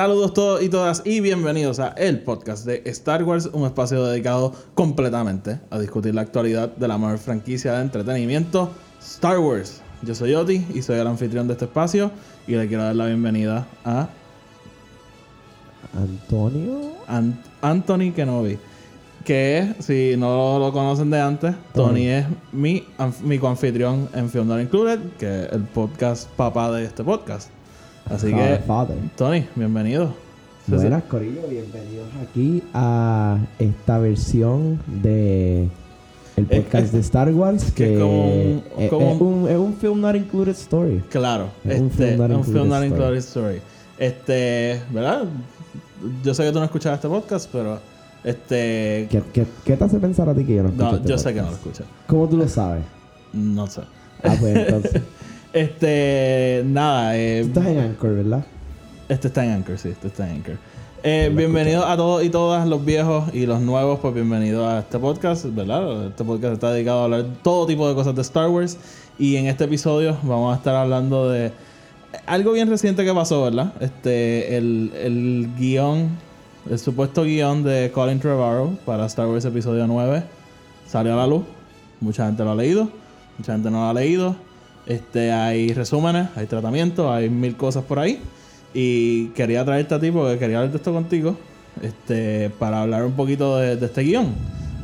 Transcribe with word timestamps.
Saludos 0.00 0.32
todos 0.32 0.62
y 0.62 0.70
todas 0.70 1.02
y 1.04 1.20
bienvenidos 1.20 1.78
a 1.78 1.88
el 1.88 2.20
podcast 2.22 2.64
de 2.64 2.80
Star 2.86 3.22
Wars, 3.22 3.50
un 3.52 3.66
espacio 3.66 4.02
dedicado 4.06 4.54
completamente 4.72 5.60
a 5.68 5.78
discutir 5.78 6.14
la 6.14 6.22
actualidad 6.22 6.74
de 6.74 6.88
la 6.88 6.96
mayor 6.96 7.18
franquicia 7.18 7.74
de 7.74 7.82
entretenimiento, 7.82 8.70
Star 8.98 9.38
Wars. 9.40 9.82
Yo 10.00 10.14
soy 10.14 10.32
Oti 10.32 10.64
y 10.72 10.80
soy 10.80 10.98
el 11.00 11.06
anfitrión 11.06 11.48
de 11.48 11.52
este 11.52 11.66
espacio 11.66 12.10
y 12.46 12.52
le 12.52 12.66
quiero 12.66 12.84
dar 12.84 12.96
la 12.96 13.04
bienvenida 13.08 13.66
a 13.84 14.08
Antonio. 15.92 16.92
Ant- 17.06 17.36
Anthony 17.60 18.14
Kenobi. 18.16 18.58
Que 19.26 19.58
es, 19.58 19.84
si 19.84 20.14
no 20.16 20.58
lo 20.58 20.72
conocen 20.72 21.10
de 21.10 21.20
antes, 21.20 21.54
Tony, 21.74 21.88
Tony. 21.88 22.06
es 22.08 22.26
mi, 22.52 22.84
mi 23.22 23.38
coanfitrión 23.38 24.08
en 24.14 24.30
Film 24.30 24.48
Not 24.48 24.62
Included, 24.62 24.98
que 25.18 25.42
es 25.42 25.52
el 25.52 25.64
podcast 25.64 26.26
papá 26.30 26.72
de 26.72 26.86
este 26.86 27.04
podcast. 27.04 27.50
Así 28.10 28.32
que, 28.32 28.60
Father. 28.66 28.96
Tony, 29.16 29.46
bienvenido. 29.54 30.12
Buenas, 30.66 31.02
Corillo. 31.04 31.42
Bienvenidos 31.48 32.08
aquí 32.22 32.62
a 32.74 33.38
esta 33.58 33.98
versión 33.98 34.80
de 34.86 35.68
el 36.36 36.46
podcast 36.46 36.92
de 36.92 37.00
Star 37.00 37.32
Wars. 37.32 37.70
que 37.72 37.84
Que, 37.84 37.94
es 37.94 38.00
como 38.00 38.24
un- 38.28 38.62
es, 38.78 38.90
como 38.90 39.10
es 39.12 39.20
un, 39.20 39.48
es 39.48 39.56
un 39.56 39.74
film 39.74 40.00
not 40.00 40.14
included 40.16 40.52
story. 40.52 41.02
Claro, 41.10 41.48
Es 41.64 41.80
un 41.80 41.86
este, 41.86 42.06
film 42.08 42.18
not 42.18 42.30
un 42.30 42.36
included 42.38 42.58
film 42.60 42.68
not 42.68 42.82
story. 42.82 42.86
included 42.92 43.18
story. 43.18 43.60
Este, 43.98 44.80
¿verdad? 44.92 45.24
Yo 46.24 46.34
sé 46.34 46.44
que 46.44 46.52
tú 46.52 46.58
no 46.58 46.64
escuchas 46.64 46.94
este 46.94 47.08
podcast, 47.08 47.48
pero 47.52 47.78
este. 48.24 49.06
¿Qué, 49.10 49.22
qué, 49.32 49.46
qué 49.64 49.76
te 49.76 49.84
hace 49.84 49.98
pensar 49.98 50.28
a 50.28 50.34
ti 50.34 50.44
que 50.44 50.54
yo 50.56 50.62
no 50.62 50.68
escucho 50.70 50.90
No, 50.90 50.96
este 50.96 51.08
yo 51.08 51.18
sé 51.18 51.34
que 51.34 51.40
no 51.42 51.48
lo 51.48 51.54
escuchas. 51.54 51.86
¿Cómo 52.06 52.28
tú 52.28 52.36
lo 52.36 52.48
sabes? 52.48 52.82
No 53.32 53.66
sé. 53.66 53.82
Ah, 54.22 54.34
pues 54.38 54.56
entonces. 54.56 55.02
Este, 55.52 56.62
nada, 56.64 57.16
eh, 57.16 57.40
estás 57.40 57.66
en 57.66 57.80
Anchor, 57.80 58.14
¿verdad? 58.14 58.46
este 59.08 59.26
está 59.26 59.44
en 59.44 59.50
Anchor, 59.50 59.78
sí, 59.78 59.88
este 59.88 60.06
está 60.06 60.30
en 60.30 60.36
Anchor. 60.36 60.58
Eh, 61.02 61.32
bienvenidos 61.34 61.84
a 61.84 61.96
todos 61.96 62.22
y 62.22 62.30
todas, 62.30 62.68
los 62.68 62.84
viejos 62.84 63.34
y 63.34 63.46
los 63.46 63.60
nuevos, 63.60 63.98
pues 63.98 64.14
bienvenidos 64.14 64.64
a 64.64 64.78
este 64.78 65.00
podcast, 65.00 65.46
¿verdad? 65.46 66.06
Este 66.06 66.22
podcast 66.22 66.54
está 66.54 66.70
dedicado 66.72 67.00
a 67.00 67.04
hablar 67.04 67.24
todo 67.42 67.66
tipo 67.66 67.88
de 67.88 67.96
cosas 67.96 68.14
de 68.14 68.22
Star 68.22 68.48
Wars. 68.48 68.78
Y 69.18 69.34
en 69.36 69.46
este 69.46 69.64
episodio 69.64 70.16
vamos 70.22 70.54
a 70.54 70.58
estar 70.58 70.76
hablando 70.76 71.28
de 71.28 71.50
algo 72.26 72.52
bien 72.52 72.70
reciente 72.70 73.04
que 73.04 73.12
pasó, 73.12 73.42
¿verdad? 73.42 73.72
Este, 73.80 74.56
el, 74.56 74.92
el 75.02 75.48
guion, 75.58 76.10
el 76.70 76.78
supuesto 76.78 77.24
guion 77.24 77.64
de 77.64 77.90
Colin 77.92 78.20
Trevorrow 78.20 78.76
para 78.86 79.06
Star 79.06 79.26
Wars 79.26 79.44
Episodio 79.44 79.88
9 79.88 80.22
salió 80.86 81.14
a 81.14 81.16
la 81.16 81.26
luz. 81.26 81.42
Mucha 82.00 82.26
gente 82.26 82.44
lo 82.44 82.52
ha 82.52 82.54
leído, 82.54 82.88
mucha 83.36 83.52
gente 83.52 83.68
no 83.68 83.80
lo 83.80 83.88
ha 83.88 83.94
leído. 83.94 84.36
Este, 84.90 85.30
hay 85.30 85.72
resúmenes, 85.72 86.30
hay 86.34 86.46
tratamientos, 86.46 87.08
hay 87.08 87.30
mil 87.30 87.56
cosas 87.56 87.84
por 87.84 88.00
ahí. 88.00 88.20
Y 88.74 89.26
quería 89.28 89.64
traerte 89.64 89.94
a 89.94 90.00
ti 90.00 90.10
porque 90.10 90.36
quería 90.36 90.56
hablar 90.58 90.72
de 90.72 90.78
esto 90.78 90.92
contigo. 90.92 91.36
Este, 91.80 92.50
para 92.58 92.82
hablar 92.82 93.04
un 93.04 93.12
poquito 93.12 93.56
de, 93.56 93.74
este 93.74 94.02
guion. 94.02 94.34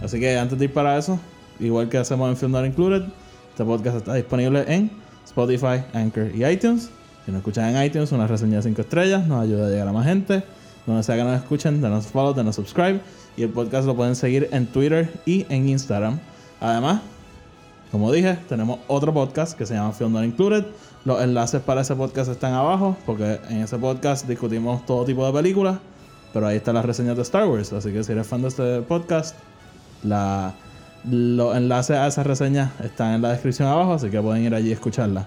Así 0.04 0.20
que 0.20 0.38
antes 0.38 0.56
de 0.60 0.66
ir 0.66 0.72
para 0.72 0.96
eso, 0.96 1.18
igual 1.58 1.88
que 1.88 1.98
hacemos 1.98 2.30
en 2.30 2.36
Film 2.36 2.64
Included, 2.64 3.02
este 3.50 3.64
podcast 3.64 3.96
está 3.96 4.14
disponible 4.14 4.64
en 4.68 4.92
Spotify, 5.24 5.82
Anchor 5.92 6.30
y 6.32 6.44
iTunes. 6.44 6.88
Si 7.24 7.32
nos 7.32 7.38
escuchan 7.38 7.74
en 7.74 7.82
iTunes, 7.82 8.12
una 8.12 8.28
reseña 8.28 8.58
de 8.58 8.62
5 8.62 8.82
estrellas 8.82 9.26
nos 9.26 9.42
ayuda 9.42 9.66
a 9.66 9.70
llegar 9.70 9.88
a 9.88 9.92
más 9.92 10.06
gente. 10.06 10.44
Donde 10.86 11.02
sea 11.02 11.16
que 11.16 11.24
nos 11.24 11.36
escuchen, 11.36 11.82
denos 11.82 12.06
follow, 12.06 12.32
denos 12.32 12.54
subscribe. 12.54 13.00
Y 13.36 13.42
el 13.42 13.48
podcast 13.48 13.88
lo 13.88 13.96
pueden 13.96 14.14
seguir 14.14 14.48
en 14.52 14.66
Twitter 14.66 15.12
y 15.26 15.46
en 15.48 15.68
Instagram. 15.68 16.20
Además, 16.60 17.00
como 17.96 18.12
dije, 18.12 18.38
tenemos 18.46 18.80
otro 18.88 19.14
podcast 19.14 19.56
que 19.56 19.64
se 19.64 19.72
llama 19.72 19.90
Film 19.90 20.12
Not 20.12 20.26
Included. 20.26 20.66
Los 21.06 21.22
enlaces 21.22 21.62
para 21.62 21.80
ese 21.80 21.96
podcast 21.96 22.30
están 22.30 22.52
abajo, 22.52 22.94
porque 23.06 23.40
en 23.48 23.62
ese 23.62 23.78
podcast 23.78 24.28
discutimos 24.28 24.84
todo 24.84 25.06
tipo 25.06 25.26
de 25.26 25.32
películas, 25.32 25.78
pero 26.34 26.46
ahí 26.46 26.58
están 26.58 26.74
las 26.74 26.84
reseñas 26.84 27.16
de 27.16 27.22
Star 27.22 27.48
Wars. 27.48 27.72
Así 27.72 27.90
que 27.94 28.04
si 28.04 28.12
eres 28.12 28.26
fan 28.26 28.42
de 28.42 28.48
este 28.48 28.82
podcast, 28.82 29.34
la, 30.02 30.52
los 31.10 31.56
enlaces 31.56 31.96
a 31.96 32.06
esas 32.06 32.26
reseñas 32.26 32.70
están 32.84 33.14
en 33.14 33.22
la 33.22 33.30
descripción 33.30 33.66
abajo, 33.66 33.94
así 33.94 34.10
que 34.10 34.20
pueden 34.20 34.44
ir 34.44 34.54
allí 34.54 34.68
y 34.68 34.72
escucharlas. 34.72 35.24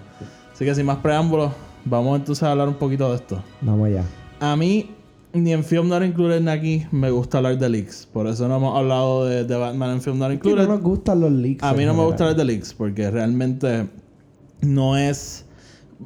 Así 0.52 0.64
que 0.64 0.72
sin 0.72 0.86
más 0.86 0.98
preámbulos, 0.98 1.50
vamos 1.84 2.20
entonces 2.20 2.44
a 2.44 2.52
hablar 2.52 2.68
un 2.68 2.74
poquito 2.74 3.10
de 3.10 3.16
esto. 3.16 3.42
Vamos 3.62 3.88
allá. 3.88 4.04
A 4.38 4.54
mí, 4.54 4.94
ni 5.32 5.52
en 5.52 5.62
Film 5.64 5.88
Not 5.88 6.02
Included 6.02 6.40
ni 6.40 6.50
aquí, 6.50 6.86
me 6.90 7.10
gusta 7.10 7.38
hablar 7.38 7.58
de 7.58 7.68
leaks. 7.68 8.06
Por 8.12 8.26
eso 8.26 8.48
no 8.48 8.56
hemos 8.56 8.76
hablado 8.76 9.24
de, 9.26 9.44
de 9.44 9.56
Batman 9.56 9.90
en 9.92 10.02
Film 10.02 10.18
Not 10.18 10.28
Que 10.28 10.34
Included. 10.34 10.66
no 10.66 10.74
nos 10.74 10.82
gustan 10.82 11.20
los 11.20 11.30
leaks. 11.32 11.62
A 11.62 11.72
mí 11.74 11.84
no 11.84 11.94
me 11.94 12.04
gusta 12.04 12.24
hablar 12.24 12.36
de 12.36 12.44
leaks 12.44 12.74
porque 12.74 13.10
realmente 13.10 13.86
no 14.60 14.96
es. 14.96 15.44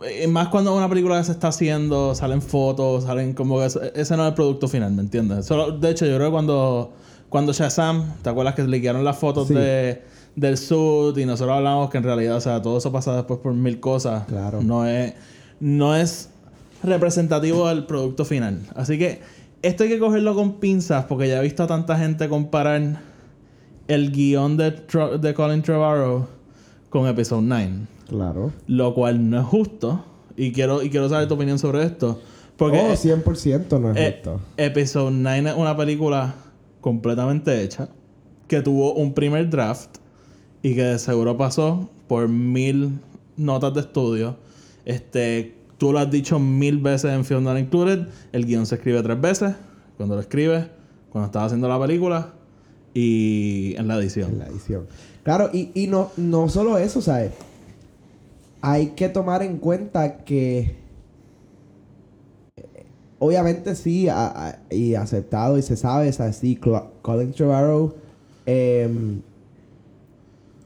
eh, 0.04 0.26
Más 0.28 0.48
cuando 0.48 0.74
una 0.76 0.88
película 0.88 1.22
se 1.24 1.32
está 1.32 1.48
haciendo, 1.48 2.14
salen 2.14 2.42
fotos, 2.42 3.04
salen 3.04 3.32
como 3.32 3.58
que 3.58 3.66
ese, 3.66 4.16
no 4.16 4.24
es 4.24 4.28
el 4.28 4.34
producto 4.34 4.68
final, 4.68 4.92
¿me 4.92 5.02
entiendes? 5.02 5.46
Solo, 5.46 5.72
de 5.72 5.90
hecho, 5.90 6.04
yo 6.06 6.16
creo 6.16 6.28
que 6.28 6.32
cuando, 6.32 6.92
cuando 7.28 7.52
Shazam, 7.52 8.14
¿te 8.22 8.30
acuerdas 8.30 8.54
que 8.54 8.62
liquearon 8.64 9.04
las 9.04 9.16
fotos 9.18 9.48
Sí. 9.48 9.54
de, 9.54 10.02
del 10.36 10.58
suit 10.58 11.16
y 11.18 11.24
nosotros 11.26 11.56
hablamos 11.56 11.90
que 11.90 11.98
en 11.98 12.04
realidad, 12.04 12.36
o 12.36 12.40
sea, 12.40 12.60
todo 12.60 12.78
eso 12.78 12.90
pasa 12.92 13.14
después 13.16 13.40
por 13.40 13.54
mil 13.54 13.80
cosas? 13.80 14.24
Claro. 14.26 14.60
No 14.62 14.86
es, 14.86 15.14
no 15.60 15.94
es 15.96 16.28
representativo 16.84 17.68
del 17.68 17.84
producto 17.86 18.24
final. 18.24 18.60
Así 18.74 18.98
que 18.98 19.20
esto 19.62 19.82
hay 19.84 19.88
que 19.88 19.98
cogerlo 19.98 20.34
con 20.34 20.54
pinzas 20.60 21.06
porque 21.06 21.28
ya 21.28 21.40
he 21.40 21.42
visto 21.42 21.62
a 21.62 21.66
tanta 21.66 21.98
gente 21.98 22.28
comparar 22.28 23.00
el 23.88 24.12
guion 24.12 24.56
de, 24.56 24.86
Tro- 24.86 25.18
de 25.18 25.34
Colin 25.34 25.62
Trevorrow 25.62 26.26
con 26.90 27.06
Episode 27.08 27.42
9. 27.42 27.70
Claro. 28.08 28.52
Lo 28.66 28.94
cual 28.94 29.28
no 29.30 29.40
es 29.40 29.46
justo. 29.46 30.04
Y 30.36 30.52
quiero, 30.52 30.82
y 30.82 30.90
quiero 30.90 31.08
saber 31.08 31.28
tu 31.28 31.34
opinión 31.34 31.58
sobre 31.58 31.84
esto. 31.84 32.20
Porque 32.56 32.78
oh, 32.78 32.92
100% 32.92 33.80
no 33.80 33.90
es 33.92 33.96
eh, 33.96 34.12
justo. 34.22 34.40
Episode 34.56 35.10
9 35.12 35.50
es 35.50 35.56
una 35.56 35.76
película 35.76 36.34
completamente 36.80 37.62
hecha. 37.62 37.88
Que 38.48 38.60
tuvo 38.62 38.94
un 38.94 39.14
primer 39.14 39.48
draft. 39.48 39.96
Y 40.62 40.74
que 40.74 40.82
de 40.82 40.98
seguro 40.98 41.36
pasó 41.36 41.88
por 42.06 42.28
mil 42.28 42.98
notas 43.36 43.74
de 43.74 43.80
estudio. 43.80 44.36
Este, 44.84 45.56
tú 45.84 45.92
lo 45.92 45.98
has 45.98 46.10
dicho 46.10 46.38
mil 46.38 46.78
veces 46.78 47.12
en 47.12 47.26
Film 47.26 47.44
Not 47.44 47.58
Included. 47.58 48.08
El 48.32 48.46
guion 48.46 48.64
se 48.64 48.76
escribe 48.76 49.02
tres 49.02 49.20
veces. 49.20 49.54
Cuando 49.98 50.14
lo 50.14 50.22
escribes, 50.22 50.64
cuando 51.10 51.26
estás 51.26 51.42
haciendo 51.42 51.68
la 51.68 51.78
película 51.78 52.32
y 52.94 53.74
en 53.76 53.86
la 53.86 53.98
edición. 53.98 54.32
en 54.32 54.38
la 54.38 54.46
edición. 54.46 54.86
Claro, 55.24 55.50
y, 55.52 55.72
y 55.74 55.86
no, 55.88 56.10
no 56.16 56.48
solo 56.48 56.78
eso, 56.78 57.02
¿sabes? 57.02 57.32
Hay 58.62 58.92
que 58.96 59.10
tomar 59.10 59.42
en 59.42 59.58
cuenta 59.58 60.24
que 60.24 60.78
eh, 62.56 62.86
obviamente 63.18 63.74
sí, 63.74 64.08
y 64.70 64.94
aceptado 64.94 65.58
y 65.58 65.62
se 65.62 65.76
sabe, 65.76 66.08
es 66.08 66.18
así, 66.18 66.56
Colin 66.56 67.32
Trevorrow 67.32 67.94
em, 68.46 69.20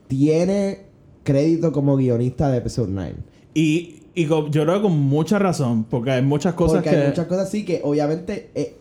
tiene 0.07 0.85
crédito 1.25 1.73
como 1.73 1.97
guionista 1.97 2.49
de 2.49 2.59
Episode 2.59 2.87
9. 2.89 3.15
Y, 3.53 4.03
y 4.15 4.25
con- 4.25 4.51
yo 4.51 4.63
creo 4.63 4.75
que 4.75 4.81
con 4.83 4.97
mucha 4.97 5.39
razón, 5.39 5.85
porque 5.89 6.11
hay 6.11 6.21
muchas 6.21 6.53
cosas 6.53 6.77
Porque 6.77 6.89
que... 6.91 6.95
hay 6.97 7.07
muchas 7.07 7.25
cosas 7.27 7.47
así 7.47 7.65
que 7.65 7.81
obviamente 7.83 8.49
eh, 8.55 8.75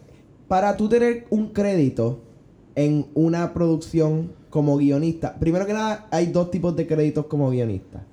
para 0.46 0.76
tú 0.76 0.88
tener 0.88 1.26
un 1.31 1.48
crédito 1.48 2.20
en 2.75 3.06
una 3.14 3.52
producción 3.54 4.32
como 4.50 4.76
guionista, 4.78 5.34
primero 5.38 5.66
que 5.66 5.72
nada 5.72 6.06
hay 6.10 6.26
dos 6.26 6.50
tipos 6.50 6.75
de 6.76 6.87
créditos 6.87 7.26
como 7.26 7.50
guionista. 7.50 8.04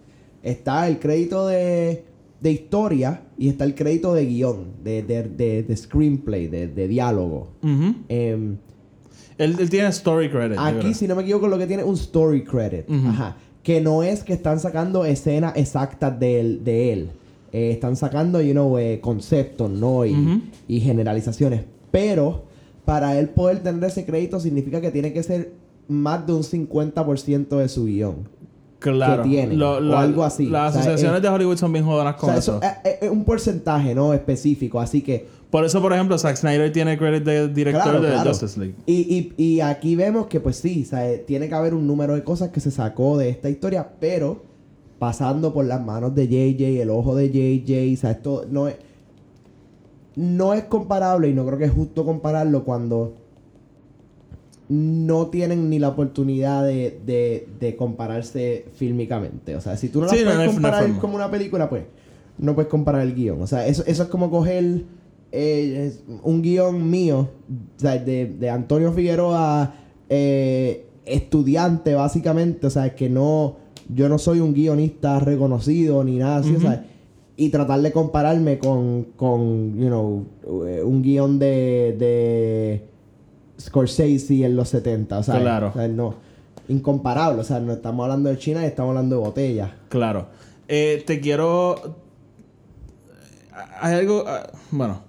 Está 0.44 0.88
el 0.88 1.00
crédito 1.00 1.48
de, 1.48 2.04
de 2.42 2.52
historia 2.52 3.22
y 3.38 3.50
está 3.50 3.64
el 3.64 3.74
crédito 3.76 4.14
de 4.14 4.26
guion, 4.26 4.74
de, 4.84 5.02
de, 5.04 5.24
de- 5.24 5.64
de 5.64 5.78
screenplay, 5.78 6.48
de, 6.48 6.88
diálogo. 6.88 7.50
Em, 8.10 8.58
él, 9.38 9.56
él 9.60 9.70
tiene 9.70 9.88
story 9.90 10.30
credit. 10.30 10.58
Aquí, 10.60 10.94
si 10.94 11.08
no 11.08 11.16
me 11.16 11.24
equivoco, 11.24 11.48
lo 11.48 11.58
que 11.58 11.68
tiene 11.68 11.84
es 11.84 11.88
un 11.90 11.96
story 11.96 12.44
credit. 12.44 12.86
Ajá. 12.90 13.38
Que 13.66 13.82
no 13.82 14.02
es 14.04 14.24
que 14.24 14.32
están 14.32 14.62
sacando 14.62 15.04
escenas 15.04 15.58
exactas 15.58 16.18
de 16.18 16.40
él. 16.40 16.64
De 16.64 16.94
él. 16.94 17.10
Eh, 17.52 17.72
están 17.72 17.98
sacando, 17.98 18.42
you 18.42 18.54
know, 18.54 18.78
eh, 18.78 19.00
conceptos, 19.02 19.70
¿no? 19.70 20.06
Y 20.06 20.80
generalizaciones. 20.80 21.64
Pero, 21.92 22.44
para 22.86 23.20
él 23.20 23.30
poder 23.30 23.64
tener 23.64 23.84
ese 23.84 24.06
crédito, 24.06 24.40
significa 24.40 24.80
que 24.80 24.92
tiene 24.92 25.12
que 25.12 25.24
ser 25.24 25.54
más 25.88 26.26
de 26.26 26.34
un 26.34 26.44
50% 26.44 27.58
de 27.58 27.68
su 27.68 27.86
guion. 27.86 28.28
Claro. 28.80 29.24
que 29.24 29.30
tienen. 29.30 29.58
Lo- 29.58 29.78
o 29.78 29.98
algo 29.98 30.24
así. 30.24 30.46
Las 30.48 30.72
O 30.72 30.74
sea, 30.74 30.82
asociaciones 30.82 31.18
es- 31.18 31.24
de 31.24 31.30
Hollywood 31.30 31.58
son 31.58 31.72
bien 31.74 31.86
jodonas 31.86 32.16
o 32.16 32.18
con 32.20 32.30
sea, 32.32 32.40
eso. 32.40 32.60
eso 32.62 32.98
es, 33.02 33.10
un 33.10 33.24
porcentaje, 33.24 33.96
¿no? 33.96 34.14
Específico. 34.14 34.80
Así 34.80 35.02
que 35.02 35.26
Por 35.50 35.64
eso, 35.64 35.82
por 35.82 35.94
ejemplo, 35.94 36.18
Zack 36.18 36.36
Snyder 36.36 36.72
tiene 36.74 36.98
credit 36.98 37.24
de 37.24 37.48
director 37.48 37.84
Claro, 37.84 38.02
de 38.02 38.10
claro. 38.12 38.30
Justice 38.30 38.60
League. 38.60 38.76
Y, 38.86 39.32
y, 39.38 39.44
y 39.44 39.62
aquí 39.62 39.96
vemos 39.96 40.28
que, 40.28 40.42
pues 40.42 40.58
sí, 40.58 40.84
sea, 40.84 41.06
tiene 41.26 41.48
que 41.48 41.56
haber 41.56 41.74
un 41.74 41.88
número 41.88 42.14
de 42.16 42.24
cosas 42.24 42.50
que 42.50 42.60
se 42.60 42.72
sacó 42.72 43.18
de 43.18 43.30
esta 43.30 43.50
historia, 43.50 43.88
pero 44.02 44.44
pasando 45.00 45.54
por 45.54 45.64
las 45.66 45.82
manos 45.84 46.14
de 46.14 46.28
JJ, 46.28 46.82
el 46.82 46.90
ojo 46.90 47.16
de 47.16 47.30
JJ, 47.30 47.94
o 47.94 47.98
sea, 48.02 48.12
esto 48.12 48.46
no 48.50 48.68
es. 48.68 48.76
No 50.16 50.54
es 50.54 50.64
comparable 50.64 51.30
y 51.30 51.34
no 51.34 51.46
creo 51.46 51.58
que 51.58 51.66
es 51.66 51.72
justo 51.72 52.06
compararlo 52.06 52.64
cuando 52.64 53.16
no 54.68 55.28
tienen 55.28 55.70
ni 55.70 55.80
la 55.80 55.90
oportunidad 55.90 56.66
de, 56.66 57.00
de, 57.06 57.48
de 57.60 57.76
compararse 57.76 58.66
fílmicamente. 58.74 59.56
O 59.56 59.62
sea, 59.62 59.78
si 59.78 59.90
tú 59.90 60.02
no 60.02 60.10
Sí, 60.10 60.18
no, 60.20 60.26
puedes 60.26 60.40
no 60.40 60.46
no 60.46 60.52
comparar 60.54 61.00
como 61.00 61.16
una 61.16 61.30
película, 61.30 61.70
pues 61.70 61.84
no 62.38 62.56
puedes 62.56 62.70
comparar 62.70 63.02
el 63.02 63.14
guion. 63.14 63.42
O 63.42 63.48
sea, 63.48 63.68
eso, 63.68 63.84
eso 63.86 64.04
es 64.04 64.10
como 64.10 64.30
coger 64.30 64.84
eh, 65.32 65.94
un 66.24 66.42
guion 66.42 66.90
mío, 66.90 67.30
o 67.78 67.80
sea, 67.80 67.98
de, 67.98 68.26
de 68.26 68.50
Antonio 68.50 68.92
Figueroa, 68.92 69.76
eh, 70.10 70.86
estudiante 71.06 71.94
básicamente, 71.94 72.68
o 72.68 72.70
sea, 72.70 72.96
que 72.96 73.10
no, 73.10 73.58
yo 73.94 74.10
no 74.10 74.18
soy 74.18 74.40
un 74.40 74.54
guionista 74.54 75.20
reconocido 75.20 76.04
ni 76.04 76.18
nada 76.18 76.38
así, 76.38 76.56
o 76.56 76.60
sea, 76.60 76.86
y 77.38 77.50
tratar 77.50 77.82
de 77.82 77.92
compararme 77.92 78.60
con, 78.60 79.08
con 79.16 79.78
you 79.78 79.88
know, 79.88 80.26
eh, 80.66 80.82
un 80.84 81.02
guion 81.02 81.38
de, 81.38 81.96
de 82.00 82.86
Scorsese 83.66 84.46
en 84.46 84.56
los 84.56 84.70
70, 84.70 85.18
o 85.20 85.24
sea, 85.24 85.40
Claro. 85.40 85.70
o 85.70 85.74
sea, 85.74 85.88
no, 85.88 86.16
incomparable, 86.68 87.42
o 87.42 87.44
sea, 87.44 87.60
no 87.60 87.74
estamos 87.74 88.04
hablando 88.04 88.30
de 88.30 88.38
China 88.38 88.64
y 88.64 88.68
estamos 88.68 88.90
hablando 88.92 89.16
de 89.18 89.22
botellas. 89.22 89.72
Claro. 89.90 90.28
Eh, 90.68 91.04
te 91.06 91.20
quiero. 91.20 91.96
Hay 93.82 93.94
algo. 93.96 94.24
ah, 94.28 94.48
Bueno. 94.72 95.02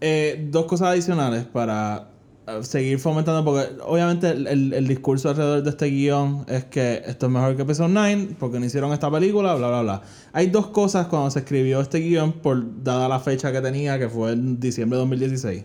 eh, 0.00 0.48
dos 0.50 0.64
cosas 0.66 0.88
adicionales 0.88 1.44
para 1.44 2.08
ah, 2.46 2.58
seguir 2.62 2.98
fomentando. 2.98 3.44
Porque 3.44 3.68
obviamente 3.84 4.30
el, 4.30 4.46
el- 4.46 4.72
el 4.72 4.88
discurso 4.88 5.28
alrededor 5.30 5.62
de 5.62 5.70
este 5.70 5.86
guion 5.86 6.44
es 6.48 6.64
que 6.64 7.02
esto 7.06 7.26
es 7.26 7.32
mejor 7.32 7.54
que 7.56 7.62
Episode 7.62 7.88
9. 7.90 8.28
Porque 8.38 8.58
no 8.58 8.66
hicieron 8.66 8.92
esta 8.92 9.10
película, 9.10 9.54
bla, 9.54 9.68
bla, 9.68 9.82
bla. 9.82 10.02
Hay 10.32 10.48
dos 10.48 10.68
cosas 10.68 11.06
cuando 11.08 11.30
se 11.30 11.40
escribió 11.40 11.80
este 11.80 11.98
guion. 11.98 12.32
Por 12.32 12.82
dada 12.82 13.08
la 13.08 13.20
fecha 13.20 13.52
que 13.52 13.60
tenía, 13.60 13.98
que 13.98 14.08
fue 14.08 14.32
en 14.32 14.58
diciembre 14.58 14.96
de 14.96 15.00
2016. 15.00 15.64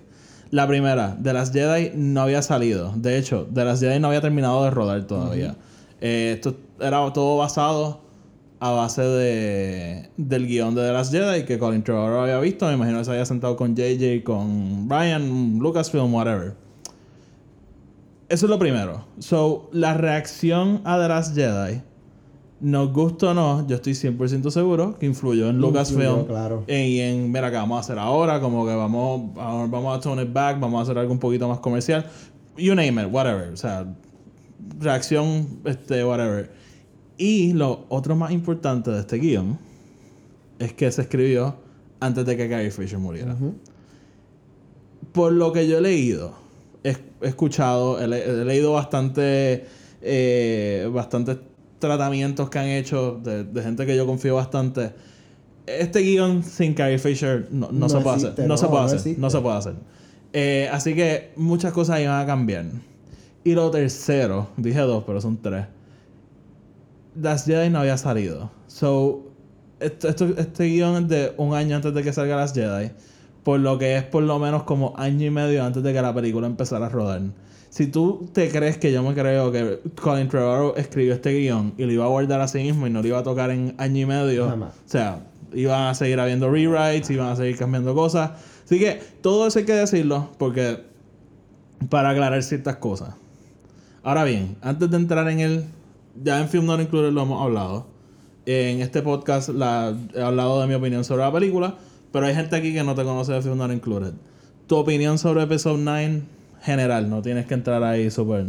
La 0.50 0.68
primera, 0.68 1.18
The 1.22 1.34
Last 1.34 1.54
Jedi 1.54 1.92
no 1.96 2.22
había 2.22 2.42
salido. 2.42 2.94
De 2.96 3.18
hecho, 3.18 3.48
The 3.54 3.66
Last 3.66 3.82
Jedi 3.82 4.00
no 4.00 4.08
había 4.08 4.22
terminado 4.22 4.64
de 4.64 4.72
rodar 4.72 5.04
todavía. 5.06 5.56
Eh, 6.00 6.34
esto 6.36 6.56
era 6.80 7.12
todo 7.12 7.38
basado 7.38 8.02
a 8.60 8.72
base 8.72 9.02
de 9.02 10.10
del 10.18 10.48
guion 10.48 10.74
de 10.74 10.82
The 10.82 10.94
Last 10.94 11.12
Jedi 11.12 11.46
que 11.46 11.60
Colin 11.60 11.84
Trevorrow 11.84 12.22
había 12.22 12.40
visto. 12.40 12.66
Me 12.68 12.74
imagino 12.74 13.00
que 13.00 13.06
se 13.06 13.12
había 13.12 13.26
sentado 13.26 13.56
con 13.56 13.76
JJ, 13.76 14.24
con 14.24 14.90
Ryan, 14.90 15.60
Lucasfilm, 15.60 16.14
whatever. 16.14 16.56
Eso 18.30 18.46
es 18.46 18.50
lo 18.50 18.60
primero. 18.60 19.06
So, 19.20 19.70
la 19.72 19.94
reacción 19.94 20.82
a 20.86 21.00
The 21.00 21.08
Last 21.08 21.36
Jedi, 21.36 21.82
nos 22.59 22.92
gusta 22.92 23.31
o 23.31 23.33
no, 23.33 23.68
yo 23.68 23.75
estoy 23.75 23.94
100% 23.94 24.50
seguro 24.50 24.98
que 24.98 25.06
influyó 25.06 25.48
en 25.50 25.59
Lucasfilm. 25.59 26.25
Claro. 26.25 26.63
Y 26.68 27.00
en, 27.00 27.31
mira, 27.31 27.51
que 27.51 27.57
vamos 27.57 27.77
a 27.77 27.80
hacer 27.81 28.00
ahora, 28.00 28.39
como 28.42 28.65
que 28.65 28.74
vamos, 28.74 29.31
a- 29.38 29.65
vamos 29.69 29.98
a 29.98 30.00
tone 30.01 30.24
it 30.24 30.33
back, 30.33 30.59
vamos 30.59 30.80
a 30.80 30.83
hacer 30.83 30.98
algo 30.98 31.12
un 31.13 31.19
poquito 31.19 31.48
más 31.48 31.59
comercial. 31.59 32.06
You 32.57 32.74
name 32.74 33.01
it, 33.04 33.09
whatever. 33.12 33.50
O 33.54 33.57
sea, 33.57 33.86
reacción, 34.80 35.59
este, 35.65 36.04
whatever. 36.04 36.51
Y 37.18 37.54
lo 37.54 37.86
otro 37.89 38.15
más 38.15 38.31
importante 38.31 38.89
de 38.92 39.00
este 39.01 39.18
guion 39.18 39.57
es 40.60 40.74
que 40.74 40.92
se 40.92 41.03
escribió 41.03 41.56
antes 42.00 42.25
de 42.25 42.36
que 42.38 42.50
Carrie 42.50 42.71
Fisher 42.71 42.98
muriera. 43.00 43.36
Por 45.12 45.31
lo 45.31 45.51
que 45.51 45.68
yo 45.68 45.77
he 45.77 45.81
leído, 45.81 46.33
he, 46.83 46.95
escuchado, 47.21 48.00
he, 48.00 48.07
le- 48.07 48.24
he 48.24 48.45
leído 48.45 48.74
bastante, 48.74 49.65
eh, 50.01 50.89
bastantes 50.94 51.38
tratamientos 51.79 52.50
que 52.50 52.59
han 52.59 52.68
hecho 52.68 53.19
de, 53.24 53.44
de 53.44 53.62
gente 53.63 53.85
que 53.85 53.95
yo 53.95 54.06
confío 54.06 54.35
bastante. 54.35 54.91
Este 55.65 56.00
guion 56.00 56.44
sin 56.44 56.74
Carrie 56.74 56.97
Fisher 57.00 57.47
no, 57.51 57.68
no 57.71 57.79
No 57.79 57.89
se 57.89 58.00
puede 58.00 58.15
hacer. 58.18 58.47
No, 58.47 58.57
se 58.57 58.68
puede 58.68 58.85
hacer. 58.85 59.19
No 59.19 59.29
se 59.29 59.39
puede 59.39 59.57
hacer. 59.57 59.75
Así 60.71 60.94
que 60.95 61.31
muchas 61.35 61.74
cosas 61.74 62.00
iban 62.00 62.21
a 62.21 62.25
cambiar. 62.25 62.65
Y 63.44 63.53
lo 63.53 63.69
tercero, 63.71 64.50
dije 64.57 64.79
dos, 64.79 65.03
pero 65.06 65.19
son 65.21 65.38
tres. 65.41 65.65
Das 67.15 67.45
Jedi 67.45 67.69
no 67.69 67.79
había 67.79 67.97
salido. 67.97 68.51
So, 68.68 69.31
esto, 69.79 70.07
esto- 70.09 70.33
este 70.38 70.65
guion 70.65 71.03
es 71.03 71.09
de 71.09 71.33
un 71.38 71.53
año 71.53 71.75
antes 71.77 71.94
de 71.94 72.03
que 72.03 72.13
salga 72.13 72.35
Las 72.35 72.53
Jedi. 72.53 72.91
Por 73.44 73.59
lo 73.62 73.77
que 73.77 73.95
es 73.97 74.03
por 74.03 74.24
lo 74.24 74.38
menos 74.39 74.63
como 74.63 74.94
año 74.97 75.25
y 75.25 75.29
medio 75.31 75.63
antes 75.63 75.81
de 75.81 75.94
que 75.94 76.01
la 76.01 76.13
película 76.13 76.47
empezara 76.47 76.88
a 76.88 76.89
rodar. 76.89 77.21
Si 77.69 77.88
tú 77.88 78.28
te 78.34 78.50
crees 78.50 78.78
que 78.78 78.92
yo 78.92 79.04
me 79.04 79.14
creo 79.14 79.52
que 79.52 79.80
Colin 80.02 80.28
Trevorrow 80.30 80.74
escribió 80.78 81.14
este 81.14 81.31
guion 81.34 81.74
y 81.78 81.84
lo 81.86 81.92
iba 81.92 82.06
a 82.06 82.08
guardar 82.08 82.42
a 82.42 82.48
sí 82.48 82.60
mismo 82.60 82.88
y 82.88 82.90
no 82.90 83.02
lo 83.02 83.08
iba 83.08 83.19
a 83.19 83.24
tocar 83.24 83.52
en 83.52 83.75
año 83.78 84.02
y 84.02 84.06
medio, 84.06 84.50
Jamás. 84.50 84.74
o 84.74 84.90
sea, 84.90 85.25
iban 85.54 85.88
a 85.88 85.94
seguir 85.94 86.19
habiendo 86.19 86.50
rewrites, 86.50 87.10
iban 87.10 87.28
a 87.30 87.36
seguir 87.36 87.58
cambiando 87.58 87.94
cosas. 87.94 88.31
Así 88.66 88.80
que 88.80 89.00
todo 89.22 89.48
eso 89.48 89.60
hay 89.60 89.66
que 89.66 89.74
decirlo 89.74 90.30
porque 90.38 90.80
para 91.90 92.10
aclarar 92.12 92.42
ciertas 92.44 92.78
cosas. 92.78 93.14
Ahora 94.04 94.24
bien, 94.24 94.56
antes 94.62 94.90
de 94.90 94.98
entrar 94.98 95.28
en 95.30 95.40
el. 95.40 95.66
Ya 96.24 96.40
en 96.40 96.50
Film 96.50 96.66
Not 96.66 96.80
Included 96.81 97.12
lo 97.12 97.22
hemos 97.22 97.42
hablado. 97.44 97.86
En 98.48 98.81
este 98.81 99.02
podcast 99.04 99.50
la- 99.50 99.96
he 100.16 100.22
hablado 100.22 100.60
de 100.62 100.68
mi 100.68 100.74
opinión 100.74 101.04
sobre 101.04 101.24
la 101.24 101.31
película. 101.31 101.75
Pero 102.12 102.25
hay 102.25 102.34
gente 102.34 102.56
aquí 102.56 102.74
que 102.74 102.84
no 102.84 102.96
te 102.96 103.04
conoce 103.04 103.34
de 103.34 103.42
Film 103.42 103.58
Not 103.58 103.72
Included. 103.72 104.13
Tu 104.66 104.75
opinión 104.75 105.18
sobre 105.20 105.44
Episode 105.44 105.78
9, 105.80 106.22
general, 106.62 107.09
no 107.09 107.21
tienes 107.21 107.45
que 107.45 107.54
entrar 107.54 107.83
ahí 107.83 108.09
súper 108.12 108.45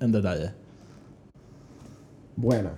en 0.00 0.12
detalle. 0.12 0.52
Buena, 2.36 2.72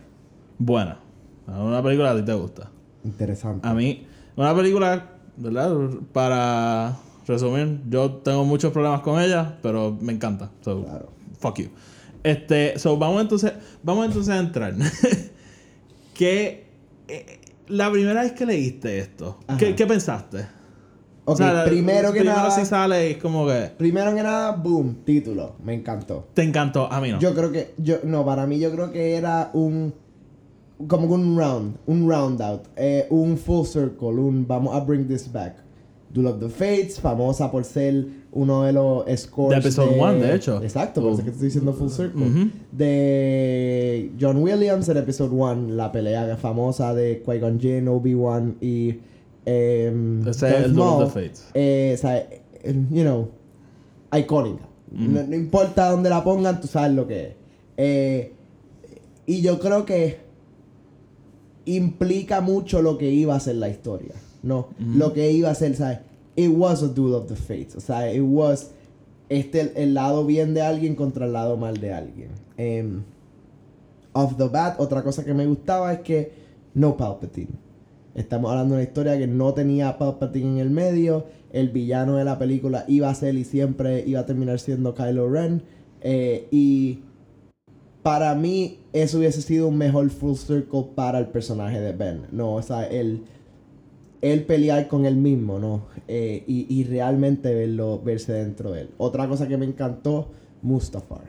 Buena. 0.59 0.99
Una 1.47 1.83
película 1.83 2.13
a 2.13 2.17
ti 2.17 2.23
te 2.23 2.33
gusta. 2.35 2.71
interesante. 3.05 3.67
A 3.67 3.75
mí, 3.75 4.07
una 4.37 4.55
película, 4.55 5.11
¿verdad? 5.37 5.77
Para 6.13 6.97
resumir, 7.27 7.81
yo 7.89 8.11
tengo 8.11 8.45
muchos 8.45 8.73
problemas 8.73 9.01
con 9.03 9.21
ella, 9.21 9.59
pero 9.63 9.97
me 10.01 10.13
encanta. 10.13 10.51
So, 10.63 10.85
Claro. 10.85 11.09
fuck 11.39 11.59
you. 11.61 11.69
Este, 12.23 12.79
so, 12.79 12.97
vamos 12.97 13.21
entonces, 13.23 13.53
vamos 13.83 14.07
entonces 14.07 14.33
a 14.35 14.39
entrar. 14.39 14.75
que 16.15 16.67
eh, 17.09 17.41
la 17.69 17.91
primera 17.91 18.23
vez 18.23 18.33
que 18.33 18.47
leíste 18.47 18.99
esto, 18.99 19.39
¿qué, 19.59 19.75
qué 19.75 19.87
pensaste? 19.87 20.47
Ok, 21.25 21.39
la- 21.41 21.65
primero 21.65 22.13
que 22.13 22.21
primero 22.21 22.37
nada, 22.39 22.51
si 22.51 22.65
sale 22.67 23.13
es 23.13 23.17
como 23.19 23.47
que 23.47 23.71
primero 23.79 24.15
que 24.15 24.23
nada, 24.23 24.53
boom, 24.57 24.97
título, 25.05 25.55
me 25.65 25.75
encantó. 25.75 26.27
te 26.35 26.43
encantó, 26.43 26.91
a 26.93 27.01
mí 27.01 27.11
no. 27.13 27.21
Yo 27.21 27.33
creo 27.35 27.53
que, 27.53 27.75
yo, 27.79 27.97
no, 28.05 28.25
para 28.25 28.47
mí 28.47 28.59
yo 28.59 28.71
creo 28.73 28.91
que 28.91 29.15
era 29.15 29.51
un, 29.53 29.95
como 30.89 31.07
que 31.07 31.15
un 31.15 31.39
round, 31.39 31.77
un 31.87 32.11
round 32.11 32.43
out, 32.43 32.63
eh, 32.77 33.07
un 33.11 33.37
full 33.39 33.65
circle, 33.67 34.09
un 34.09 34.47
vamos 34.49 34.75
a 34.75 34.81
bring 34.81 35.07
this 35.07 35.31
back. 35.33 35.57
Duel 36.13 36.27
of 36.27 36.41
the 36.41 36.49
Fates, 36.51 37.01
famosa 37.01 37.51
por 37.51 37.65
ser 37.65 38.05
uno 38.33 38.65
de 38.65 38.73
los 38.75 39.05
scores 39.19 39.63
De 39.63 39.69
episode 39.69 39.99
one, 39.99 40.19
de 40.21 40.35
hecho. 40.35 40.61
Exacto, 40.63 41.01
por 41.01 41.13
eso 41.13 41.23
Uh. 41.23 41.25
que 41.25 41.31
estoy 41.31 41.47
diciendo 41.47 41.73
full 41.73 41.89
circle. 41.89 42.27
Ujú. 42.27 42.51
De 42.73 44.11
John 44.21 44.37
Williams 44.43 44.89
en 44.89 44.97
episode 44.99 45.31
1, 45.35 45.75
la 45.75 45.91
pelea 45.91 46.37
famosa 46.37 46.93
de 46.95 47.23
Qui-Gon 47.23 47.59
Jinn, 47.61 47.89
Obi-Wan 47.89 48.57
y 48.61 48.97
em, 49.45 50.27
Ese 50.27 50.47
es 50.47 50.53
Darth 50.53 50.65
el 50.67 50.79
of 50.79 51.05
the 51.05 51.21
Fates. 51.21 51.49
Eh, 51.55 51.93
o 51.95 51.99
sea, 51.99 52.17
eh, 52.19 52.41
you 52.91 53.03
know, 53.03 53.29
icónica. 54.13 54.69
No, 54.91 55.23
no 55.23 55.35
importa 55.35 55.91
dónde 55.91 56.11
la 56.11 56.23
pongan, 56.23 56.61
tú 56.61 56.67
sabes 56.69 56.93
lo 56.93 57.07
que 57.07 57.23
es. 57.23 57.35
Eh, 57.79 58.33
y 59.25 59.41
yo 59.41 59.59
creo 59.59 59.87
que 59.87 60.19
implica 61.65 62.41
mucho 62.43 62.83
lo 62.83 62.99
que 62.99 63.11
iba 63.11 63.35
a 63.35 63.41
ser 63.41 63.57
la 63.57 63.71
historia, 63.71 64.15
¿no? 64.43 64.69
Lo 64.79 65.15
que 65.15 65.31
iba 65.31 65.51
a 65.51 65.55
ser, 65.55 65.75
¿sabes? 65.77 66.01
It 66.37 66.51
was 66.55 66.83
a 66.83 66.89
duel 66.89 67.15
of 67.15 67.27
the 67.29 67.37
fates. 67.37 67.77
O 67.77 67.81
sea, 67.81 68.13
it 68.13 68.23
was 68.23 68.71
este, 69.29 69.61
el, 69.61 69.73
el 69.77 69.95
lado 69.95 70.27
bien 70.27 70.53
de 70.53 70.61
alguien 70.61 70.95
contra 70.95 71.25
el 71.25 71.33
lado 71.33 71.57
mal 71.57 71.79
de 71.79 71.93
alguien. 71.95 72.29
Em, 72.59 73.03
off 74.13 74.37
the 74.37 74.49
bat, 74.49 74.79
otra 74.79 75.03
cosa 75.03 75.25
que 75.25 75.33
me 75.33 75.47
gustaba 75.47 75.93
es 75.93 76.01
que 76.01 76.33
no 76.75 76.97
Palpatine. 76.97 77.49
Estamos 78.15 78.51
hablando 78.51 78.75
de 78.75 78.81
una 78.83 78.89
historia 78.89 79.19
que 79.19 79.27
no 79.27 79.55
tenía 79.55 79.97
Palpatine 79.99 80.53
en 80.53 80.59
el 80.59 80.71
medio. 80.71 81.27
El 81.53 81.71
villano 81.71 82.17
de 82.17 82.25
la 82.25 82.39
película 82.39 82.85
iba 82.89 83.09
a 83.09 83.15
ser 83.15 83.35
y 83.37 83.45
siempre 83.45 84.05
iba 84.07 84.21
a 84.21 84.27
terminar 84.27 84.59
siendo 84.59 84.95
Kylo 84.95 85.31
Ren. 85.31 85.63
Eh, 86.03 86.47
y 86.51 87.01
para 88.03 88.35
mí 88.35 88.79
eso 88.93 89.19
hubiese 89.19 89.41
sido 89.43 89.69
un 89.69 89.79
mejor 89.79 90.11
full 90.11 90.35
circle 90.35 90.87
para 90.95 91.19
el 91.19 91.27
personaje 91.29 91.81
de 91.81 91.93
Ben. 91.93 92.27
No, 92.33 92.55
o 92.55 92.63
sea, 92.63 92.85
él, 92.85 93.23
él 94.21 94.45
pelear 94.45 94.89
con 94.89 95.07
él 95.07 95.17
mismo, 95.17 95.59
¿no? 95.59 95.87
Eh, 96.09 96.45
y, 96.47 96.67
y 96.69 96.85
realmente 96.85 97.55
verlo, 97.55 98.01
verse 98.05 98.33
dentro 98.33 98.73
de 98.73 98.83
él. 98.83 98.91
Otra 98.99 99.27
cosa 99.29 99.49
que 99.49 99.57
me 99.57 99.65
encantó, 99.67 100.31
Mustafar. 100.63 101.25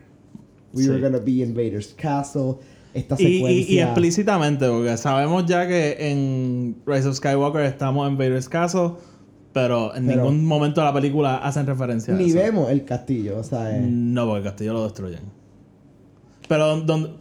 We 0.74 0.84
Sí. 0.84 0.90
were 0.90 1.00
gonna 1.02 1.20
be 1.20 1.44
in 1.44 1.54
Vader's 1.54 1.94
castle. 1.94 2.58
Esta 2.94 3.16
Y, 3.20 3.26
y- 3.26 3.36
secuencia. 3.38 3.74
y 3.76 3.80
explícitamente, 3.80 4.68
porque 4.70 4.98
sabemos 4.98 5.46
ya 5.46 5.68
que 5.68 5.98
en 6.12 6.76
Rise 6.86 7.08
of 7.08 7.16
Skywalker 7.18 7.62
estamos 7.62 8.08
en 8.08 8.18
Vader's 8.18 8.48
Castle, 8.50 8.92
pero 9.52 9.96
en 9.96 10.08
Pero- 10.08 10.24
ningún 10.24 10.46
momento 10.46 10.82
de 10.82 10.88
la 10.88 10.94
película 10.94 11.38
hacen 11.38 11.66
referencia 11.68 12.14
a 12.14 12.18
Ni 12.18 12.26
eso. 12.30 12.38
vemos 12.40 12.70
el 12.72 12.86
castillo, 12.86 13.38
o 13.40 13.44
sea, 13.44 13.76
eh, 13.78 13.82
No, 13.82 14.26
porque 14.26 14.40
el 14.40 14.44
castillo 14.46 14.74
lo 14.74 14.84
destruyen. 14.84 15.22
Pero 16.48 16.78
donde... 16.82 17.12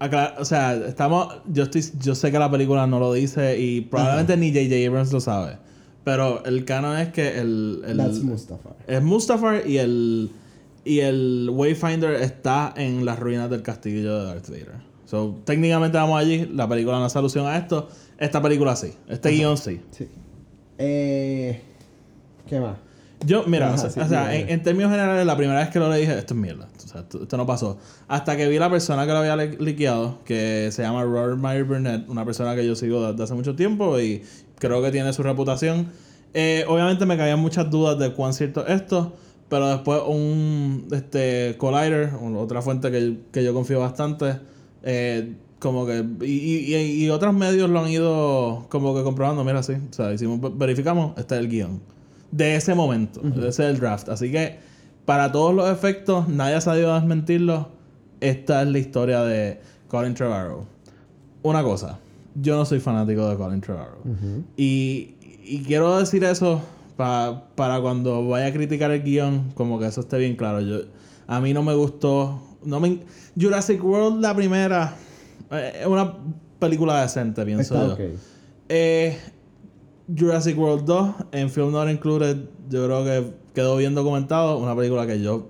aclar- 0.00 0.34
o 0.38 0.44
sea, 0.44 0.74
estamos... 0.74 1.28
Yo, 1.46 1.62
estoy, 1.64 1.82
yo 2.00 2.14
sé 2.14 2.30
que 2.32 2.38
la 2.38 2.50
película 2.50 2.86
no 2.86 2.98
lo 2.98 3.12
dice 3.12 3.58
y 3.58 3.82
probablemente 3.82 4.36
ni 4.36 4.48
J.J. 4.52 4.86
Abrams 4.88 5.12
lo 5.12 5.20
sabe. 5.20 5.58
Pero 6.04 6.44
el 6.44 6.64
canon 6.64 6.98
es 6.98 7.08
que 7.08 7.38
el... 7.38 7.82
el 7.86 7.96
that's 7.96 8.20
Mustafa. 8.22 8.70
es 8.86 9.02
Mustafar 9.02 9.66
y 9.66 9.78
el... 9.78 10.30
Y 10.86 11.00
el 11.00 11.48
Wayfinder 11.50 12.12
está 12.16 12.74
en 12.76 13.06
las 13.06 13.18
ruinas 13.18 13.48
del 13.48 13.62
castillo 13.62 14.18
de 14.18 14.24
Darth 14.26 14.48
Vader. 14.50 14.72
So, 15.06 15.36
técnicamente 15.44 15.96
vamos 15.98 16.18
allí. 16.20 16.46
La 16.52 16.68
película 16.68 16.98
no 16.98 17.04
hace 17.04 17.18
alusión 17.18 17.46
a 17.46 17.56
esto. 17.56 17.88
Esta 18.18 18.40
película 18.40 18.74
sí. 18.76 18.92
Este 19.08 19.30
guion 19.30 19.56
sí. 19.56 19.80
Sí. 19.90 20.08
Eh, 20.78 21.60
¿Qué 22.48 22.60
más? 22.60 22.76
Yo, 23.26 23.44
mira, 23.46 23.68
Ajá, 23.68 23.74
o 23.76 23.78
sea, 23.78 23.90
sí, 23.90 24.00
o 24.00 24.08
sea, 24.08 24.28
dime, 24.28 24.52
en, 24.52 24.62
términos 24.62 24.90
generales, 24.90 25.24
la 25.24 25.36
primera 25.36 25.60
vez 25.60 25.70
que 25.70 25.78
lo 25.78 25.88
leí 25.88 26.02
dije, 26.02 26.18
esto 26.18 26.34
es 26.34 26.40
mierda. 26.40 26.68
O 26.76 26.88
sea, 26.88 27.00
esto, 27.00 27.22
esto 27.22 27.36
no 27.38 27.46
pasó. 27.46 27.78
Hasta 28.06 28.36
que 28.36 28.48
vi 28.48 28.58
la 28.58 28.68
persona 28.68 29.06
que 29.06 29.12
lo 29.12 29.18
había 29.18 29.34
li- 29.36 29.56
liqueado, 29.60 30.18
que 30.24 30.68
se 30.72 30.82
llama 30.82 31.04
Robert 31.04 31.38
Meyer 31.38 31.64
Burnett, 31.64 32.08
una 32.08 32.24
persona 32.26 32.54
que 32.54 32.66
yo 32.66 32.76
sigo 32.76 33.10
desde 33.10 33.24
hace 33.24 33.32
mucho 33.34 33.54
tiempo 33.56 33.98
y 33.98 34.22
creo 34.58 34.82
que 34.82 34.90
tiene 34.90 35.10
su 35.14 35.22
reputación. 35.22 35.88
Eh, 36.34 36.64
obviamente 36.68 37.06
me 37.06 37.16
caían 37.16 37.38
muchas 37.38 37.70
dudas 37.70 37.98
de 37.98 38.12
cuán 38.12 38.34
cierto 38.34 38.66
es 38.66 38.82
esto, 38.82 39.14
pero 39.48 39.68
después 39.68 40.02
un 40.06 40.86
este, 40.92 41.54
Collider, 41.56 42.10
otra 42.36 42.60
fuente 42.60 42.90
que, 42.90 43.20
que 43.32 43.42
yo 43.42 43.54
confío 43.54 43.80
bastante, 43.80 44.36
eh, 44.84 45.34
como 45.58 45.86
que 45.86 46.04
y, 46.22 46.74
y, 46.74 47.04
y 47.04 47.10
otros 47.10 47.34
medios 47.34 47.68
lo 47.70 47.80
han 47.80 47.88
ido 47.88 48.66
como 48.68 48.94
que 48.94 49.02
comprobando 49.02 49.42
mira 49.44 49.62
sí 49.62 49.72
o 49.72 49.92
sea 49.92 50.12
hicimos 50.12 50.38
verificamos 50.58 51.16
este 51.18 51.34
es 51.36 51.40
el 51.40 51.48
guion. 51.48 51.80
De 52.30 52.56
ese 52.56 52.74
momento 52.74 53.20
ese 53.38 53.48
es 53.48 53.58
el 53.60 53.78
draft. 53.80 54.08
Así 54.08 54.30
que 54.30 54.58
para 55.04 55.30
todos 55.32 55.54
los 55.54 55.70
efectos 55.70 56.28
nadie 56.28 56.54
ha 56.56 56.60
sabido 56.60 56.94
desmentirlo 56.94 57.68
esta 58.20 58.62
es 58.62 58.68
la 58.68 58.78
historia 58.78 59.22
de 59.22 59.60
Colin 59.88 60.14
Trevorrow. 60.14 60.64
Una 61.42 61.62
cosa 61.62 61.98
yo 62.34 62.56
no 62.56 62.64
soy 62.64 62.80
fanático 62.80 63.28
de 63.28 63.36
Colin 63.36 63.60
Trevorrow. 63.60 63.98
Y, 64.56 65.14
y 65.44 65.62
quiero 65.64 65.96
decir 65.98 66.24
eso 66.24 66.60
pa- 66.96 67.44
para 67.54 67.80
cuando 67.80 68.26
vaya 68.26 68.46
a 68.46 68.52
criticar 68.52 68.90
el 68.90 69.02
guion, 69.04 69.52
como 69.54 69.78
que 69.78 69.86
eso 69.86 70.00
esté 70.00 70.18
bien 70.18 70.34
claro. 70.36 70.60
Yo, 70.60 70.80
a 71.28 71.40
mí 71.40 71.54
no 71.54 71.62
me 71.62 71.74
gustó. 71.74 72.40
No 72.64 72.80
me, 72.80 73.00
Jurassic 73.38 73.82
World, 73.82 74.20
la 74.20 74.34
primera, 74.34 74.96
eh, 75.50 75.80
es 75.80 75.86
una 75.86 76.14
película 76.58 77.02
decente, 77.02 77.44
pienso 77.44 77.74
Está 77.74 77.98
yo. 77.98 78.04
Eh, 78.68 79.18
Jurassic 80.16 80.58
World 80.58 80.84
2, 80.84 81.14
en 81.32 81.50
Film 81.50 81.72
Not 81.72 81.88
Included, 81.88 82.36
yo 82.68 82.86
creo 82.86 83.04
que 83.04 83.34
quedó 83.54 83.76
bien 83.76 83.94
documentado. 83.94 84.58
Una 84.58 84.76
película 84.76 85.06
que 85.06 85.20
yo 85.20 85.48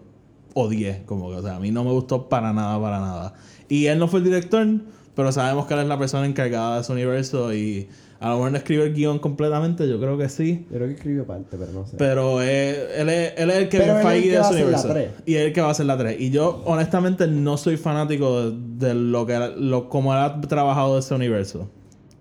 odié, 0.54 1.02
como 1.06 1.30
que, 1.30 1.37
o 1.37 1.42
sea, 1.42 1.56
a 1.56 1.61
mí 1.61 1.71
no 1.71 1.85
me 1.85 1.90
gustó 1.90 2.28
para 2.28 2.52
nada, 2.52 2.80
para 2.80 3.00
nada. 3.00 3.35
Y 3.68 3.87
él 3.87 3.99
no 3.99 4.09
fue 4.09 4.21
el 4.21 4.25
director, 4.25 4.66
pero 5.14 5.33
sabemos 5.33 5.66
que 5.66 5.75
él 5.75 5.80
es 5.80 5.87
la 5.88 5.99
persona 5.99 6.26
encargada 6.26 6.78
de 6.78 6.85
su 6.85 6.92
universo 6.92 7.52
y 7.52 7.88
a 8.25 8.31
lo 8.31 8.37
mejor 8.37 8.52
no 8.52 8.57
escribe 8.57 8.85
el 8.85 8.95
guion 8.95 9.19
completamente, 9.19 9.87
yo 9.87 10.00
creo 10.00 10.16
que 10.16 10.31
sí. 10.31 10.66
Yo 10.71 10.76
creo 10.76 10.88
que 10.88 10.95
escribió 10.95 11.26
parte, 11.26 11.59
pero 11.59 11.73
no 11.73 11.87
sé. 11.87 11.99
Pero 11.99 12.40
eh, 12.40 13.02
él, 13.02 13.11
es, 13.11 13.35
él 13.37 13.50
es 13.50 13.57
el 13.57 13.69
que 13.69 13.76
Pero 13.76 13.99
Feige 13.99 14.38
de 14.38 14.45
su 14.45 14.54
universo. 14.54 14.95
Y 15.26 15.35
él 15.35 15.40
es 15.43 15.47
el 15.49 15.52
que 15.52 15.61
va 15.61 15.69
a 15.69 15.71
hacer 15.73 15.85
la 15.85 15.99
3. 15.99 16.19
Y 16.19 16.31
yo, 16.31 16.62
honestamente, 16.64 17.26
no 17.26 17.59
soy 17.59 17.76
fanático 17.76 18.50
de, 18.50 18.87
de 18.87 18.95
lo 18.95 19.26
que 19.26 19.52
lo, 19.59 19.90
como 19.90 20.14
él 20.14 20.21
ha 20.21 20.40
trabajado 20.40 20.95
de 20.95 21.00
ese 21.00 21.14
universo. 21.14 21.69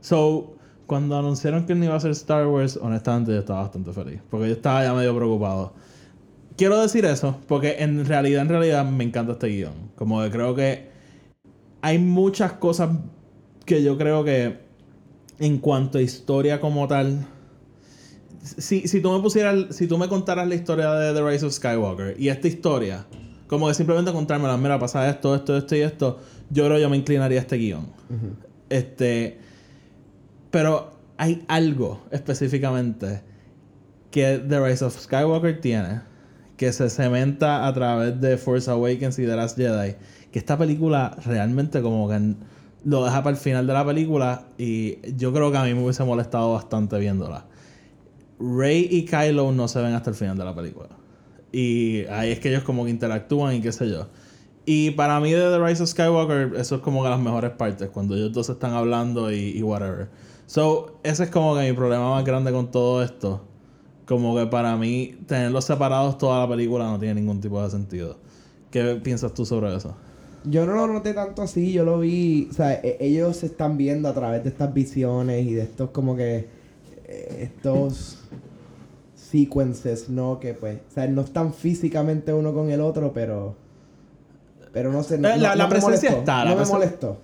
So, 0.02 0.58
cuando 0.88 1.18
anunciaron 1.18 1.66
que 1.66 1.72
él 1.72 1.80
no 1.80 1.86
iba 1.86 1.94
a 1.94 1.98
hacer 2.00 2.12
Star 2.12 2.48
Wars, 2.48 2.78
honestamente 2.82 3.32
yo 3.32 3.40
estaba 3.40 3.62
bastante 3.62 3.94
feliz. 3.94 4.20
Porque 4.30 4.48
yo 4.48 4.56
estaba 4.56 4.84
ya 4.84 4.94
medio 4.94 5.16
preocupado. 5.16 5.72
Quiero 6.58 6.82
decir 6.82 7.06
eso, 7.06 7.38
porque 7.48 7.78
en 7.80 8.06
realidad, 8.06 8.42
en 8.42 8.50
realidad 8.50 8.84
me 8.84 9.06
encanta 9.06 9.32
este 9.32 9.48
guion. 9.48 9.72
Como 9.96 10.22
que 10.22 10.30
creo 10.32 10.54
que 10.54 10.90
hay 11.82 11.98
muchas 11.98 12.52
cosas 12.52 12.90
que 13.66 13.82
yo 13.82 13.98
creo 13.98 14.26
que 14.26 14.63
en 15.40 15.58
cuanto 15.58 15.98
a 15.98 16.02
historia 16.02 16.60
como 16.60 16.88
tal, 16.88 17.26
si, 18.42 18.88
si 18.88 19.02
tú 19.02 19.12
me 19.12 19.20
pusieras, 19.22 19.76
si 19.76 19.88
tú 19.88 19.98
me 19.98 20.08
contaras 20.08 20.48
la 20.48 20.56
historia 20.56 20.92
de 20.94 21.14
The 21.14 21.30
Rise 21.30 21.46
of 21.46 21.54
Skywalker 21.54 22.16
y 22.20 22.30
esta 22.30 22.48
historia, 22.48 23.06
como 23.48 23.68
que 23.68 23.74
simplemente 23.74 24.12
contármela, 24.12 24.58
mira, 24.58 24.80
pasa 24.80 25.10
esto, 25.10 25.36
esto, 25.36 25.58
esto 25.58 25.76
y 25.76 25.82
esto, 25.82 26.20
yo 26.50 26.66
creo 26.66 26.78
que 26.78 26.82
yo 26.82 26.90
me 26.90 26.98
inclinaría 26.98 27.40
a 27.40 27.42
este 27.42 27.58
guion. 27.58 27.88
Este, 28.70 29.40
pero 30.52 30.94
hay 31.18 31.44
algo 31.48 32.02
específicamente 32.12 33.22
que 34.12 34.44
The 34.48 34.60
Rise 34.60 34.86
of 34.86 35.00
Skywalker 35.00 35.60
tiene, 35.62 36.02
que 36.58 36.72
se 36.72 36.90
cementa 36.90 37.68
a 37.68 37.74
través 37.74 38.20
de 38.22 38.38
Force 38.38 38.70
Awakens 38.70 39.18
y 39.20 39.26
The 39.26 39.36
Last 39.36 39.58
Jedi, 39.58 39.96
que 40.32 40.40
esta 40.40 40.58
película 40.58 41.18
realmente 41.26 41.82
como 41.82 42.08
que 42.08 42.36
lo 42.86 43.04
deja 43.04 43.24
para 43.24 43.36
el 43.36 43.42
final 43.42 43.66
de 43.68 43.74
la 43.74 43.86
película 43.86 44.46
y 44.58 44.98
yo 45.16 45.34
creo 45.34 45.52
que 45.52 45.58
a 45.58 45.64
mí 45.64 45.74
me 45.74 45.84
hubiese 45.84 46.04
molestado 46.04 46.54
bastante 46.54 46.98
viéndola. 47.00 47.46
Rey 48.40 48.88
y 48.92 49.06
Kylo 49.06 49.52
no 49.52 49.68
se 49.68 49.82
ven 49.82 49.94
hasta 49.94 50.10
el 50.10 50.16
final 50.16 50.38
de 50.38 50.46
la 50.46 50.54
película. 50.54 50.90
Y 51.52 52.06
ahí 52.06 52.32
es 52.32 52.40
que 52.40 52.50
ellos 52.50 52.64
como 52.64 52.84
que 52.84 52.92
interactúan 52.92 53.56
y 53.56 53.62
qué 53.62 53.72
sé 53.72 53.90
yo. 53.90 54.08
Y 54.66 54.92
para 54.92 55.20
mí 55.20 55.32
de 55.32 55.42
The 55.42 55.60
Rise 55.60 55.84
of 55.84 55.90
Skywalker, 55.90 56.54
eso 56.56 56.76
es 56.76 56.82
como 56.82 57.04
que 57.04 57.10
las 57.10 57.20
mejores 57.20 57.52
partes, 57.52 57.90
cuando 57.90 58.16
ellos 58.16 58.32
dos 58.34 58.50
están 58.50 58.74
hablando 58.74 59.32
y, 59.32 59.58
y 59.58 59.62
whatever. 59.62 60.10
So, 60.46 61.00
ese 61.04 61.26
es 61.26 61.30
como 61.30 61.56
que 61.56 61.62
mi 61.62 61.74
problema 61.74 62.10
más 62.12 62.24
grande 62.26 62.52
con 62.52 62.72
todo 62.72 63.04
esto. 63.04 63.42
Como 64.06 64.36
que 64.36 64.48
para 64.48 64.76
mí, 64.78 65.18
tenerlos 65.28 65.66
separados 65.66 66.18
toda 66.18 66.40
la 66.40 66.50
película 66.50 66.86
no 66.86 67.00
tiene 67.00 67.16
ningún 67.16 67.40
tipo 67.40 67.62
de 67.62 67.70
sentido. 67.70 68.18
¿Qué 68.72 69.00
piensas 69.04 69.34
tú 69.34 69.46
sobre 69.46 69.76
eso? 69.76 69.96
Yo 70.46 70.66
no 70.66 70.74
lo 70.76 70.88
noté 70.88 71.14
tanto 71.14 71.42
así, 71.42 71.72
yo 71.72 71.86
lo 71.86 72.00
vi, 72.00 72.48
o 72.52 72.54
sea, 72.54 72.74
e- 72.74 72.98
ellos 73.00 73.38
se 73.38 73.46
están 73.46 73.78
viendo 73.78 74.10
a 74.10 74.14
través 74.14 74.44
de 74.44 74.50
estas 74.50 74.74
visiones 74.74 75.46
y 75.46 75.54
de 75.54 75.62
estos 75.64 75.92
como 75.92 76.16
que 76.18 76.48
eh, 77.06 77.50
estos 77.54 78.20
sequences, 79.16 80.10
¿no? 80.10 80.40
Que 80.40 80.54
pues, 80.54 80.78
o 80.90 80.94
sea, 80.94 81.08
no 81.08 81.22
están 81.22 81.54
físicamente 81.54 82.34
uno 82.34 82.54
con 82.54 82.70
el 82.70 82.82
otro, 82.82 83.14
pero 83.14 83.56
pero 84.72 84.92
no 84.92 85.04
sé, 85.04 85.18
no, 85.20 85.30
Eh, 85.30 85.38
la- 85.38 85.50
no- 85.50 85.56
la 85.56 85.64
no 85.64 85.64
me 85.64 85.70
presencia 85.70 86.10
molestó, 86.10 86.20
está, 86.20 86.46
la 86.46 86.56
no 86.56 86.62
me 86.62 86.66
molestó. 86.66 87.18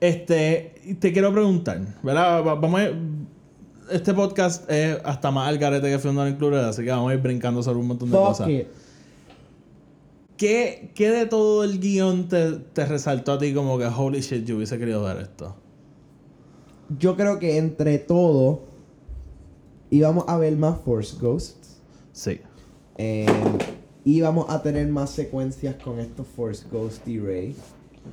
Este, 0.00 0.96
te 0.98 1.12
quiero 1.12 1.32
preguntar, 1.32 1.80
¿verdad? 2.02 2.44
Va- 2.44 2.54
Vamos 2.54 2.80
a 2.80 2.84
ir- 2.84 3.26
Este 3.90 4.12
podcast 4.14 4.68
es 4.70 4.98
hasta 5.04 5.30
más 5.30 5.48
al 5.48 5.58
garete 5.58 5.96
que 5.96 6.12
Not 6.12 6.28
Included, 6.28 6.58
así 6.64 6.82
que 6.82 6.90
vamos 6.90 7.10
a 7.10 7.14
ir 7.14 7.20
brincando 7.20 7.62
sobre 7.62 7.78
un 7.78 7.86
montón 7.86 8.10
de 8.10 8.16
Fuck 8.16 8.26
cosas. 8.26 8.48
it. 8.48 8.66
¿Qué, 10.36 10.92
¿Qué 10.94 11.10
de 11.10 11.26
todo 11.26 11.64
el 11.64 11.80
guion 11.80 12.28
te, 12.28 12.52
te 12.52 12.84
resaltó 12.84 13.32
a 13.32 13.38
ti 13.38 13.54
como 13.54 13.78
que 13.78 13.86
holy 13.86 14.20
shit, 14.20 14.44
yo 14.44 14.56
hubiese 14.56 14.78
querido 14.78 15.02
ver 15.02 15.18
esto? 15.18 15.56
Yo 16.98 17.16
creo 17.16 17.38
que 17.38 17.58
entre 17.58 17.98
todo 17.98 18.60
íbamos 19.90 20.24
a 20.28 20.36
ver 20.38 20.56
más 20.56 20.78
Force 20.84 21.16
Ghosts. 21.20 21.80
Sí. 22.12 22.40
Eh, 22.98 23.26
íbamos 24.04 24.48
a 24.50 24.62
tener 24.62 24.86
más 24.88 25.10
secuencias 25.10 25.76
con 25.82 25.98
estos 26.00 26.26
Force 26.26 26.64
Ghost 26.70 27.06
y 27.08 27.18
Rey. 27.18 27.56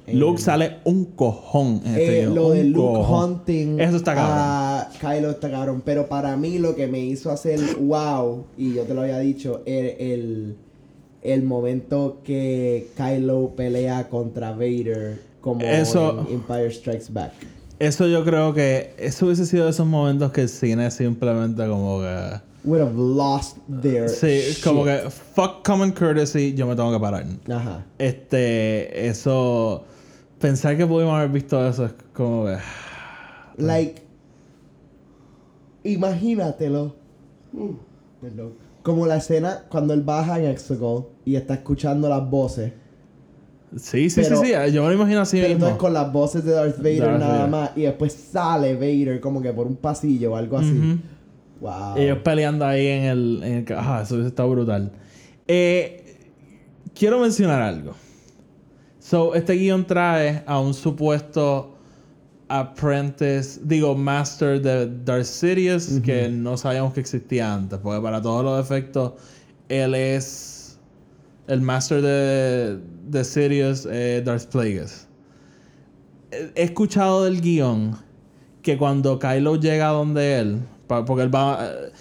Eh, 0.08 0.15
Luke 0.15 0.42
sale 0.42 0.77
un 0.86 1.06
cojón 1.06 1.82
en 1.86 1.92
este 1.96 2.22
eh, 2.22 2.25
lo 2.25 2.48
un 2.48 2.53
de 2.53 2.63
Luke 2.63 2.94
cojón. 3.00 3.32
Hunting 3.34 3.80
Eso 3.80 3.98
está 3.98 4.15
cabrón. 4.15 4.38
a 4.39 4.89
Kylo 5.00 5.30
está 5.30 5.51
cabrón. 5.51 5.84
Pero 5.86 6.08
para 6.08 6.36
mí 6.36 6.58
lo 6.58 6.75
que 6.75 6.88
me 6.88 7.00
hizo 7.00 7.30
hacer 7.32 7.60
wow, 7.80 8.46
y 8.58 8.74
yo 8.74 8.84
te 8.84 8.94
lo 8.94 9.01
había 9.01 9.20
dicho, 9.20 9.62
el, 9.65 9.86
el, 10.00 10.58
el 11.24 11.44
momento 11.44 12.20
que 12.24 12.89
Kylo 12.98 13.53
pelea 13.56 14.10
contra 14.10 14.51
Vader 14.51 15.20
como 15.42 15.62
Eso- 15.62 16.25
en 16.27 16.36
Empire 16.36 16.72
Strikes 16.72 17.08
Back. 17.12 17.32
Eso 17.80 18.08
yo 18.08 18.24
creo 18.24 18.53
que 18.53 18.94
eso 18.98 19.25
hubiese 19.25 19.46
sido 19.46 19.65
de 19.65 19.72
esos 19.72 19.86
momentos 19.88 20.32
que 20.32 20.42
el 20.42 20.50
cine 20.50 20.89
simplemente 20.92 21.68
como 21.68 22.00
que... 22.01 22.39
Would 22.65 22.82
have 22.82 22.94
lost 22.96 23.58
their 23.82 24.08
Sí, 24.08 24.39
shit. 24.53 24.63
como 24.63 24.86
que 24.86 25.10
fuck 25.10 25.65
common 25.65 25.92
courtesy, 25.92 26.53
yo 26.53 26.65
me 26.65 26.75
tengo 26.75 26.94
que 26.94 27.00
parar. 27.00 27.25
Ajá. 27.50 27.84
Este, 27.98 29.08
eso... 29.08 29.84
Pensar 30.39 30.77
que 30.77 30.86
pudimos 30.86 31.13
haber 31.15 31.30
visto 31.30 31.65
eso 31.68 31.86
es 31.86 31.94
como 32.13 32.46
que... 32.46 32.58
Like, 33.58 34.01
imagínatelo. 35.84 36.96
Uh, 37.53 37.74
perdón. 38.22 38.53
Como 38.82 39.06
la 39.08 39.18
escena 39.18 39.65
cuando 39.70 39.94
él 39.94 40.01
baja 40.01 40.39
en 40.39 40.46
Exegol 40.46 41.08
y 41.25 41.36
está 41.36 41.56
escuchando 41.56 42.10
las 42.10 42.30
voces. 42.30 42.72
Sí, 43.75 44.10
sí, 44.10 44.22
Pero- 44.24 44.42
sí, 44.42 44.48
sí, 44.48 44.72
yo 44.72 44.84
me 44.84 44.89
lo 44.89 44.94
imagino 44.94 45.22
así 45.22 45.38
Pero 45.38 45.50
mismo. 45.50 45.65
entonces 45.65 45.80
con 45.80 45.94
las 45.94 46.12
voces 46.13 46.46
de 46.46 46.51
Darth 46.51 46.77
Vader 46.77 47.00
Darth 47.00 47.20
nada 47.20 47.34
Vader. 47.38 47.50
más. 47.50 47.72
Y 47.75 47.82
después 47.82 48.13
sale 48.13 48.75
Vader 48.75 49.20
como 49.20 49.42
que 49.42 49.51
por 49.51 49.65
un 49.65 49.75
pasillo 49.75 50.34
o 50.34 50.36
algo 50.36 50.58
así. 50.60 51.00
Wow. 51.60 51.98
Ellos 51.98 52.20
peleando 52.24 52.65
ahí 52.65 52.86
en 52.88 53.03
el... 53.06 53.42
En 53.44 53.53
el 53.53 53.65
ah, 53.75 54.01
eso 54.03 54.25
está 54.25 54.44
brutal. 54.44 54.92
Eh, 55.48 56.20
quiero 56.94 57.20
mencionar 57.20 57.62
algo. 57.62 57.94
So, 59.00 59.34
este 59.34 59.53
guion 59.53 59.86
trae 59.86 60.44
a 60.46 60.60
un 60.60 60.74
supuesto 60.74 61.75
apprentice, 62.50 63.60
digo, 63.63 63.96
master 63.96 64.62
de 64.62 64.88
Darth 65.03 65.25
Sidious, 65.25 66.00
que 66.03 66.30
no 66.30 66.56
sabíamos 66.58 66.94
que 66.94 67.00
existía 67.00 67.53
antes, 67.53 67.80
porque 67.80 68.01
para 68.01 68.22
todos 68.22 68.44
los 68.44 68.63
efectos, 68.63 69.13
él 69.70 69.96
es 69.96 70.52
el 71.47 71.62
master 71.62 72.01
de, 72.01 72.79
de 73.09 73.23
Sidious, 73.23 73.88
eh, 73.91 74.21
Darth 74.25 74.45
Plagueis. 74.47 75.07
He 76.55 76.63
escuchado 76.63 77.25
del 77.25 77.41
guion 77.41 77.97
que 78.62 78.77
cuando 78.77 79.19
Kylo 79.19 79.57
llega 79.57 79.89
donde 79.89 80.39
él, 80.39 80.59
porque 80.88 81.23
él 81.23 81.33
va... 81.33 81.59
eh, 81.62 81.91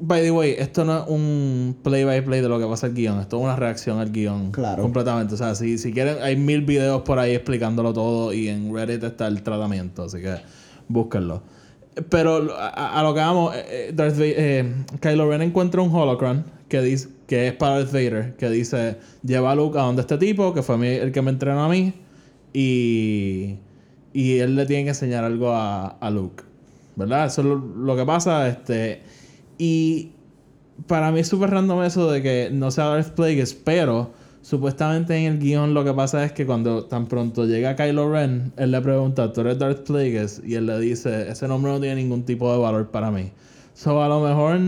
By 0.00 0.22
the 0.22 0.30
way, 0.30 0.54
esto 0.56 0.84
no 0.84 0.98
es 0.98 1.04
un 1.08 1.76
play 1.82 2.04
by 2.04 2.24
play 2.24 2.40
de 2.40 2.48
lo 2.48 2.60
que 2.60 2.66
pasa 2.66 2.86
el 2.86 2.94
guion, 2.94 3.18
esto 3.18 3.36
es 3.36 3.42
una 3.42 3.56
reacción 3.56 3.98
al 3.98 4.12
guion. 4.12 4.52
Claro. 4.52 4.80
Completamente. 4.80 5.34
O 5.34 5.36
sea, 5.36 5.56
si, 5.56 5.76
si 5.76 5.92
quieren, 5.92 6.18
hay 6.22 6.36
mil 6.36 6.60
videos 6.60 7.02
por 7.02 7.18
ahí 7.18 7.34
explicándolo 7.34 7.92
todo 7.92 8.32
y 8.32 8.46
en 8.48 8.72
Reddit 8.72 9.02
está 9.02 9.26
el 9.26 9.42
tratamiento, 9.42 10.04
así 10.04 10.20
que 10.20 10.36
búsquenlo. 10.86 11.42
Pero 12.10 12.56
a, 12.56 13.00
a 13.00 13.02
lo 13.02 13.12
que 13.12 13.18
vamos, 13.18 13.56
eh, 13.56 13.90
Darth 13.92 14.14
eh, 14.20 14.72
Kylo 15.00 15.28
Ren 15.28 15.42
encuentra 15.42 15.82
un 15.82 15.92
holocron 15.92 16.44
que 16.68 16.80
dice 16.80 17.08
que 17.28 17.48
es 17.48 17.52
para 17.52 17.76
Darth 17.76 17.92
Vader, 17.92 18.34
que 18.36 18.48
dice 18.50 18.96
lleva 19.22 19.52
a 19.52 19.54
Luke 19.54 19.78
a 19.78 19.82
donde 19.82 20.00
este 20.00 20.18
tipo, 20.18 20.52
que 20.54 20.62
fue 20.62 20.96
el 20.96 21.12
que 21.12 21.22
me 21.22 21.30
entrenó 21.30 21.62
a 21.62 21.68
mí, 21.68 21.92
y, 22.52 23.58
y 24.12 24.38
él 24.38 24.56
le 24.56 24.66
tiene 24.66 24.84
que 24.84 24.88
enseñar 24.88 25.22
algo 25.22 25.52
a, 25.52 25.86
a 25.86 26.10
Luke. 26.10 26.42
¿Verdad? 26.96 27.26
Eso 27.26 27.42
es 27.42 27.46
lo, 27.46 27.56
lo 27.58 27.96
que 27.96 28.04
pasa. 28.04 28.48
Este, 28.48 29.02
y 29.58 30.10
para 30.86 31.12
mí 31.12 31.20
es 31.20 31.28
súper 31.28 31.50
random 31.50 31.82
eso 31.82 32.10
de 32.10 32.22
que 32.22 32.48
no 32.50 32.70
sea 32.70 32.86
Darth 32.86 33.10
Plagueis, 33.10 33.54
pero 33.54 34.10
supuestamente 34.40 35.14
en 35.16 35.34
el 35.34 35.38
guion 35.38 35.74
lo 35.74 35.84
que 35.84 35.92
pasa 35.92 36.24
es 36.24 36.32
que 36.32 36.46
cuando 36.46 36.86
tan 36.86 37.06
pronto 37.06 37.44
llega 37.44 37.76
Kylo 37.76 38.10
Ren, 38.10 38.52
él 38.56 38.70
le 38.70 38.80
pregunta, 38.80 39.32
¿tú 39.32 39.42
eres 39.42 39.58
Darth 39.58 39.86
Plagueis? 39.86 40.40
Y 40.44 40.54
él 40.54 40.66
le 40.66 40.80
dice, 40.80 41.30
ese 41.30 41.46
nombre 41.46 41.70
no 41.72 41.78
tiene 41.78 41.96
ningún 41.96 42.24
tipo 42.24 42.50
de 42.50 42.58
valor 42.58 42.90
para 42.90 43.10
mí. 43.10 43.30
So 43.74 44.02
a 44.02 44.08
lo 44.08 44.20
mejor 44.20 44.58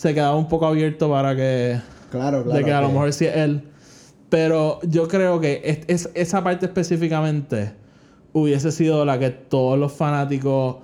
se 0.00 0.14
quedaba 0.14 0.34
un 0.34 0.48
poco 0.48 0.64
abierto 0.66 1.10
para 1.10 1.36
que 1.36 1.78
Claro, 2.10 2.42
claro. 2.42 2.58
de 2.58 2.64
que 2.64 2.72
a 2.72 2.80
lo 2.80 2.86
que- 2.86 2.92
mejor 2.94 3.12
sí 3.12 3.26
es 3.26 3.36
él. 3.36 3.64
Pero 4.30 4.78
yo 4.82 5.06
creo 5.08 5.40
que 5.40 5.60
es, 5.62 5.80
es- 6.06 6.10
esa 6.14 6.42
parte 6.42 6.64
específicamente 6.64 7.74
hubiese 8.32 8.72
sido 8.72 9.04
la 9.04 9.18
que 9.18 9.28
todos 9.28 9.78
los 9.78 9.92
fanáticos, 9.92 10.76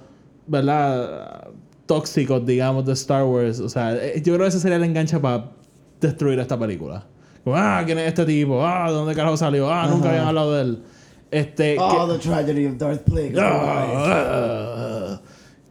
¿verdad? 0.46 1.48
Tóxicos, 1.86 2.44
digamos, 2.44 2.84
de 2.84 2.92
Star 2.92 3.24
Wars. 3.24 3.58
O 3.60 3.70
sea, 3.70 3.94
eh, 3.94 4.20
yo 4.22 4.34
creo 4.34 4.44
que 4.44 4.48
ese 4.48 4.60
sería 4.60 4.76
el 4.76 4.84
enganche 4.84 5.18
para 5.18 5.52
destruir 5.98 6.38
esta 6.38 6.58
película. 6.58 7.06
Como, 7.42 7.56
ah, 7.56 7.80
¿quién 7.86 7.98
es 7.98 8.08
este 8.08 8.26
tipo? 8.26 8.62
Ah, 8.66 8.88
¿de 8.90 8.94
dónde 8.96 9.14
carajo 9.14 9.38
salió? 9.38 9.72
Ah, 9.72 9.86
nunca 9.88 10.10
habían 10.10 10.26
hablado 10.26 10.52
de 10.56 10.62
él. 10.62 10.82
Este. 11.30 11.76
Oh, 11.80 12.06
que- 12.06 12.12
the 12.12 12.18
tragedy 12.28 12.66
of 12.66 12.76
Darth 12.76 13.02
Plagueis. 13.04 13.32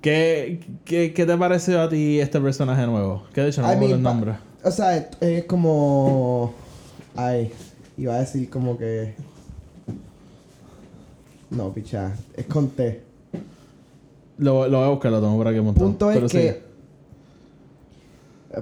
¿Qué, 0.05 0.59
qué, 0.83 1.13
qué 1.15 1.25
te 1.25 1.35
pareció 1.35 1.81
a 1.81 1.89
ti 1.89 2.19
este 2.19 2.39
personaje 2.39 2.85
nuevo? 2.85 3.24
Que 3.33 3.41
de 3.41 3.50
hecho 3.50 3.63
no 3.63 3.74
I 3.74 3.75
me 3.75 3.79
mean, 3.79 3.91
el 3.93 4.03
nombre. 4.03 4.33
O 4.63 4.69
sea, 4.69 4.95
es, 4.95 5.07
es 5.19 5.45
como. 5.45 6.53
Ay, 7.15 7.51
iba 7.97 8.13
a 8.13 8.19
decir 8.19 8.47
como 8.51 8.77
que. 8.77 9.15
No, 11.50 11.74
picha. 11.74 12.13
Es 12.38 12.45
con 12.45 12.69
T. 12.69 13.01
Lo, 14.38 14.67
lo 14.67 14.77
voy 14.77 14.85
a 14.85 14.89
buscar, 14.91 15.12
lo 15.12 15.21
tengo 15.21 15.35
por 15.38 15.47
aquí 15.47 15.57
un 15.57 15.65
montón. 15.65 15.88
Punto 15.88 16.12
es 16.12 16.17
Pero 16.17 16.29
que. 16.29 16.38
sigue. 16.38 16.62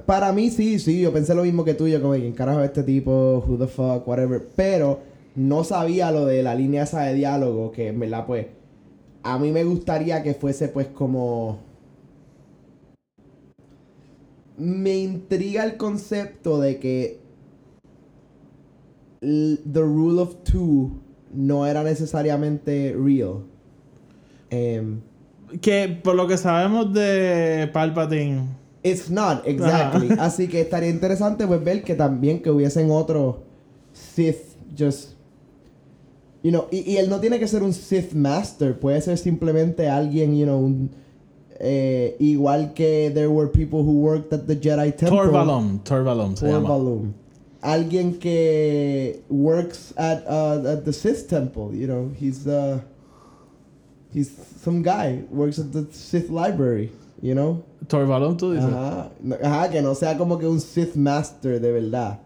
Para 0.06 0.32
mí 0.32 0.50
sí, 0.50 0.80
sí, 0.80 1.02
yo 1.02 1.12
pensé 1.12 1.36
lo 1.36 1.44
mismo 1.44 1.66
que 1.66 1.74
tú, 1.74 1.90
yo 1.90 2.02
como, 2.02 2.14
¿quién 2.14 2.32
carajo 2.32 2.62
es 2.62 2.68
este 2.68 2.84
tipo? 2.84 3.44
Who 3.46 3.58
the 3.58 3.68
fuck, 3.68 4.08
whatever. 4.08 4.48
Pero 4.56 5.02
no 5.36 5.66
sabía 5.66 6.10
lo 6.10 6.26
de 6.26 6.42
la 6.42 6.56
línea 6.56 6.84
esa 6.84 7.02
de 7.02 7.16
diálogo, 7.16 7.74
que 7.74 7.90
en 7.90 8.00
verdad, 8.00 8.26
pues, 8.26 8.46
a 9.24 9.40
mí 9.40 9.52
me 9.52 9.64
gustaría 9.64 10.22
que 10.22 10.34
fuese, 10.34 10.68
pues, 10.68 10.88
como... 10.88 11.60
Me 14.58 14.98
intriga 14.98 15.64
el 15.64 15.78
concepto 15.78 16.60
de 16.60 16.78
que 16.78 17.20
the 19.22 19.82
rule 19.82 20.22
of 20.22 20.36
two 20.44 20.92
no 21.34 21.66
era 21.66 21.84
necesariamente 21.84 22.96
real. 22.96 23.44
Em, 24.50 25.02
Que 25.62 25.88
por 26.04 26.16
lo 26.16 26.28
que 26.28 26.38
sabemos 26.38 26.94
de 26.94 27.70
Palpatine. 27.74 28.44
It's 28.84 29.10
not, 29.10 29.48
exactly. 29.48 30.10
Así 30.20 30.48
que 30.48 30.62
estaría 30.62 30.90
interesante 30.90 31.48
pues 31.48 31.64
ver 31.64 31.84
que 31.84 31.96
también 31.96 32.42
que 32.42 32.52
hubiesen 32.52 32.92
otros 32.92 33.38
Sith 33.94 34.58
just 34.78 35.13
you 36.44 36.52
know, 36.52 36.68
y, 36.72 36.92
y 36.92 36.98
él 36.98 37.10
no 37.10 37.20
tiene 37.20 37.40
que 37.40 37.48
ser 37.48 37.64
un 37.64 37.74
Sith 37.74 38.14
Master, 38.14 38.78
puede 38.78 39.02
ser 39.02 39.18
simplemente 39.18 39.88
alguien, 39.90 40.38
you 40.38 40.46
know, 40.46 40.60
un, 40.60 40.92
eh, 41.60 42.16
igual 42.20 42.74
que 42.74 43.10
there 43.14 43.30
were 43.30 43.48
people 43.48 43.84
who 43.84 43.94
worked 43.94 44.34
at 44.34 44.46
the 44.46 44.56
Jedi 44.56 44.92
Temple. 44.96 45.18
Torvalum. 45.18 45.80
Torvalum 45.84 46.36
se 46.36 46.48
llama. 46.48 46.68
Torvalum. 46.68 47.14
Alguien 47.62 48.20
que 48.20 49.24
works 49.30 49.94
at, 49.96 50.26
uh, 50.28 50.62
at 50.68 50.84
the 50.84 50.92
Sith 50.92 51.30
Temple, 51.30 51.74
you 51.74 51.88
know, 51.88 52.12
he's 52.20 52.46
uh, 52.46 52.82
he's 54.14 54.30
some 54.62 54.84
guy 54.84 55.24
works 55.30 55.60
at 55.60 55.72
the 55.72 55.88
Sith 55.94 56.30
Library, 56.30 56.92
you 57.22 57.34
know. 57.34 57.64
Torvalum, 57.88 58.36
tú 58.38 58.54
dices. 58.54 58.70
Ajá. 58.70 59.12
Ajá, 59.42 59.72
que 59.72 59.82
no 59.82 59.94
sea 59.94 60.18
como 60.18 60.38
que 60.38 60.46
un 60.46 60.60
Sith 60.60 60.96
Master 60.98 61.62
de 61.62 61.72
verdad. 61.72 62.20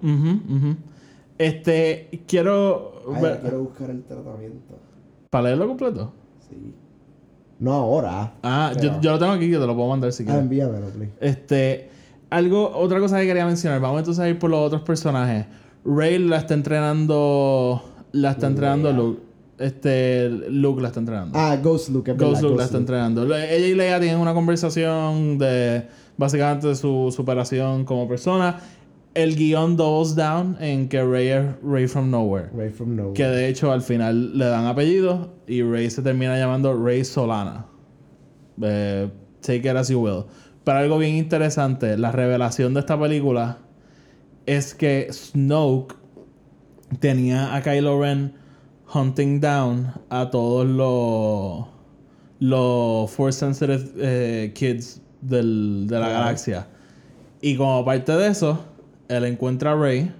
Este, 1.37 2.23
quiero. 2.27 2.96
Ay, 3.15 3.37
quiero 3.41 3.59
buscar 3.63 3.89
el 3.89 4.03
tratamiento. 4.03 4.75
¿Para 5.29 5.43
leerlo 5.45 5.67
completo? 5.67 6.13
Sí. 6.49 6.73
No 7.59 7.73
ahora. 7.73 8.33
Ah, 8.43 8.71
Pero- 8.75 8.95
yo, 8.95 9.01
yo 9.01 9.11
lo 9.11 9.19
tengo 9.19 9.31
aquí, 9.33 9.49
que 9.49 9.57
te 9.57 9.65
lo 9.67 9.75
puedo 9.75 9.89
mandar 9.89 10.11
si 10.13 10.23
Ah, 10.23 10.25
quieres. 10.27 10.43
envíamelo, 10.43 10.87
please. 10.87 11.11
Este, 11.19 11.89
algo, 12.29 12.69
otra 12.75 12.99
cosa 12.99 13.19
que 13.19 13.25
quería 13.25 13.45
mencionar. 13.45 13.79
Vamos 13.81 13.99
entonces 13.99 14.23
a 14.23 14.29
ir 14.29 14.37
por 14.39 14.49
los 14.49 14.59
otros 14.59 14.81
personajes. 14.83 15.45
Rey 15.85 16.19
la 16.19 16.37
está 16.37 16.53
entrenando. 16.53 17.81
La 18.11 18.31
está 18.31 18.47
entrenando 18.47 18.91
Luke. 18.91 19.21
Este, 19.57 20.29
Luke 20.29 20.81
la 20.81 20.89
está 20.89 20.99
entrenando. 20.99 21.37
Ah, 21.37 21.57
Ghost 21.61 21.89
Luke, 21.89 22.11
es 22.11 22.17
Ghost 22.17 22.29
verdad, 22.33 22.41
Luke 22.41 22.49
Ghost 22.53 22.57
la 22.59 22.63
está 22.65 22.77
Luke. 22.77 22.81
entrenando. 22.83 23.35
Ella 23.35 23.67
y 23.67 23.73
Leia 23.73 23.99
tienen 23.99 24.19
una 24.19 24.33
conversación 24.33 25.37
de 25.39 25.87
básicamente 26.15 26.67
de 26.67 26.75
su 26.75 27.11
superación 27.15 27.83
como 27.85 28.07
persona. 28.07 28.59
El 29.17 29.35
guion 29.35 29.75
doubles 29.75 30.15
down 30.15 30.55
en 30.59 30.87
que 30.89 31.03
Rey 31.03 31.29
es 31.29 31.45
Rey 31.63 31.87
from 31.87 32.11
Nowhere. 32.11 32.49
Right 32.53 32.71
from 32.73 32.95
nowhere. 32.95 33.13
Que 33.13 33.23
de 33.25 33.47
hecho 33.47 33.71
al 33.71 33.81
final 33.81 34.37
le 34.37 34.45
dan 34.45 34.65
apellido 34.65 35.33
y 35.47 35.63
Rey 35.63 35.89
se 35.89 36.01
termina 36.03 36.37
llamando 36.37 36.73
Rey 36.75 37.03
Solana. 37.03 37.65
Eh, 38.61 39.09
take 39.41 39.67
it 39.69 39.75
as 39.75 39.89
you 39.89 39.99
will. 39.99 40.25
Pero 40.63 40.77
algo 40.79 40.97
bien 40.99 41.15
interesante, 41.15 41.97
la 41.97 42.11
revelación 42.11 42.73
de 42.73 42.81
esta 42.81 42.99
película 42.99 43.57
es 44.45 44.75
que 44.75 45.07
Snoke 45.11 45.95
tenía 46.99 47.55
a 47.55 47.61
Kylo 47.61 47.99
Ren 48.01 48.33
hunting 48.93 49.39
down 49.39 49.93
a 50.09 50.29
todos 50.29 50.65
los 50.65 51.65
los 52.39 53.09
force 53.09 53.39
sensitive 53.39 53.83
eh, 53.97 54.51
kids 54.53 55.01
del- 55.21 55.87
de 55.87 55.99
la 55.99 56.09
galaxia. 56.09 56.67
Y 57.41 57.55
como 57.55 57.83
parte 57.83 58.11
de 58.11 58.27
eso, 58.27 58.59
él 59.07 59.25
encuentra 59.25 59.71
a 59.71 59.75
Rey 59.75 60.11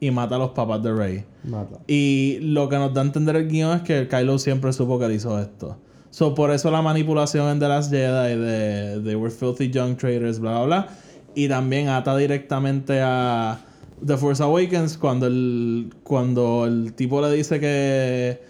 y 0.00 0.10
mata 0.10 0.36
a 0.36 0.38
los 0.38 0.50
papás 0.50 0.82
de 0.82 0.92
Rey. 0.92 1.24
Mata. 1.44 1.78
Y 1.86 2.38
lo 2.40 2.68
que 2.68 2.76
nos 2.76 2.94
da 2.94 3.02
a 3.02 3.04
entender 3.04 3.36
el 3.36 3.48
guion 3.48 3.76
es 3.76 3.82
que 3.82 4.08
Kylo 4.08 4.38
siempre 4.38 4.72
supo 4.72 4.98
que 4.98 5.06
él 5.06 5.12
hizo 5.12 5.38
esto. 5.38 5.76
So, 6.10 6.34
por 6.34 6.50
eso 6.50 6.70
la 6.70 6.82
manipulación 6.82 7.48
en 7.48 7.58
The 7.58 7.68
Last 7.68 7.90
Jedi 7.90 8.36
de 8.36 9.00
They 9.04 9.14
were 9.14 9.30
filthy 9.30 9.70
young 9.70 9.96
traitors, 9.96 10.38
bla, 10.38 10.52
bla, 10.52 10.64
bla. 10.64 10.88
Y 11.34 11.48
también 11.48 11.88
ata 11.88 12.16
directamente 12.16 13.00
a 13.02 13.60
The 14.04 14.16
Force 14.16 14.42
Awakens 14.42 14.96
cuando 14.96 15.26
el, 15.26 15.94
cuando 16.02 16.64
el 16.66 16.94
tipo 16.94 17.20
le 17.20 17.30
dice 17.32 17.60
que, 17.60 18.40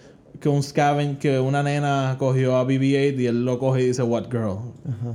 que 0.40 0.48
un 0.48 0.62
scaven, 0.62 1.16
que 1.16 1.40
una 1.40 1.62
nena 1.62 2.16
cogió 2.18 2.56
a 2.56 2.64
BB-8 2.64 3.18
y 3.18 3.26
él 3.26 3.44
lo 3.44 3.58
coge 3.58 3.82
y 3.82 3.86
dice, 3.88 4.02
What 4.02 4.30
girl? 4.30 4.58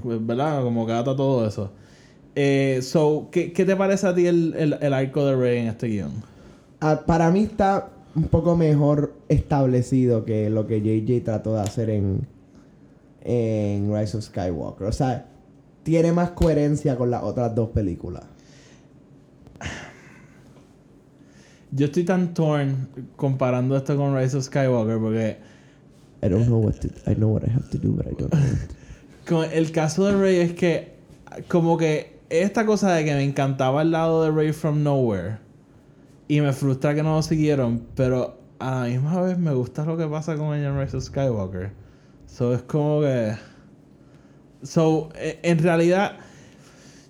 ¿Verdad? 0.04 0.64
Como 0.64 0.86
que 0.86 0.94
ata 0.94 1.16
todo 1.16 1.48
eso. 1.48 1.72
Eh, 2.36 2.80
so, 2.82 3.30
¿qué, 3.32 3.54
qué 3.54 3.66
te 3.66 3.76
parece 3.76 4.08
a 4.08 4.16
ti 4.16 4.26
el, 4.26 4.56
el, 4.58 4.78
el 4.82 4.94
arco 4.94 5.26
de 5.26 5.36
Rey 5.36 5.60
en 5.60 5.68
este 5.68 5.88
guion? 5.88 6.12
Ah, 6.82 7.04
para 7.06 7.32
mí 7.32 7.44
está 7.44 7.90
un 8.16 8.24
poco 8.26 8.56
mejor 8.56 9.16
establecido 9.30 10.26
que 10.26 10.50
lo 10.50 10.68
que 10.68 10.82
JJ 10.82 11.24
trató 11.24 11.56
de 11.56 11.62
hacer 11.62 11.90
en, 11.90 12.28
en 13.24 13.96
Rise 13.96 14.18
of 14.18 14.24
Skywalker. 14.24 14.88
O 14.88 14.92
sea, 14.92 15.28
tiene 15.84 16.12
más 16.12 16.32
coherencia 16.32 16.96
con 16.96 17.12
las 17.12 17.24
otras 17.24 17.54
dos 17.56 17.70
películas. 17.70 18.24
Yo 21.72 21.88
estoy 21.88 22.04
tan 22.04 22.36
torn 22.36 22.88
comparando 23.16 23.76
esto 23.76 23.98
con 23.98 24.16
Rise 24.16 24.38
of 24.38 24.44
Skywalker 24.44 25.00
porque 25.00 25.38
I 26.22 26.30
don't 26.30 26.46
know 26.46 26.60
what 26.60 26.76
to, 26.76 26.88
I 27.10 27.16
know 27.16 27.34
what 27.34 27.44
I 27.44 27.52
have 27.52 27.70
to 27.72 27.78
do, 27.78 27.94
but 27.94 28.06
I 28.06 28.12
don't 28.12 28.32
know 28.32 28.42
what 28.42 28.68
to 28.70 28.76
con 29.28 29.46
el 29.52 29.72
caso 29.72 30.06
de 30.06 30.18
Rey 30.18 30.38
es 30.38 30.54
que 30.54 30.94
como 31.48 31.78
que 31.78 32.13
esta 32.42 32.66
cosa 32.66 32.92
de 32.94 33.06
que 33.06 33.14
me 33.14 33.24
encantaba 33.24 33.82
el 33.84 33.92
lado 33.92 34.24
de 34.24 34.32
Rey 34.32 34.54
from 34.54 34.84
Nowhere 34.84 35.38
y 36.28 36.42
me 36.42 36.52
frustra 36.54 36.96
que 36.96 37.04
no 37.04 37.16
lo 37.16 37.22
siguieron, 37.22 37.86
pero 37.96 38.40
a 38.60 38.82
la 38.82 38.86
misma 38.88 39.22
vez 39.22 39.38
me 39.38 39.54
gusta 39.54 39.86
lo 39.86 39.98
que 39.98 40.08
pasa 40.08 40.36
con 40.36 40.56
en 40.56 40.80
Rise 40.80 40.98
of 40.98 41.04
Skywalker. 41.04 41.72
So 42.26 42.54
es 42.54 42.64
como 42.64 43.02
que. 43.02 43.36
So, 44.64 45.10
e- 45.16 45.40
en 45.44 45.60
realidad, 45.60 46.18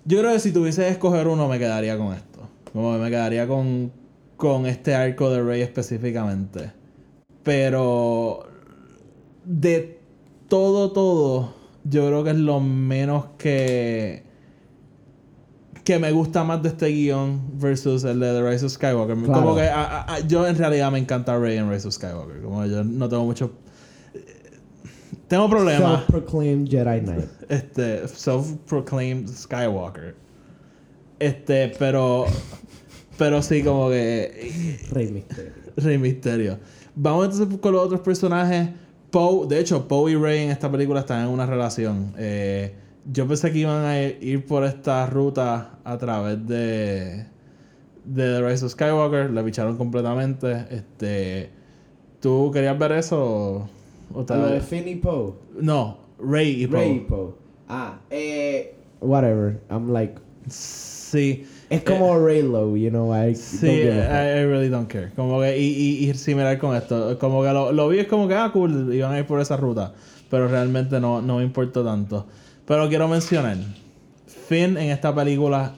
yo 0.04 0.18
creo 0.20 0.32
que 0.32 0.40
si 0.40 0.52
tuviese 0.52 0.82
que 0.82 0.88
escoger 0.90 1.28
uno, 1.28 1.48
me 1.48 1.58
quedaría 1.58 1.96
con 1.96 2.12
esto. 2.12 2.48
Como 2.72 2.92
que 2.94 2.98
me 2.98 3.10
quedaría 3.10 3.46
con, 3.46 3.92
con 4.36 4.66
este 4.66 4.94
arco 4.94 5.30
de 5.30 5.42
Rey 5.42 5.62
específicamente. 5.62 6.72
Pero 7.44 8.46
de 9.44 10.00
todo, 10.48 10.92
todo, 10.92 11.54
yo 11.84 12.06
creo 12.08 12.24
que 12.24 12.30
es 12.30 12.36
lo 12.36 12.60
menos 12.60 13.26
que 13.38 14.24
que 15.84 15.98
me 15.98 16.10
gusta 16.12 16.42
más 16.44 16.62
de 16.62 16.70
este 16.70 16.88
guion 16.88 17.42
versus 17.60 18.04
el 18.04 18.18
de 18.18 18.32
The 18.32 18.50
Rise 18.50 18.64
of 18.66 18.72
Skywalker. 18.72 19.16
Claro. 19.16 19.32
Como 19.42 19.54
que 19.54 19.62
a- 19.68 19.84
a- 20.00 20.14
a- 20.14 20.20
yo 20.20 20.46
en 20.46 20.56
realidad 20.56 20.90
me 20.90 20.98
encanta 20.98 21.38
Rey 21.38 21.58
en 21.58 21.70
Rise 21.70 21.86
of 21.88 21.94
Skywalker. 21.94 22.40
Como 22.42 22.64
yo 22.66 22.82
no 22.84 23.08
tengo 23.08 23.24
mucho... 23.24 23.52
Tengo 25.28 25.48
problemas. 25.48 26.04
Self-proclaimed 26.06 26.68
Jedi 26.68 27.00
Knight. 27.00 27.24
Este, 27.48 28.06
self-proclaimed 28.08 29.28
Skywalker. 29.28 30.14
Este, 31.18 31.72
pero... 31.78 32.26
Pero 33.16 33.42
sí, 33.42 33.62
como 33.62 33.88
que... 33.90 34.78
Rey 34.90 35.10
Misterio. 35.12 35.52
Rey 35.76 35.98
Misterio. 35.98 36.58
Vamos 36.94 37.26
entonces 37.26 37.58
con 37.60 37.72
los 37.72 37.84
otros 37.86 38.00
personajes. 38.00 38.70
Poe, 39.10 39.46
de 39.46 39.60
hecho, 39.60 39.86
Poe 39.86 40.12
y 40.12 40.16
Rey 40.16 40.42
en 40.44 40.50
esta 40.50 40.70
película 40.70 41.00
están 41.00 41.22
en 41.24 41.28
una 41.28 41.46
relación. 41.46 42.12
Eh, 42.18 42.74
yo 43.12 43.26
pensé 43.28 43.52
que 43.52 43.58
iban 43.58 43.84
a 43.84 44.00
ir 44.02 44.44
por 44.46 44.64
esta 44.64 45.06
ruta 45.06 45.78
a 45.84 45.98
través 45.98 46.46
de, 46.46 47.26
de 48.04 48.14
The 48.14 48.42
Rise 48.48 48.64
of 48.64 48.72
Skywalker. 48.72 49.30
La 49.30 49.44
picharon 49.44 49.76
completamente. 49.76 50.64
Este, 50.70 51.50
¿Tú 52.20 52.50
querías 52.52 52.78
ver 52.78 52.92
eso? 52.92 53.68
o- 54.12 54.24
te- 54.24 54.36
Lo 54.36 54.46
de 54.46 54.60
Finn 54.60 54.88
y 54.88 54.94
Poe. 54.96 55.34
No, 55.60 55.98
Rey 56.18 56.62
y 56.62 56.66
Poe. 56.66 56.80
Rey 56.80 56.90
y 56.96 57.00
Poe. 57.00 57.34
Ah, 57.68 57.98
eh. 58.10 58.74
Whatever. 59.00 59.60
I'm 59.70 59.92
like. 59.92 60.14
Sí. 60.48 61.46
Es 61.70 61.82
como 61.82 62.18
Raylo, 62.18 62.76
you 62.76 62.90
know. 62.90 63.12
I 63.14 63.34
Sí, 63.34 63.66
don't 63.66 63.76
give 63.76 64.00
a 64.00 64.02
fuck. 64.04 64.12
I, 64.12 64.40
I 64.40 64.44
really 64.46 64.68
don't 64.68 64.88
care. 64.90 65.10
Como 65.16 65.40
que, 65.40 65.58
y, 65.58 65.64
y, 66.04 66.10
y 66.10 66.14
similar 66.14 66.58
con 66.58 66.76
esto. 66.76 67.18
Como 67.18 67.42
que 67.42 67.50
lo, 67.52 67.72
lo 67.72 67.88
vi 67.88 67.98
es 68.00 68.06
como 68.06 68.28
que, 68.28 68.34
ah, 68.34 68.50
cool, 68.52 68.92
iban 68.94 69.12
a 69.12 69.18
ir 69.18 69.26
por 69.26 69.40
esa 69.40 69.56
ruta. 69.56 69.92
Pero 70.30 70.46
realmente 70.48 71.00
no, 71.00 71.22
no 71.22 71.38
me 71.38 71.44
importó 71.44 71.84
tanto. 71.84 72.26
Pero 72.66 72.88
quiero 72.88 73.08
mencionar, 73.08 73.56
Finn 74.48 74.76
en 74.76 74.90
esta 74.90 75.14
película, 75.14 75.74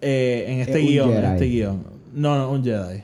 eh, 0.00 0.44
en 0.48 0.60
este 0.60 0.80
Es 0.80 0.88
guion, 0.88 1.12
en 1.12 1.24
este 1.24 1.44
guion. 1.46 1.84
No, 2.14 2.36
no, 2.38 2.50
un 2.50 2.64
Jedi. 2.64 3.02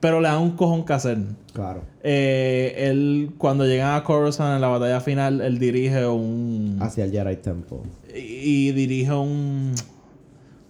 Pero 0.00 0.20
le 0.20 0.28
da 0.28 0.38
un 0.38 0.52
cojón 0.52 0.84
que 0.84 0.92
hacer. 0.92 1.18
Claro. 1.52 1.82
Eh, 2.04 2.74
él, 2.76 3.32
cuando 3.36 3.66
llegan 3.66 3.94
a 3.96 4.04
Coruscant 4.04 4.54
en 4.54 4.60
la 4.60 4.68
batalla 4.68 5.00
final, 5.00 5.40
él 5.40 5.58
dirige 5.58 6.06
un... 6.06 6.76
Hacia 6.80 7.04
el 7.04 7.10
Jedi 7.10 7.36
Temple. 7.36 7.78
y, 8.14 8.68
y 8.68 8.72
dirige 8.72 9.12
un... 9.12 9.74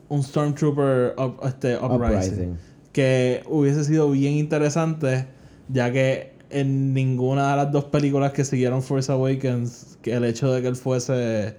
Un 0.08 0.22
Stormtrooper 0.22 1.12
up- 1.18 1.40
este, 1.46 1.76
uprising 1.76 2.06
Uprising. 2.06 2.56
que 2.92 3.42
hubiese 3.46 3.84
sido 3.84 4.10
bien 4.10 4.32
interesante, 4.32 5.26
ya 5.68 5.92
que 5.92 6.32
en 6.50 6.94
ninguna 6.94 7.50
de 7.50 7.56
las 7.56 7.72
dos 7.72 7.84
películas 7.84 8.32
que 8.32 8.44
siguieron 8.44 8.82
Force 8.82 9.10
Awakens, 9.12 9.98
que 10.02 10.12
el 10.14 10.24
hecho 10.24 10.52
de 10.52 10.62
que 10.62 10.68
él 10.68 10.76
fuese 10.76 11.56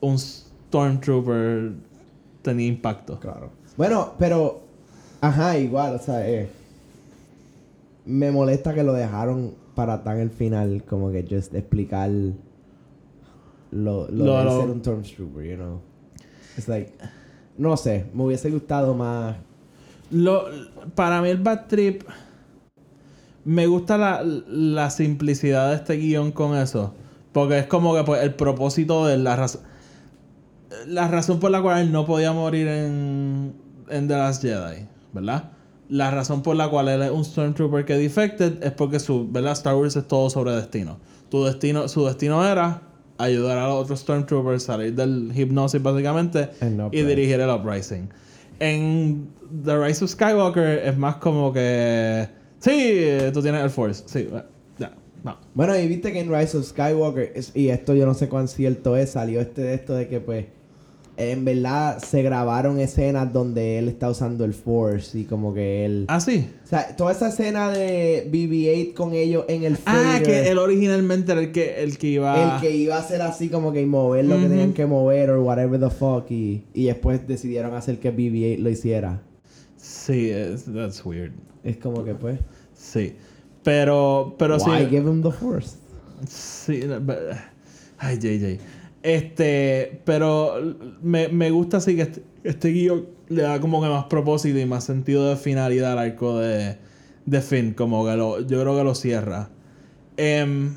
un 0.00 0.18
Stormtrooper 0.18 1.72
tenía 2.42 2.66
impacto. 2.66 3.18
Claro. 3.20 3.50
Bueno, 3.76 4.14
pero. 4.18 4.62
Ajá, 5.20 5.56
igual, 5.58 5.94
o 5.94 5.98
sea, 5.98 6.28
eh, 6.28 6.48
me 8.04 8.30
molesta 8.32 8.74
que 8.74 8.82
lo 8.82 8.92
dejaron 8.92 9.54
para 9.74 10.02
tan 10.02 10.18
el 10.18 10.30
final, 10.30 10.82
como 10.84 11.10
que 11.12 11.22
just 11.28 11.54
explicar 11.54 12.10
lo, 12.10 12.32
lo, 13.70 14.08
Lo- 14.10 14.38
de 14.38 14.44
lo- 14.44 14.60
ser 14.60 14.70
un 14.70 14.80
Stormtrooper, 14.80 15.44
you 15.50 15.56
know. 15.56 15.80
It's 16.56 16.68
like. 16.68 16.92
No 17.56 17.76
sé, 17.76 18.06
me 18.14 18.24
hubiese 18.24 18.50
gustado 18.50 18.94
más. 18.94 19.36
Lo, 20.10 20.44
para 20.94 21.20
mí 21.22 21.28
el 21.28 21.38
Bad 21.38 21.66
Trip 21.68 22.02
me 23.44 23.66
gusta 23.66 23.98
la, 23.98 24.22
la 24.22 24.90
simplicidad 24.90 25.70
de 25.70 25.76
este 25.76 25.96
guion 25.96 26.32
con 26.32 26.56
eso. 26.56 26.94
Porque 27.32 27.58
es 27.58 27.66
como 27.66 27.94
que 27.94 28.04
pues, 28.04 28.22
el 28.22 28.34
propósito 28.34 29.06
de 29.06 29.18
la 29.18 29.36
razón. 29.36 29.62
La 30.86 31.08
razón 31.08 31.38
por 31.38 31.50
la 31.50 31.60
cual 31.62 31.80
él 31.80 31.92
no 31.92 32.06
podía 32.06 32.32
morir 32.32 32.66
en, 32.66 33.54
en 33.88 34.08
The 34.08 34.16
Last 34.16 34.42
Jedi, 34.42 34.86
¿verdad? 35.12 35.50
La 35.88 36.10
razón 36.10 36.42
por 36.42 36.56
la 36.56 36.68
cual 36.68 36.88
él 36.88 37.02
es 37.02 37.10
un 37.10 37.24
Stormtrooper 37.24 37.84
que 37.84 37.96
defected 37.96 38.62
es 38.62 38.72
porque 38.72 38.98
su, 38.98 39.30
¿verdad? 39.30 39.52
Star 39.52 39.74
Wars 39.74 39.96
es 39.96 40.08
todo 40.08 40.30
sobre 40.30 40.52
destino. 40.52 40.98
Tu 41.28 41.44
destino, 41.44 41.88
su 41.88 42.06
destino 42.06 42.44
era 42.44 42.82
ayudar 43.18 43.58
a 43.58 43.68
los 43.68 43.84
otros 43.84 44.00
Stormtroopers 44.00 44.64
a 44.64 44.72
salir 44.74 44.94
del 44.94 45.32
hipnosis 45.34 45.82
básicamente 45.82 46.50
y 46.90 47.02
dirigir 47.02 47.40
el 47.40 47.50
uprising. 47.50 48.08
En 48.58 49.28
The 49.64 49.78
Rise 49.78 50.04
of 50.04 50.10
Skywalker 50.10 50.86
es 50.86 50.96
más 50.96 51.16
como 51.16 51.52
que 51.52 52.28
sí, 52.62 53.30
tú 53.32 53.42
tienes 53.42 53.62
el 53.62 53.70
Force, 53.70 54.04
sí, 54.06 54.28
eh, 54.32 54.42
ya, 54.78 54.94
no. 55.22 55.36
Bueno, 55.54 55.78
y 55.78 55.86
viste 55.86 56.12
que 56.12 56.20
en 56.20 56.34
Rise 56.34 56.56
of 56.56 56.64
Skywalker, 56.64 57.32
y 57.54 57.68
esto 57.68 57.94
yo 57.94 58.06
no 58.06 58.14
sé 58.14 58.28
cuán 58.28 58.48
cierto 58.48 58.96
es, 58.96 59.10
salió 59.10 59.40
este 59.40 59.62
de 59.62 59.74
esto 59.74 59.94
de 59.94 60.08
que 60.08 60.20
pues 60.20 60.46
en 61.16 61.44
verdad 61.44 61.98
se 61.98 62.22
grabaron 62.22 62.78
escenas 62.80 63.32
donde 63.32 63.78
él 63.78 63.88
está 63.88 64.08
usando 64.08 64.44
el 64.44 64.54
Force 64.54 65.18
y 65.18 65.24
como 65.24 65.52
que 65.52 65.84
él... 65.84 66.06
Ah, 66.08 66.20
sí. 66.20 66.48
O 66.64 66.66
sea, 66.66 66.96
toda 66.96 67.12
esa 67.12 67.28
escena 67.28 67.70
de 67.70 68.28
BB-8 68.30 68.94
con 68.94 69.12
ellos 69.12 69.44
en 69.48 69.64
el 69.64 69.76
Ah, 69.84 70.20
que 70.24 70.48
él 70.48 70.58
originalmente 70.58 71.32
era 71.32 71.40
el 71.42 71.52
que 71.52 71.82
el 71.82 71.98
que 71.98 72.06
iba 72.08 72.54
el 72.56 72.60
que 72.60 72.74
iba 72.74 72.96
a 72.96 73.00
hacer 73.00 73.20
así 73.20 73.48
como 73.48 73.72
que 73.72 73.84
mover 73.84 74.24
lo 74.24 74.36
que 74.36 74.46
tenían 74.46 74.72
que 74.72 74.86
mover 74.86 75.30
o 75.30 75.42
whatever 75.42 75.78
the 75.78 75.90
fuck 75.90 76.30
y, 76.30 76.64
y 76.72 76.86
después 76.86 77.26
decidieron 77.26 77.74
hacer 77.74 77.98
que 77.98 78.14
BB-8 78.14 78.58
lo 78.58 78.70
hiciera. 78.70 79.22
Sí, 79.82 80.30
es, 80.30 80.64
that's 80.72 81.04
weird. 81.04 81.32
Es 81.64 81.76
como 81.78 82.04
que 82.04 82.14
pues... 82.14 82.38
Sí. 82.72 83.16
Pero 83.64 84.34
pero 84.38 84.56
why 84.58 84.84
sí. 84.84 84.86
give 84.90 85.10
him 85.10 85.22
the 85.22 85.30
Force? 85.32 85.76
Sí, 86.28 86.82
but- 87.00 87.16
ay, 87.98 88.16
JJ. 88.16 88.60
Este, 89.02 90.00
pero 90.04 90.76
me, 91.02 91.28
me 91.28 91.50
gusta 91.50 91.78
así 91.78 91.96
que 91.96 92.02
este, 92.02 92.22
este 92.44 92.68
guion 92.70 93.06
le 93.28 93.42
da 93.42 93.60
como 93.60 93.82
que 93.82 93.88
más 93.88 94.04
propósito 94.04 94.58
y 94.58 94.66
más 94.66 94.84
sentido 94.84 95.28
de 95.28 95.36
finalidad 95.36 95.92
al 95.92 95.98
arco 95.98 96.38
de, 96.38 96.76
de 97.26 97.40
Finn. 97.40 97.74
Como 97.74 98.04
que 98.06 98.16
lo, 98.16 98.40
yo 98.40 98.60
creo 98.60 98.76
que 98.76 98.84
lo 98.84 98.94
cierra. 98.94 99.50
Em, 100.16 100.76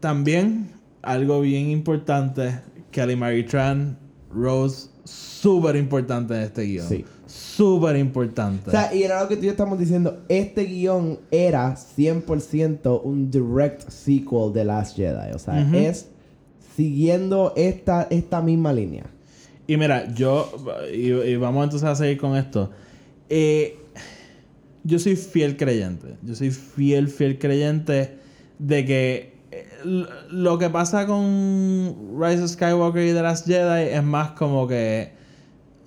también, 0.00 0.72
algo 1.02 1.40
bien 1.40 1.70
importante, 1.70 2.60
Kelly 2.90 3.14
Marie 3.14 3.44
Tran, 3.44 3.96
Rose, 4.32 4.88
súper 5.04 5.76
importante 5.76 6.34
en 6.34 6.40
este 6.40 6.62
guion. 6.64 6.88
Sí. 6.88 7.04
Súper 7.34 7.96
importante. 7.96 8.68
O 8.68 8.70
sea, 8.70 8.94
y 8.94 9.02
era 9.02 9.20
lo 9.20 9.28
que 9.28 9.36
tú 9.36 9.42
y 9.42 9.46
yo 9.46 9.50
estamos 9.50 9.76
diciendo. 9.76 10.22
Este 10.28 10.64
guion 10.64 11.18
era 11.32 11.74
100% 11.74 13.00
un 13.02 13.30
direct 13.30 13.88
sequel 13.90 14.52
de 14.52 14.64
Last 14.64 14.96
Jedi. 14.96 15.32
O 15.34 15.38
sea, 15.38 15.60
es 15.74 16.08
siguiendo 16.76 17.52
esta, 17.56 18.06
esta 18.10 18.40
misma 18.40 18.72
línea. 18.72 19.06
Y 19.66 19.76
mira, 19.76 20.12
yo, 20.14 20.48
y, 20.92 21.10
y 21.10 21.36
vamos 21.36 21.64
entonces 21.64 21.88
a 21.88 21.96
seguir 21.96 22.18
con 22.18 22.36
esto. 22.36 22.70
Eh, 23.28 23.78
yo 24.84 24.98
soy 25.00 25.16
fiel 25.16 25.56
creyente. 25.56 26.16
Yo 26.22 26.36
soy 26.36 26.50
fiel, 26.50 27.08
fiel 27.08 27.38
creyente 27.38 28.16
de 28.60 28.84
que 28.84 29.32
eh, 29.50 29.66
lo 30.30 30.58
que 30.58 30.70
pasa 30.70 31.06
con 31.06 32.16
Rise 32.16 32.42
of 32.42 32.50
Skywalker 32.50 33.04
y 33.04 33.12
The 33.12 33.22
Last 33.22 33.46
Jedi 33.46 33.88
es 33.90 34.04
más 34.04 34.32
como 34.32 34.68
que 34.68 35.12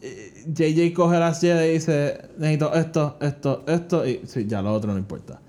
eh, 0.01 0.36
JJ 0.53 0.93
coge 0.93 1.19
Last 1.19 1.41
Jedi 1.41 1.69
y 1.69 1.73
dice, 1.73 2.29
necesito 2.37 2.73
esto, 2.73 3.17
esto, 3.21 3.63
esto, 3.67 4.07
y 4.07 4.21
sí, 4.25 4.45
ya 4.47 4.61
lo 4.61 4.73
otro 4.73 4.91
no 4.91 4.97
importa. 4.97 5.41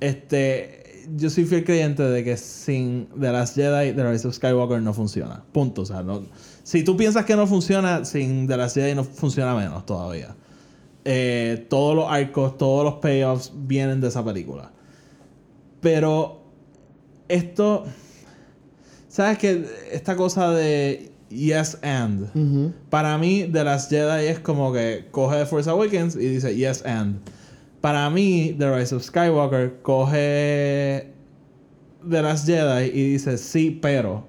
Este, 0.00 0.80
yo 1.16 1.30
soy 1.30 1.44
fiel 1.44 1.64
creyente 1.64 2.02
de 2.02 2.24
que 2.24 2.36
sin 2.36 3.08
The 3.18 3.32
Last 3.32 3.56
Jedi, 3.56 3.92
The 3.92 4.10
Rise 4.10 4.28
of 4.28 4.34
Skywalker 4.34 4.80
no 4.80 4.92
funciona. 4.94 5.42
Punto. 5.52 5.82
O 5.82 5.86
sea, 5.86 6.02
no, 6.02 6.24
si 6.62 6.82
tú 6.82 6.96
piensas 6.96 7.24
que 7.24 7.36
no 7.36 7.46
funciona, 7.46 8.04
sin 8.04 8.46
The 8.46 8.56
Last 8.56 8.76
Jedi 8.76 8.94
no 8.94 9.04
funciona 9.04 9.54
menos 9.54 9.86
todavía. 9.86 10.34
Eh, 11.04 11.66
todos 11.68 11.96
los 11.96 12.10
arcos, 12.10 12.58
todos 12.58 12.84
los 12.84 12.94
payoffs 12.94 13.52
vienen 13.54 14.00
de 14.00 14.08
esa 14.08 14.24
película. 14.24 14.70
Pero 15.80 16.42
esto, 17.28 17.84
¿sabes 19.08 19.38
que 19.38 19.64
Esta 19.92 20.16
cosa 20.16 20.50
de 20.50 21.09
yes 21.30 21.78
and. 21.82 22.72
Para 22.90 23.16
mí, 23.18 23.48
The 23.52 23.64
Last 23.64 23.90
Jedi 23.90 24.26
es 24.26 24.38
como 24.40 24.72
que 24.72 25.06
coge 25.10 25.38
The 25.38 25.46
Force 25.46 25.70
Awakens 25.70 26.16
y 26.16 26.26
dice 26.26 26.54
yes 26.56 26.84
and. 26.84 27.20
Para 27.80 28.10
mí, 28.10 28.54
The 28.58 28.76
Rise 28.76 28.94
of 28.94 29.02
Skywalker 29.02 29.80
coge 29.82 31.12
The 32.08 32.22
Last 32.22 32.46
Jedi 32.46 32.86
y 32.92 33.12
dice 33.12 33.38
sí, 33.38 33.78
pero. 33.80 34.28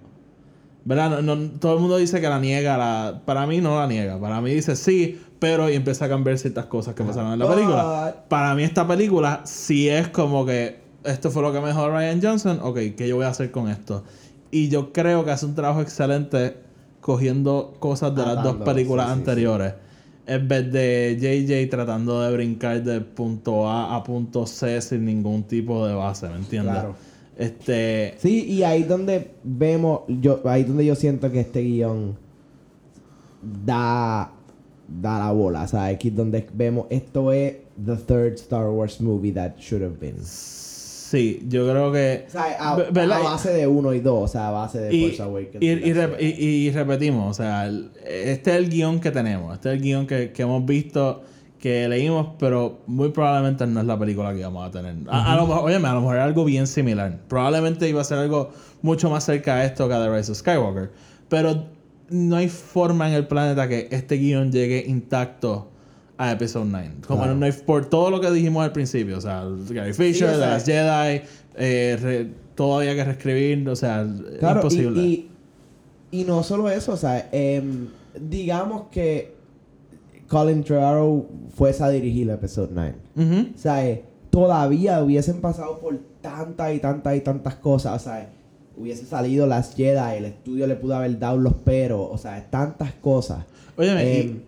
¿Verdad? 0.83 1.21
No, 1.21 1.35
no- 1.35 1.51
todo 1.59 1.75
el 1.75 1.79
mundo 1.79 1.97
dice 1.97 2.19
que 2.21 2.27
la 2.29 2.39
niega. 2.39 2.77
La, 2.77 3.21
para 3.25 3.45
mí 3.45 3.61
no 3.61 3.77
la 3.79 3.87
niega. 3.87 4.19
Para 4.19 4.41
mí 4.41 4.51
dice 4.53 4.75
sí, 4.75 5.21
pero 5.39 5.69
y 5.69 5.75
empieza 5.75 6.05
a 6.05 6.09
cambiar 6.09 6.37
ciertas 6.37 6.65
cosas 6.65 6.95
que 6.95 7.03
pasaron 7.03 7.33
en 7.33 7.39
la 7.39 7.45
película. 7.55 7.83
Para 8.29 8.55
mí 8.55 8.63
esta 8.63 8.87
película 8.87 9.41
sí 9.45 9.89
es 9.89 10.07
como 10.07 10.45
que 10.45 10.79
esto 11.03 11.29
fue 11.31 11.41
lo 11.43 11.51
que 11.53 11.59
me 11.61 11.67
dejó 11.67 11.89
Ryan 11.89 12.19
Johnson. 12.21 12.59
Ok, 12.63 12.77
¿qué 12.97 13.07
yo 13.07 13.15
voy 13.17 13.25
a 13.25 13.29
hacer 13.29 13.51
con 13.51 13.69
esto? 13.69 14.03
Y 14.49 14.69
yo 14.69 14.91
creo 14.91 15.23
que 15.23 15.31
hace 15.31 15.45
un 15.45 15.55
trabajo 15.55 15.81
excelente 15.81 16.57
cogiendo 17.01 17.73
cosas 17.79 18.15
de 18.15 18.25
las 18.25 18.43
dos 18.43 18.57
películas 18.57 19.07
sí, 19.07 19.13
sí, 19.13 19.19
anteriores. 19.19 19.73
En 20.27 20.47
vez 20.47 20.71
de 20.71 21.17
JJ 21.19 21.69
tratando 21.69 22.21
de 22.21 22.31
brincar 22.31 22.81
de 22.83 23.01
punto 23.01 23.67
A 23.67 23.95
a 23.95 24.03
punto 24.03 24.45
C 24.45 24.79
sin 24.81 25.03
ningún 25.03 25.43
tipo 25.43 25.85
de 25.85 25.93
base, 25.93 26.29
¿me 26.29 26.35
entiendes? 26.35 26.73
Claro. 26.73 26.95
Este. 27.37 28.13
Sí, 28.19 28.45
y 28.45 28.63
ahí 28.63 28.83
donde 28.83 29.31
vemos, 29.43 30.01
yo, 30.07 30.41
ahí 30.45 30.63
donde 30.63 30.85
yo 30.85 30.95
siento 30.95 31.31
que 31.31 31.39
este 31.39 31.61
guion 31.61 32.15
da, 33.65 34.31
da 34.87 35.19
la 35.19 35.31
bola, 35.31 35.67
¿sabes? 35.67 35.95
Aquí 35.95 36.09
es 36.09 36.15
donde 36.15 36.47
vemos, 36.53 36.85
esto 36.91 37.31
es 37.31 37.55
the 37.83 37.95
third 37.95 38.35
Star 38.35 38.69
Wars 38.69 39.01
movie 39.01 39.31
that 39.31 39.57
should 39.57 39.81
have 39.81 39.97
been. 39.99 40.17
Sí, 41.11 41.43
yo 41.49 41.69
creo 41.69 41.91
que. 41.91 42.23
O 42.25 42.31
sea, 42.31 42.55
a, 42.57 43.19
base 43.19 43.51
de 43.51 43.67
uno 43.67 43.93
y 43.93 43.99
dos, 43.99 44.23
o 44.23 44.27
sea, 44.31 44.47
a 44.47 44.51
base 44.51 44.79
de 44.79 44.95
Y, 44.95 45.07
Force 45.07 45.23
Awakens. 45.23 45.61
y- 45.61 45.67
y 45.67 45.93
rep- 45.93 46.15
y- 46.21 46.67
y 46.67 46.71
repetimos, 46.71 47.31
o 47.31 47.33
sea, 47.33 47.67
este 48.07 48.51
es 48.51 48.55
el 48.57 48.69
guion 48.69 49.01
que 49.01 49.11
tenemos, 49.11 49.53
este 49.53 49.69
es 49.69 49.75
el 49.75 49.81
guion 49.81 50.07
que, 50.07 50.31
que 50.31 50.41
hemos 50.43 50.65
visto, 50.65 51.23
que 51.59 51.85
leímos, 51.89 52.27
pero 52.39 52.79
muy 52.87 53.09
probablemente 53.09 53.67
no 53.67 53.81
es 53.81 53.85
la 53.85 53.99
película 53.99 54.31
que 54.31 54.39
íbamos 54.39 54.65
a 54.65 54.71
tener. 54.71 54.95
A, 55.09 55.33
a 55.33 55.35
lo 55.35 55.47
mejor, 55.47 55.65
óyeme, 55.65 55.89
a 55.89 55.93
lo 55.95 55.99
mejor 55.99 56.15
era 56.15 56.23
algo 56.23 56.45
bien 56.45 56.65
similar. 56.65 57.19
Probablemente 57.27 57.89
iba 57.89 57.99
a 57.99 58.05
ser 58.05 58.17
algo 58.19 58.51
mucho 58.81 59.09
más 59.09 59.25
cerca 59.25 59.55
a 59.55 59.65
esto 59.65 59.89
que 59.89 59.93
a 59.93 59.99
The 60.01 60.15
Rise 60.15 60.31
of 60.31 60.37
Skywalker. 60.37 60.91
Pero 61.27 61.65
no 62.09 62.37
hay 62.37 62.47
forma 62.47 63.09
en 63.09 63.15
el 63.15 63.27
planeta 63.27 63.67
que 63.67 63.89
este 63.91 64.15
guion 64.15 64.49
llegue 64.51 64.85
intacto 64.87 65.70
a 66.21 66.31
Episode 66.33 66.65
9. 66.69 66.91
Como 67.07 67.23
Claro. 67.23 67.35
no 67.35 67.47
por 67.65 67.85
todo 67.85 68.11
lo 68.11 68.21
que 68.21 68.29
dijimos 68.31 68.63
al 68.63 68.71
principio, 68.71 69.17
o 69.17 69.21
sea, 69.21 69.43
Gary 69.69 69.93
Fisher, 69.93 70.35
Last 70.37 70.67
Jedi, 70.67 71.21
eh, 71.55 71.97
re- 72.01 72.29
todo 72.55 72.77
había 72.79 72.93
que 72.95 73.03
reescribir, 73.03 73.67
o 73.67 73.75
sea, 73.75 74.05
Claro, 74.39 74.59
imposible. 74.59 75.01
Y, 75.01 75.29
y 76.11 76.23
no 76.25 76.43
solo 76.43 76.69
eso, 76.69 76.91
o 76.93 76.97
sea, 76.97 77.27
em, 77.31 77.87
digamos 78.19 78.83
que 78.91 79.33
Colin 80.27 80.63
Trevorrow 80.63 81.27
fuese 81.55 81.83
a 81.83 81.89
dirigir 81.89 82.29
el 82.29 82.35
episodio 82.35 82.69
9. 82.73 82.95
Ujú. 83.15 83.47
O 83.55 83.57
sea, 83.57 83.85
eh, 83.87 84.03
todavía 84.29 85.01
hubiesen 85.03 85.41
pasado 85.41 85.79
por 85.79 85.97
tantas 86.21 86.73
y 86.75 86.79
tantas 86.79 87.17
y 87.17 87.21
tantas 87.21 87.55
cosas. 87.55 87.99
O 88.01 88.03
sea, 88.03 88.29
hubiese 88.77 89.05
salido 89.05 89.47
las 89.47 89.75
Jedi, 89.75 90.17
el 90.17 90.25
estudio 90.25 90.67
le 90.67 90.75
pudo 90.75 90.95
haber 90.95 91.17
dado 91.19 91.37
los 91.37 91.53
peros. 91.55 92.07
O 92.11 92.17
sea, 92.17 92.45
tantas 92.49 92.93
cosas. 92.93 93.43
Y 93.77 93.85
Em, 93.87 94.41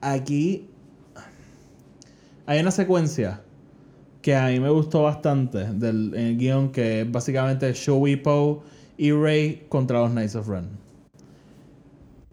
aquí 0.00 0.68
hay 2.48 2.60
una 2.60 2.70
secuencia 2.70 3.42
que 4.22 4.34
a 4.34 4.46
mí 4.46 4.58
me 4.58 4.70
gustó 4.70 5.02
bastante 5.02 5.70
del 5.70 6.14
en 6.14 6.26
el 6.28 6.38
guion 6.38 6.72
que 6.72 7.02
es 7.02 7.12
básicamente 7.12 7.70
Chewie, 7.74 8.16
Poe 8.16 8.60
y 8.96 9.12
Rey 9.12 9.66
contra 9.68 10.00
los 10.00 10.10
Knights 10.12 10.34
of 10.34 10.48
Ren. 10.48 10.66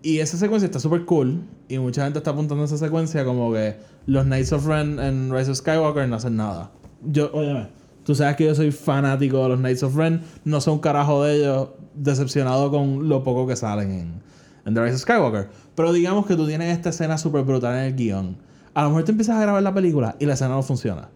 Y 0.01 0.19
esa 0.19 0.37
secuencia 0.37 0.67
está 0.67 0.79
súper 0.79 1.03
cool 1.03 1.41
y 1.67 1.79
mucha 1.79 2.05
gente 2.05 2.19
está 2.19 2.31
apuntando 2.31 2.63
a 2.63 2.65
esa 2.65 2.77
secuencia 2.77 3.25
como 3.25 3.51
que 3.51 3.75
los 4.05 4.23
Knights 4.23 4.53
of 4.53 4.65
Ren 4.65 4.99
en 4.99 5.33
Rise 5.35 5.51
of 5.51 5.57
Skywalker 5.57 6.07
no 6.07 6.15
hacen 6.15 6.37
nada. 6.37 6.71
Yo, 7.03 7.29
óyeme, 7.33 7.67
tú 8.05 8.15
sabes 8.15 8.37
que 8.37 8.45
yo 8.45 8.55
soy 8.55 8.71
fanático 8.71 9.43
de 9.43 9.49
los 9.49 9.59
Knights 9.59 9.83
of 9.83 9.97
Ren, 9.97 10.21
no 10.45 10.61
soy 10.61 10.75
un 10.75 10.79
carajo 10.79 11.25
de 11.25 11.35
ellos, 11.35 11.69
decepcionado 11.93 12.71
con 12.71 13.09
lo 13.09 13.21
poco 13.21 13.47
que 13.47 13.57
salen 13.57 13.91
en, 13.91 14.21
en 14.65 14.73
The 14.73 14.81
Rise 14.81 14.95
of 14.95 15.01
Skywalker. 15.01 15.49
Pero 15.75 15.91
digamos 15.91 16.25
que 16.25 16.37
tú 16.37 16.47
tienes 16.47 16.73
esta 16.73 16.91
escena 16.91 17.17
súper 17.17 17.43
brutal 17.43 17.75
en 17.75 17.83
el 17.83 17.95
guion. 17.95 18.45
A 18.75 18.83
lo 18.83 18.89
mejor 18.89 19.05
tú 19.05 19.11
empiezas 19.11 19.37
a 19.37 19.41
grabar 19.41 19.63
la 19.63 19.73
película 19.73 20.15
y 20.19 20.25
la 20.27 20.33
escena 20.35 20.51
no 20.51 20.61
funciona. 20.61 21.09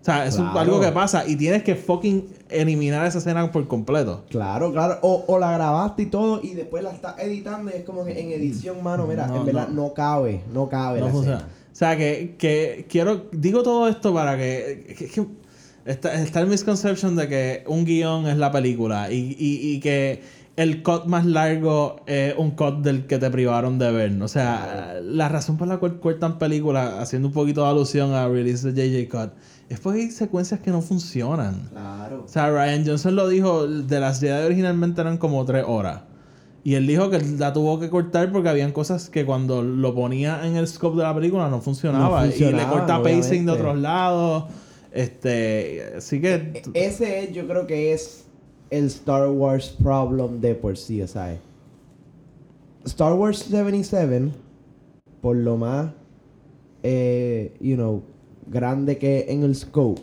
O 0.00 0.04
sea, 0.04 0.26
es 0.26 0.34
Claro. 0.34 0.58
algo 0.58 0.80
que 0.80 0.90
pasa 0.90 1.24
y 1.28 1.36
tienes 1.36 1.62
que 1.62 1.76
fucking 1.76 2.26
eliminar 2.48 3.06
esa 3.06 3.18
escena 3.18 3.52
por 3.52 3.68
completo. 3.68 4.24
Claro, 4.30 4.72
claro. 4.72 4.98
O, 5.02 5.24
o 5.28 5.38
la 5.38 5.52
grabaste 5.52 6.02
y 6.02 6.06
todo 6.06 6.40
y 6.42 6.54
después 6.54 6.82
la 6.82 6.90
estás 6.90 7.14
editando 7.20 7.70
y 7.70 7.74
es 7.74 7.84
como 7.84 8.04
que 8.04 8.20
en 8.20 8.32
edición, 8.32 8.82
mano, 8.82 9.06
mira, 9.06 9.28
No, 9.28 9.36
en 9.36 9.46
verdad 9.46 9.68
no. 9.68 9.82
no, 9.88 9.94
cabe, 9.94 10.42
no 10.52 10.68
cabe 10.68 10.98
No 10.98 11.06
la 11.06 11.12
funciona. 11.12 11.36
escena. 11.36 11.52
O 11.72 11.74
sea, 11.76 11.96
que, 11.96 12.34
que 12.36 12.86
quiero... 12.90 13.26
Digo 13.30 13.62
todo 13.62 13.86
esto 13.88 14.12
para 14.12 14.36
que... 14.36 14.96
que- 14.98 15.06
que 15.06 15.26
está, 15.92 16.14
está 16.14 16.40
el 16.40 16.46
misconception 16.48 17.14
de 17.16 17.28
que 17.28 17.64
un 17.66 17.84
guion 17.84 18.26
es 18.28 18.36
la 18.36 18.50
película 18.52 19.10
y, 19.10 19.36
y, 19.38 19.72
y 19.74 19.80
que 19.80 20.20
el 20.56 20.82
cut 20.82 21.06
más 21.06 21.24
largo 21.24 21.96
es 22.06 22.34
un 22.36 22.50
cut 22.52 22.82
del 22.82 23.06
que 23.06 23.18
te 23.18 23.30
privaron 23.30 23.78
de 23.78 23.90
ver. 23.90 24.22
O 24.22 24.28
sea, 24.28 24.98
la 25.02 25.28
razón 25.28 25.56
por 25.56 25.68
la 25.68 25.78
cual 25.78 25.98
cortan 26.00 26.38
películas, 26.38 26.94
haciendo 26.98 27.28
un 27.28 27.34
poquito 27.34 27.62
de 27.62 27.70
alusión 27.70 28.12
a 28.12 28.28
Release 28.28 28.70
de 28.70 28.90
JJ 28.90 29.08
Cut, 29.08 29.30
es 29.68 29.80
porque 29.80 30.00
hay 30.00 30.10
secuencias 30.10 30.60
que 30.60 30.70
no 30.70 30.82
funcionan. 30.82 31.68
Claro. 31.70 32.24
O 32.24 32.28
sea, 32.28 32.50
Ryan 32.50 32.84
Johnson 32.86 33.16
lo 33.16 33.28
dijo, 33.28 33.66
de 33.66 34.00
las 34.00 34.20
Jedi 34.20 34.44
originalmente 34.44 35.00
eran 35.00 35.16
como 35.16 35.44
tres 35.46 35.64
horas. 35.66 36.02
Y 36.64 36.74
él 36.74 36.86
dijo 36.86 37.10
que 37.10 37.18
la 37.38 37.52
tuvo 37.52 37.80
que 37.80 37.88
cortar 37.90 38.30
porque 38.30 38.48
habían 38.48 38.70
cosas 38.70 39.08
que 39.08 39.24
cuando 39.24 39.62
lo 39.62 39.94
ponía 39.94 40.46
en 40.46 40.56
el 40.56 40.68
scope 40.68 40.96
de 40.98 41.02
la 41.02 41.14
película 41.14 41.48
no 41.48 41.60
funcionaba. 41.60 42.24
No 42.24 42.30
y 42.32 42.38
le 42.52 42.64
corta 42.66 43.02
pacing 43.02 43.20
de 43.20 43.24
obviamente. 43.24 43.50
otros 43.52 43.78
lados. 43.78 44.44
Este, 44.92 45.94
así 45.96 46.20
que... 46.20 46.34
E- 46.34 46.62
Ese 46.74 47.24
es, 47.24 47.32
yo 47.32 47.48
creo 47.48 47.66
que 47.66 47.92
es 47.94 48.26
el 48.72 48.86
Star 48.86 49.28
Wars 49.28 49.68
problem 49.68 50.40
de 50.40 50.54
por 50.54 50.76
sí, 50.76 51.02
o 51.02 51.06
sea. 51.06 51.38
Star 52.84 53.12
Wars 53.12 53.38
77, 53.38 54.32
por 55.20 55.36
lo 55.36 55.56
más, 55.56 55.92
eh, 56.82 57.54
you 57.60 57.76
know, 57.76 58.02
grande 58.48 58.98
que 58.98 59.26
en 59.28 59.42
el 59.44 59.54
scope, 59.54 60.00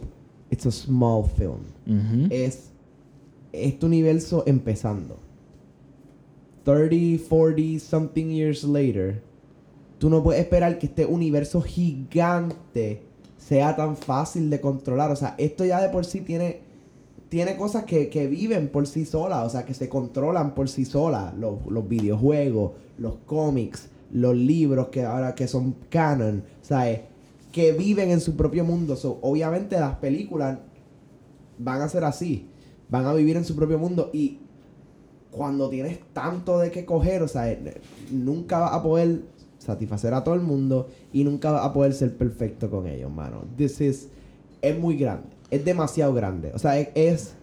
it's 0.52 0.66
a 0.66 0.72
small 0.72 1.26
film. 1.26 1.66
Ujú. 1.88 2.28
Es 2.30 2.70
este 3.52 3.86
universo 3.86 4.44
empezando. 4.46 5.18
30, 6.64 7.24
40, 7.28 7.80
something 7.80 8.28
years 8.30 8.64
later, 8.64 9.22
tú 9.98 10.10
no 10.10 10.22
puedes 10.22 10.42
esperar 10.42 10.78
que 10.78 10.86
este 10.86 11.06
universo 11.06 11.62
gigante 11.62 13.02
sea 13.38 13.76
tan 13.76 13.98
fácil 13.98 14.50
de 14.52 14.62
controlar. 14.62 15.10
O 15.10 15.16
sea, 15.16 15.34
esto 15.40 15.66
ya 15.66 15.82
de 15.82 15.90
por 15.90 16.06
sí 16.06 16.22
tiene, 16.22 16.60
tiene 17.30 17.56
cosas 17.56 17.86
que, 17.86 18.10
que 18.10 18.28
viven 18.28 18.70
por 18.70 18.88
sí 18.88 19.06
solas, 19.06 19.46
o 19.46 19.50
sea, 19.50 19.66
que 19.66 19.74
se 19.74 19.88
controlan 19.88 20.56
por 20.56 20.68
sí 20.68 20.86
solas. 20.86 21.34
Los, 21.36 21.66
los 21.70 21.88
videojuegos, 21.88 22.72
los 22.98 23.16
cómics, 23.26 23.90
los 24.12 24.36
libros 24.36 24.88
que 24.90 25.06
ahora 25.06 25.36
que 25.36 25.48
son 25.48 25.76
canon, 25.90 26.44
¿sabes? 26.62 27.02
Que 27.52 27.72
viven 27.72 28.10
en 28.10 28.20
su 28.20 28.36
propio 28.36 28.66
mundo. 28.66 28.96
So, 28.96 29.20
obviamente 29.22 29.80
las 29.80 29.96
películas 29.98 30.58
van 31.60 31.82
a 31.82 31.90
ser 31.90 32.04
así. 32.04 32.48
Van 32.90 33.06
a 33.06 33.14
vivir 33.14 33.38
en 33.38 33.46
su 33.46 33.56
propio 33.56 33.78
mundo 33.78 34.10
y 34.12 34.40
cuando 35.32 35.70
tienes 35.70 36.00
tanto 36.14 36.58
de 36.60 36.72
qué 36.72 36.86
coger, 36.86 37.22
o 37.22 37.28
sea, 37.28 37.52
eh, 37.52 37.82
nunca 38.12 38.60
vas 38.60 38.74
a 38.74 38.82
poder 38.82 39.22
satisfacer 39.60 40.14
a 40.14 40.24
todo 40.24 40.34
el 40.34 40.42
mundo 40.42 40.88
y 41.14 41.24
nunca 41.24 41.52
vas 41.52 41.66
a 41.66 41.74
poder 41.74 41.94
ser 41.94 42.18
perfecto 42.18 42.70
con 42.72 42.88
ellos, 42.88 43.12
mano. 43.12 43.44
This 43.56 43.82
is 43.82 44.10
es 44.62 44.78
muy 44.78 44.98
grande, 44.98 45.28
es 45.52 45.66
demasiado 45.66 46.14
grande. 46.14 46.52
O 46.54 46.60
sea, 46.60 46.80
es, 46.80 47.34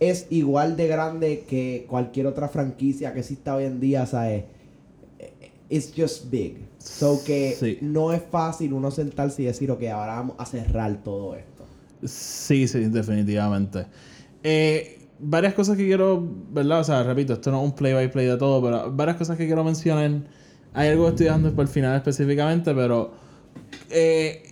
es 0.00 0.26
igual 0.30 0.76
de 0.76 0.86
grande 0.88 1.44
que 1.48 1.86
cualquier 1.88 2.26
otra 2.26 2.48
franquicia 2.48 3.12
que 3.12 3.20
exista 3.20 3.54
hoy 3.54 3.64
en 3.64 3.80
día, 3.80 4.02
o 4.02 4.06
sea, 4.06 4.32
es 4.32 4.44
it's 5.68 5.92
just 5.96 6.30
big. 6.30 6.58
So 6.78 7.20
que 7.24 7.56
Sí. 7.58 7.78
no 7.80 8.12
es 8.12 8.22
fácil 8.30 8.72
uno 8.72 8.90
sentarse 8.90 9.42
y 9.42 9.46
decir, 9.46 9.70
ok, 9.70 9.82
ahora 9.84 10.16
vamos 10.16 10.36
a 10.38 10.46
cerrar 10.46 11.02
todo 11.02 11.34
esto. 11.34 11.64
Sí, 12.04 12.68
sí, 12.68 12.80
definitivamente. 12.84 13.86
Eh, 14.44 15.00
varias 15.18 15.54
cosas 15.54 15.76
que 15.76 15.84
quiero, 15.84 16.22
¿verdad? 16.52 16.80
O 16.80 16.84
sea, 16.84 17.02
repito, 17.02 17.32
esto 17.32 17.50
no 17.50 17.58
es 17.60 17.64
un 17.64 17.74
play 17.74 17.94
by 17.94 18.10
play 18.12 18.26
de 18.26 18.36
todo, 18.36 18.62
pero 18.62 18.92
varias 18.92 19.16
cosas 19.16 19.36
que 19.36 19.46
quiero 19.46 19.64
mencionar. 19.64 20.22
Hay 20.72 20.90
algo 20.90 21.04
que 21.04 21.10
estoy 21.10 21.26
dejando 21.26 21.52
por 21.54 21.62
el 21.62 21.68
final 21.68 21.96
específicamente, 21.96 22.72
pero 22.74 23.12
eh, 23.90 24.42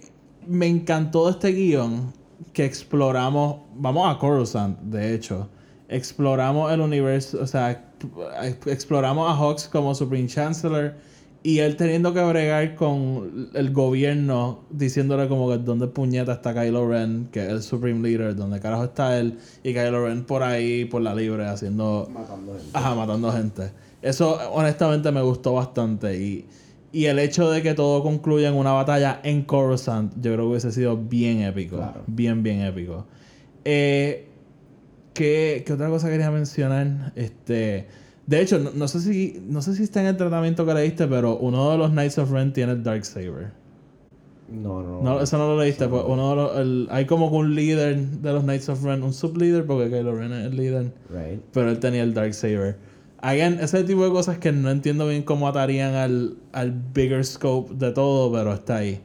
me 0.49 0.67
encantó 0.67 1.29
este 1.29 1.53
guion 1.53 2.13
que 2.53 2.65
exploramos. 2.65 3.57
Vamos 3.75 4.15
a 4.15 4.19
Coruscant, 4.19 4.79
de 4.81 5.15
hecho. 5.15 5.49
Exploramos 5.89 6.73
el 6.73 6.81
universo, 6.81 7.39
o 7.41 7.47
sea, 7.47 7.93
exploramos 8.67 9.31
a 9.31 9.37
Hawks 9.37 9.69
como 9.69 9.95
Supreme 9.95 10.27
Chancellor 10.27 10.95
y 11.43 11.59
él 11.59 11.77
teniendo 11.77 12.15
que 12.15 12.23
bregar 12.23 12.75
con 12.75 13.51
el 13.53 13.71
gobierno 13.71 14.61
diciéndole 14.71 15.29
como 15.29 15.51
que 15.51 15.59
dónde 15.59 15.87
puñeta 15.87 16.33
está 16.33 16.55
Kylo 16.55 16.89
Ren, 16.89 17.29
que 17.31 17.45
es 17.45 17.51
el 17.51 17.63
Supreme 17.63 18.01
Leader, 18.01 18.35
dónde 18.35 18.61
carajo 18.61 18.85
está 18.85 19.19
él, 19.19 19.39
y 19.63 19.75
Kylo 19.75 20.07
Ren 20.07 20.25
por 20.25 20.43
ahí, 20.43 20.87
por 20.87 21.03
la 21.03 21.15
libre, 21.15 21.45
haciendo 21.45 22.09
Matando 22.11 22.55
gente. 22.55 22.71
Ajá, 22.73 22.95
matando 22.95 23.31
gente. 23.31 23.73
Eso 24.01 24.39
honestamente 24.53 25.13
me 25.13 25.21
gustó 25.21 25.53
bastante. 25.53 26.19
Y, 26.19 26.47
y 26.95 27.07
el 27.07 27.19
hecho 27.19 27.51
de 27.51 27.61
que 27.63 27.75
todo 27.75 28.03
concluya 28.03 28.49
en 28.49 28.55
una 28.55 28.73
batalla 28.73 29.21
en 29.25 29.43
Coruscant, 29.43 30.13
yo 30.17 30.33
creo 30.33 30.37
que 30.37 30.43
hubiese 30.51 30.73
sido 30.73 30.97
bien 30.97 31.43
épico. 31.43 31.77
Claro. 31.77 32.03
Bien, 32.07 32.43
bien 32.43 32.61
épico. 32.61 33.07
Eh, 33.65 34.27
¿qué, 35.13 35.63
qué 35.67 35.73
otra 35.73 35.89
cosa 35.89 36.09
quería 36.09 36.31
mencionar? 36.31 37.13
Este. 37.17 37.87
De 38.27 38.41
hecho, 38.41 38.59
no, 38.59 38.71
no 38.75 38.89
sé 38.89 39.01
si 39.01 39.43
no 39.47 39.61
sé 39.61 39.75
si 39.75 39.83
está 39.83 40.01
en 40.01 40.07
el 40.07 40.17
tratamiento 40.17 40.65
que 40.65 40.73
leíste, 40.73 41.07
pero 41.07 41.37
uno 41.37 41.71
de 41.73 41.77
los 41.79 41.91
Knights 41.91 42.17
of 42.19 42.31
Ren 42.31 42.53
tiene 42.53 42.73
el 42.73 42.83
Darksaber. 42.83 43.53
No, 44.51 44.83
no. 44.83 45.03
No, 45.03 45.21
eso 45.21 45.37
no 45.39 45.49
lo 45.49 45.59
leíste. 45.61 45.89
Pues 45.89 46.03
uno 46.07 46.31
de 46.31 46.37
los, 46.37 46.57
el- 46.59 46.89
hay 46.91 47.07
como 47.07 47.31
que 47.31 47.37
un 47.37 47.55
líder 47.55 47.97
de 47.99 48.33
los 48.33 48.43
Knights 48.45 48.69
of 48.69 48.83
Ren, 48.85 49.03
un 49.03 49.13
sublíder, 49.13 49.67
porque 49.67 49.91
Kylo 49.91 50.15
Ren 50.15 50.33
es 50.33 50.47
el 50.47 50.57
líder. 50.57 50.93
Right. 51.11 51.41
Pero 51.53 51.71
él 51.71 51.79
tenía 51.81 52.03
el 52.03 52.15
Darksaber. 52.15 52.77
Again, 53.27 53.59
ese 53.61 53.83
tipo 53.85 54.05
de 54.05 54.11
cosas 54.11 54.37
que 54.37 54.53
no 54.53 54.71
entiendo 54.71 55.09
bien 55.09 55.23
cómo 55.23 55.49
atarían 55.49 55.95
al, 55.95 56.37
al 56.53 56.73
bigger 56.93 57.25
scope 57.25 57.73
de 57.75 57.91
todo, 57.93 58.31
pero 58.31 58.53
está 58.53 58.77
ahí. 58.77 59.01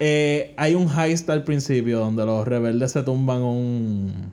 Eh, 0.00 0.52
hay 0.56 0.74
un 0.74 0.88
heist 0.90 1.30
al 1.30 1.44
principio 1.44 2.00
donde 2.00 2.26
los 2.26 2.46
rebeldes 2.48 2.90
se 2.90 3.04
tumban 3.04 3.40
un, 3.42 4.32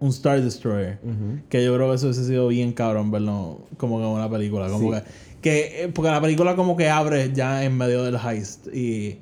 un 0.00 0.08
Star 0.10 0.42
Destroyer. 0.42 0.98
Ujú. 1.02 1.40
Que 1.48 1.64
yo 1.64 1.74
creo 1.74 1.88
que 1.88 1.94
eso 1.96 2.06
hubiese 2.08 2.26
sido 2.26 2.48
bien 2.48 2.72
cabrón 2.72 3.10
verlo 3.10 3.62
como 3.78 3.98
que 3.98 4.04
en 4.04 4.10
una 4.10 4.28
película. 4.28 4.68
Como 4.68 4.92
Sí. 4.94 5.00
que, 5.40 5.40
que, 5.40 5.84
eh, 5.84 5.88
porque 5.88 6.10
la 6.10 6.20
película 6.20 6.56
como 6.56 6.76
que 6.76 6.90
abre 6.90 7.32
ya 7.32 7.64
en 7.64 7.78
medio 7.78 8.02
del 8.02 8.16
heist. 8.16 8.66
Y, 8.74 9.18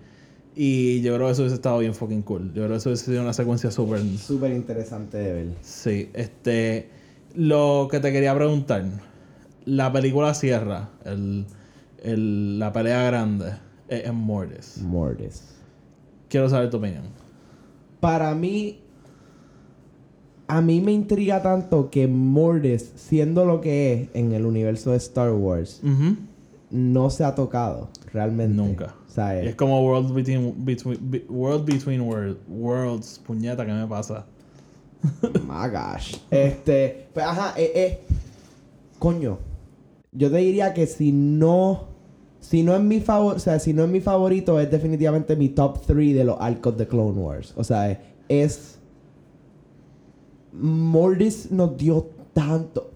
y 0.57 1.03
yo 1.03 1.15
creo 1.15 1.27
que 1.29 1.33
eso 1.35 1.43
hubiese 1.43 1.55
estado 1.55 1.79
bien 1.79 1.95
fucking 1.95 2.23
cool. 2.23 2.49
Yo 2.49 2.63
creo 2.65 2.71
que 2.71 2.77
eso 2.79 2.89
hubiese 2.89 3.05
sido 3.05 3.23
una 3.23 3.33
secuencia 3.33 3.71
súper 3.71 4.01
Súper 4.19 4.51
interesante 4.51 5.19
de 5.19 5.33
ver. 5.35 5.47
Sí, 5.63 6.09
este. 6.15 6.98
Lo 7.39 7.87
que 7.89 8.01
te 8.01 8.11
quería 8.11 8.35
preguntar. 8.35 8.85
La 9.65 9.93
película 9.93 10.35
cierra. 10.35 10.89
El, 11.05 11.47
el- 12.03 12.59
la 12.59 12.73
pelea 12.73 13.05
grande 13.05 13.53
es 13.87 14.07
en 14.07 14.17
Mortis. 14.17 14.79
Mortis. 14.83 15.55
Quiero 16.29 16.49
saber 16.49 16.69
tu 16.69 16.79
opinión. 16.79 17.05
Para 18.01 18.35
mí, 18.35 18.81
a 20.49 20.61
mí 20.61 20.81
me 20.81 20.91
intriga 20.93 21.41
tanto 21.41 21.91
que 21.91 22.09
Mortis, 22.09 22.93
siendo 22.97 23.45
lo 23.45 23.61
que 23.61 23.93
es 23.93 24.09
en 24.15 24.33
el 24.33 24.45
universo 24.45 24.91
de 24.91 24.97
Star 24.97 25.31
Wars, 25.33 25.81
no 26.73 27.11
se 27.11 27.23
ha 27.25 27.35
tocado 27.37 27.89
realmente. 28.13 28.55
Nunca. 28.57 28.95
¿Sabes? 29.07 29.45
Y 29.45 29.49
es 29.49 29.55
como 29.55 29.81
World 29.85 30.13
Between, 30.13 30.55
between, 30.65 30.99
Be- 31.11 31.25
World 31.29 31.65
Between 31.65 32.01
World- 32.01 32.39
Worlds. 32.49 33.21
Puñeta, 33.25 33.65
¿qué 33.65 33.73
me 33.73 33.87
pasa? 33.87 34.27
My 35.47 35.69
gosh. 35.71 36.17
Este, 36.31 37.07
pues 37.15 37.25
ajá, 37.27 37.55
eh, 37.57 37.73
eh, 37.75 38.01
coño. 38.99 39.39
Yo 40.13 40.31
te 40.31 40.39
diría 40.39 40.75
que 40.75 40.87
si 40.87 41.13
no, 41.13 41.85
si 42.41 42.63
no 42.63 42.75
es 42.75 42.83
mi 42.83 43.01
favor, 43.01 43.37
o 43.37 43.39
sea, 43.39 43.59
si 43.61 43.73
no 43.73 43.85
es 43.85 43.91
mi 43.91 44.01
favorito, 44.01 44.59
es 44.59 44.71
definitivamente 44.71 45.37
mi 45.37 45.51
top 45.51 45.81
3 45.87 46.15
de 46.15 46.25
los 46.25 46.37
arcos 46.41 46.77
de 46.77 46.87
Clone 46.89 47.21
Wars. 47.21 47.53
O 47.57 47.63
sea, 47.65 48.01
es 48.29 48.79
Mortis 50.53 51.51
nos 51.51 51.77
dio 51.77 52.09
tanto. 52.33 52.91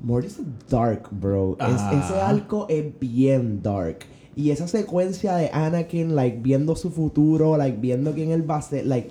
Mortis 0.00 0.38
es 0.38 0.44
dark, 0.70 1.08
bro. 1.10 1.56
Es- 1.60 1.66
Ah. 1.80 2.02
ese 2.04 2.20
arco 2.20 2.66
es 2.68 2.84
bien 2.98 3.62
dark. 3.62 3.98
Y 4.36 4.50
esa 4.50 4.68
secuencia 4.68 5.34
de 5.36 5.50
Anakin, 5.52 6.14
like, 6.14 6.38
viendo 6.40 6.76
su 6.76 6.90
futuro, 6.90 7.56
like, 7.56 7.78
viendo 7.80 8.12
quién 8.12 8.30
él 8.30 8.48
va 8.48 8.56
a 8.56 8.62
ser, 8.62 8.86
like, 8.86 9.10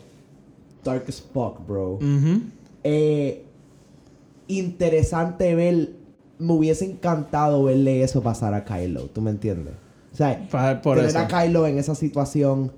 dark 0.84 1.06
as 1.08 1.22
fuck, 1.22 1.60
bro 1.68 1.94
Ujú. 1.96 2.42
eh, 2.84 3.44
interesante 4.48 5.56
ver. 5.56 5.94
Me 6.40 6.54
hubiese 6.54 6.86
encantado 6.86 7.64
verle 7.66 8.02
eso 8.02 8.22
pasar 8.24 8.54
a 8.54 8.64
Kylo. 8.64 9.08
¿Tú 9.08 9.20
me 9.22 9.30
entiendes? 9.30 9.74
O 10.14 10.16
sea, 10.16 10.48
Pa- 10.50 10.82
Por 10.82 10.96
tener 10.96 11.10
eso. 11.10 11.20
a 11.20 11.28
Kylo 11.28 11.68
en 11.68 11.78
esa 11.78 11.96
situación. 11.96 12.72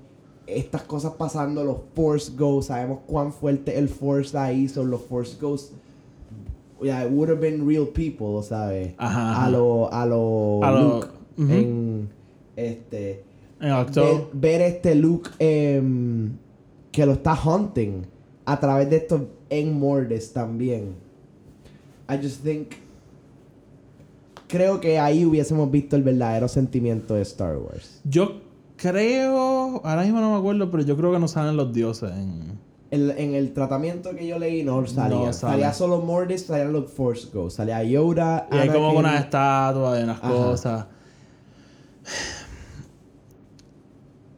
Estas 0.48 0.82
cosas 0.82 1.12
pasando, 1.12 1.62
los 1.62 1.76
Force 1.94 2.32
Ghosts. 2.36 2.66
Sabemos 2.68 2.98
cuán 3.06 3.32
fuerte 3.32 3.78
el 3.78 3.88
Force 3.88 4.36
ahí. 4.36 4.68
Son 4.68 4.90
los 4.90 5.02
Force 5.02 5.36
Ghosts. 5.40 5.72
Yeah, 6.82 7.04
it 7.04 7.12
would 7.12 7.28
have 7.30 7.40
been 7.40 7.64
real 7.64 7.86
people, 7.86 8.42
¿sabes? 8.42 8.94
Ajá, 8.98 9.30
ajá. 9.30 9.44
A 9.46 9.50
lo, 9.50 9.92
a 9.92 10.06
lo 10.06 10.64
A 10.64 10.70
lo- 10.72 10.94
Luke. 10.94 11.06
En 11.38 12.08
este 12.56 13.22
En 13.60 13.70
octubre. 13.70 14.08
ver, 14.10 14.26
ver 14.32 14.60
este 14.62 14.94
Luke 14.96 15.30
em, 15.38 16.32
que 16.92 17.04
lo 17.06 17.12
está 17.14 17.34
hunting 17.34 18.02
a 18.44 18.60
través 18.60 18.88
de 18.90 18.96
estos 18.96 19.22
en 19.50 19.78
Mordes 19.78 20.32
también. 20.32 20.94
I 22.08 22.16
just 22.22 22.42
think 22.44 22.68
creo 24.48 24.80
que 24.80 24.98
ahí 24.98 25.24
hubiésemos 25.24 25.70
visto 25.70 25.96
el 25.96 26.02
verdadero 26.02 26.48
sentimiento 26.48 27.14
de 27.14 27.22
Star 27.22 27.56
Wars. 27.56 28.00
Yo 28.04 28.40
creo. 28.76 29.80
Ahora 29.84 30.02
mismo 30.02 30.20
no 30.20 30.32
me 30.32 30.38
acuerdo, 30.38 30.70
pero 30.70 30.82
yo 30.82 30.96
creo 30.96 31.12
que 31.12 31.18
no 31.18 31.28
salen 31.28 31.56
los 31.56 31.72
dioses 31.72 32.10
en. 32.12 32.58
El- 32.90 33.12
en 33.12 33.34
el 33.34 33.54
tratamiento 33.54 34.14
que 34.14 34.26
yo 34.26 34.38
leí 34.38 34.62
no 34.64 34.86
salía. 34.86 35.16
No 35.26 35.32
salía 35.32 35.72
solo 35.72 36.00
Mordes, 36.02 36.44
salían 36.44 36.74
los 36.74 36.90
Force 36.92 37.28
Ghosts. 37.32 37.54
Salía 37.56 37.82
Yoda, 37.84 38.46
Y 38.52 38.56
hay 38.56 38.68
como 38.68 38.90
Anakin. 38.90 38.98
unas 38.98 39.24
estatuas 39.24 39.98
y 39.98 40.02
unas 40.04 40.18
Ajá. 40.22 40.28
cosas. 40.28 40.86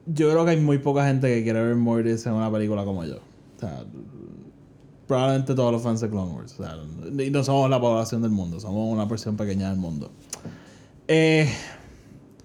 Yo 0.07 0.31
creo 0.31 0.45
que 0.45 0.51
hay 0.53 0.61
muy 0.61 0.79
poca 0.79 1.07
gente 1.07 1.29
que 1.35 1.43
quiere 1.43 1.63
ver 1.65 1.75
Mortis 1.77 2.27
en 2.27 2.33
una 2.35 2.51
película 2.51 2.85
como 2.85 3.05
yo. 3.05 3.17
O 3.57 3.61
sea, 3.61 3.85
probablemente 5.07 5.55
todos 5.55 5.73
los 5.73 5.83
fans 5.83 6.01
de 6.01 6.09
Clone 6.11 6.33
Wars. 6.33 6.55
O 6.59 6.63
sea, 6.63 6.77
y 7.25 7.31
no 7.31 7.43
somos 7.45 7.71
la 7.71 7.81
población 7.81 8.23
del 8.23 8.31
mundo, 8.31 8.61
somos 8.61 8.93
una 8.93 9.09
porción 9.09 9.37
pequeña 9.37 9.69
del 9.71 9.79
mundo. 9.79 10.11
Eh, 11.09 11.49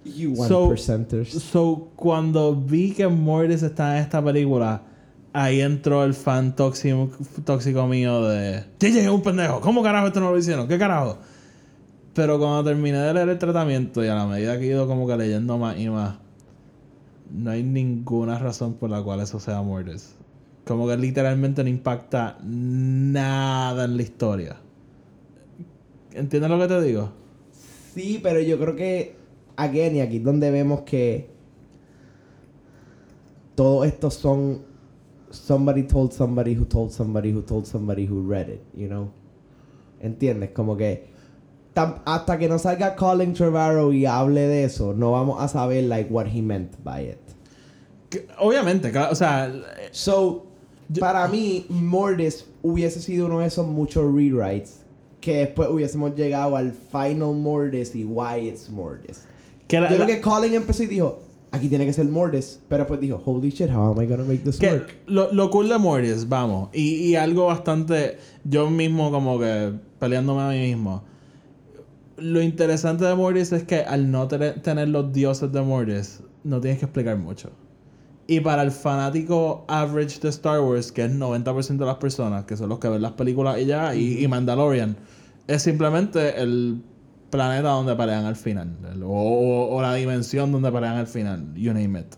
You 0.06 0.36
So- 0.48 0.70
percenters. 0.70 1.30
so, 1.32 1.90
cuando 1.96 2.56
vi 2.56 2.92
que 2.94 3.08
Mortis 3.08 3.64
está 3.64 3.98
en 3.98 4.04
esta 4.04 4.24
película, 4.24 4.82
ahí 5.34 5.60
entró 5.62 6.04
el 6.04 6.14
fan 6.14 6.56
tóxico, 6.56 7.10
tóxico 7.46 7.86
mío 7.88 8.24
de... 8.28 8.64
JJ 8.80 9.00
es 9.02 9.10
un 9.10 9.22
pendejo, 9.22 9.60
¿cómo 9.62 9.84
carajo 9.84 10.08
esto 10.08 10.20
no 10.22 10.32
lo 10.32 10.38
hicieron? 10.38 10.68
¿Qué 10.68 10.78
carajo? 10.80 11.18
Pero 12.14 12.40
cuando 12.40 12.64
terminé 12.64 12.98
de 12.98 13.14
leer 13.14 13.30
el 13.30 13.38
tratamiento 13.38 14.04
y 14.04 14.08
a 14.08 14.16
la 14.16 14.26
medida 14.26 14.58
que 14.58 14.66
he 14.66 14.68
ido 14.68 14.88
como 14.88 15.06
que 15.06 15.16
leyendo 15.16 15.58
más 15.58 15.78
y 15.78 15.90
más, 15.90 16.16
no 17.32 17.52
hay 17.52 17.64
ninguna 17.64 18.40
razón 18.40 18.74
por 18.76 18.90
la 18.90 19.02
cual 19.02 19.20
eso 19.22 19.40
sea 19.40 19.62
Mortis. 19.62 20.16
Como 20.66 20.88
que 20.88 20.98
literalmente 20.98 21.64
no 21.64 21.70
impacta 21.70 22.38
nada 22.44 23.86
en 23.86 23.98
la 23.98 24.04
historia. 24.04 24.58
¿Entiendes 26.14 26.50
lo 26.50 26.60
que 26.60 26.68
te 26.68 26.82
digo? 26.82 27.12
Sí, 27.94 28.20
pero 28.22 28.40
yo 28.40 28.60
creo 28.60 28.76
que 28.76 29.16
again 29.56 29.96
y 29.96 30.02
aquí 30.02 30.18
es 30.18 30.24
donde 30.24 30.52
vemos 30.52 30.82
que 30.82 31.30
todos 33.56 33.86
estos 33.88 34.14
son 34.16 34.62
somebody 35.32 35.84
told 35.84 36.12
somebody 36.12 36.56
who 36.56 36.66
told 36.66 36.92
somebody 36.92 37.32
who 37.32 37.42
told 37.42 37.66
somebody 37.66 38.08
who 38.08 38.28
read 38.28 38.50
it, 38.50 38.62
you 38.74 38.88
know. 38.88 39.12
¿Entiendes? 40.00 40.52
Como 40.52 40.78
que 40.78 41.10
hasta 41.76 42.38
que 42.38 42.50
no 42.50 42.60
salga 42.60 42.96
Colin 42.96 43.34
Trevorrow 43.34 43.92
y 43.94 44.06
hable 44.06 44.42
de 44.42 44.64
eso, 44.66 44.94
no 44.94 45.12
vamos 45.12 45.42
a 45.42 45.48
saber 45.48 45.84
like 45.86 46.12
what 46.12 46.26
he 46.28 46.42
meant 46.42 46.72
by 46.84 47.04
it. 47.10 47.18
Que- 48.10 48.28
obviamente, 48.40 48.92
o 48.98 49.16
sea, 49.16 49.52
So, 49.92 50.46
Yo- 50.90 51.00
para 51.00 51.28
mí, 51.28 51.66
Mortis 51.70 52.46
hubiese 52.64 53.00
sido 53.02 53.28
uno 53.28 53.40
de 53.40 53.48
esos 53.48 53.66
muchos 53.68 54.04
rewrites 54.14 54.80
que 55.22 55.38
después 55.38 55.70
hubiésemos 55.70 56.16
llegado 56.16 56.56
al 56.58 56.72
final 56.74 57.36
Mortis 57.36 57.96
y 57.96 58.04
why 58.04 58.48
it's 58.48 58.70
Mortis. 58.70 59.24
que 59.68 59.80
la- 59.80 59.90
Yo 59.90 59.96
creo 59.98 60.08
que 60.08 60.20
Colin 60.22 60.54
empezó 60.56 60.82
y 60.84 60.88
dijo, 60.88 61.20
aquí 61.52 61.70
tiene 61.70 61.86
que 61.86 61.94
ser 61.94 62.06
Mortis, 62.06 62.60
pero 62.68 62.88
pues 62.88 63.00
dijo, 63.00 63.22
holy 63.24 63.52
shit, 63.52 63.70
how 63.70 63.92
am 63.92 64.02
I 64.02 64.08
gonna 64.08 64.24
make 64.24 64.40
this 64.44 64.58
Que 64.58 64.72
work? 64.72 64.96
lo, 65.08 65.32
lo 65.32 65.50
cool 65.52 65.70
de 65.70 65.78
Mortis, 65.78 66.28
vamos, 66.28 66.70
y, 66.74 66.96
y 67.06 67.16
algo 67.16 67.46
bastante, 67.46 68.18
yo 68.44 68.70
mismo 68.70 69.12
como 69.12 69.40
que 69.40 69.72
peleándome 70.00 70.42
a 70.42 70.48
mí 70.50 70.60
mismo. 70.74 71.04
Lo 72.22 72.42
interesante 72.42 73.06
de 73.06 73.16
Mortis 73.16 73.52
es 73.52 73.64
que 73.64 73.82
al 73.82 74.10
no 74.12 74.28
tener, 74.28 74.88
los 74.90 75.12
dioses 75.14 75.52
de 75.52 75.62
Mortis, 75.62 76.22
no 76.44 76.60
tienes 76.62 76.80
que 76.80 76.86
explicar 76.86 77.18
mucho. 77.18 77.50
Y 78.28 78.42
para 78.42 78.62
el 78.62 78.72
fanático 78.72 79.66
average 79.68 80.20
de 80.20 80.30
Star 80.30 80.60
Wars, 80.62 80.92
que 80.92 81.06
es 81.06 81.12
90% 81.12 81.78
de 81.78 81.86
las 81.86 81.96
personas, 81.98 82.46
que 82.46 82.56
son 82.56 82.70
los 82.70 82.80
que 82.80 82.88
ven 82.88 83.02
las 83.02 83.14
películas 83.14 83.58
y 83.60 83.66
ya, 83.66 83.96
y, 83.96 84.24
y 84.24 84.28
Mandalorian, 84.28 84.96
es 85.48 85.64
simplemente 85.64 86.40
el 86.42 86.82
planeta 87.32 87.70
donde 87.70 87.96
pelean 87.96 88.26
al 88.26 88.36
final. 88.36 88.70
el- 88.94 89.04
o, 89.04 89.08
o- 89.10 89.76
o 89.76 89.82
la 89.82 89.94
dimensión 89.96 90.52
donde 90.52 90.72
pelean 90.72 90.98
al 90.98 91.08
final. 91.08 91.54
You 91.56 91.74
name 91.74 92.00
it. 92.02 92.16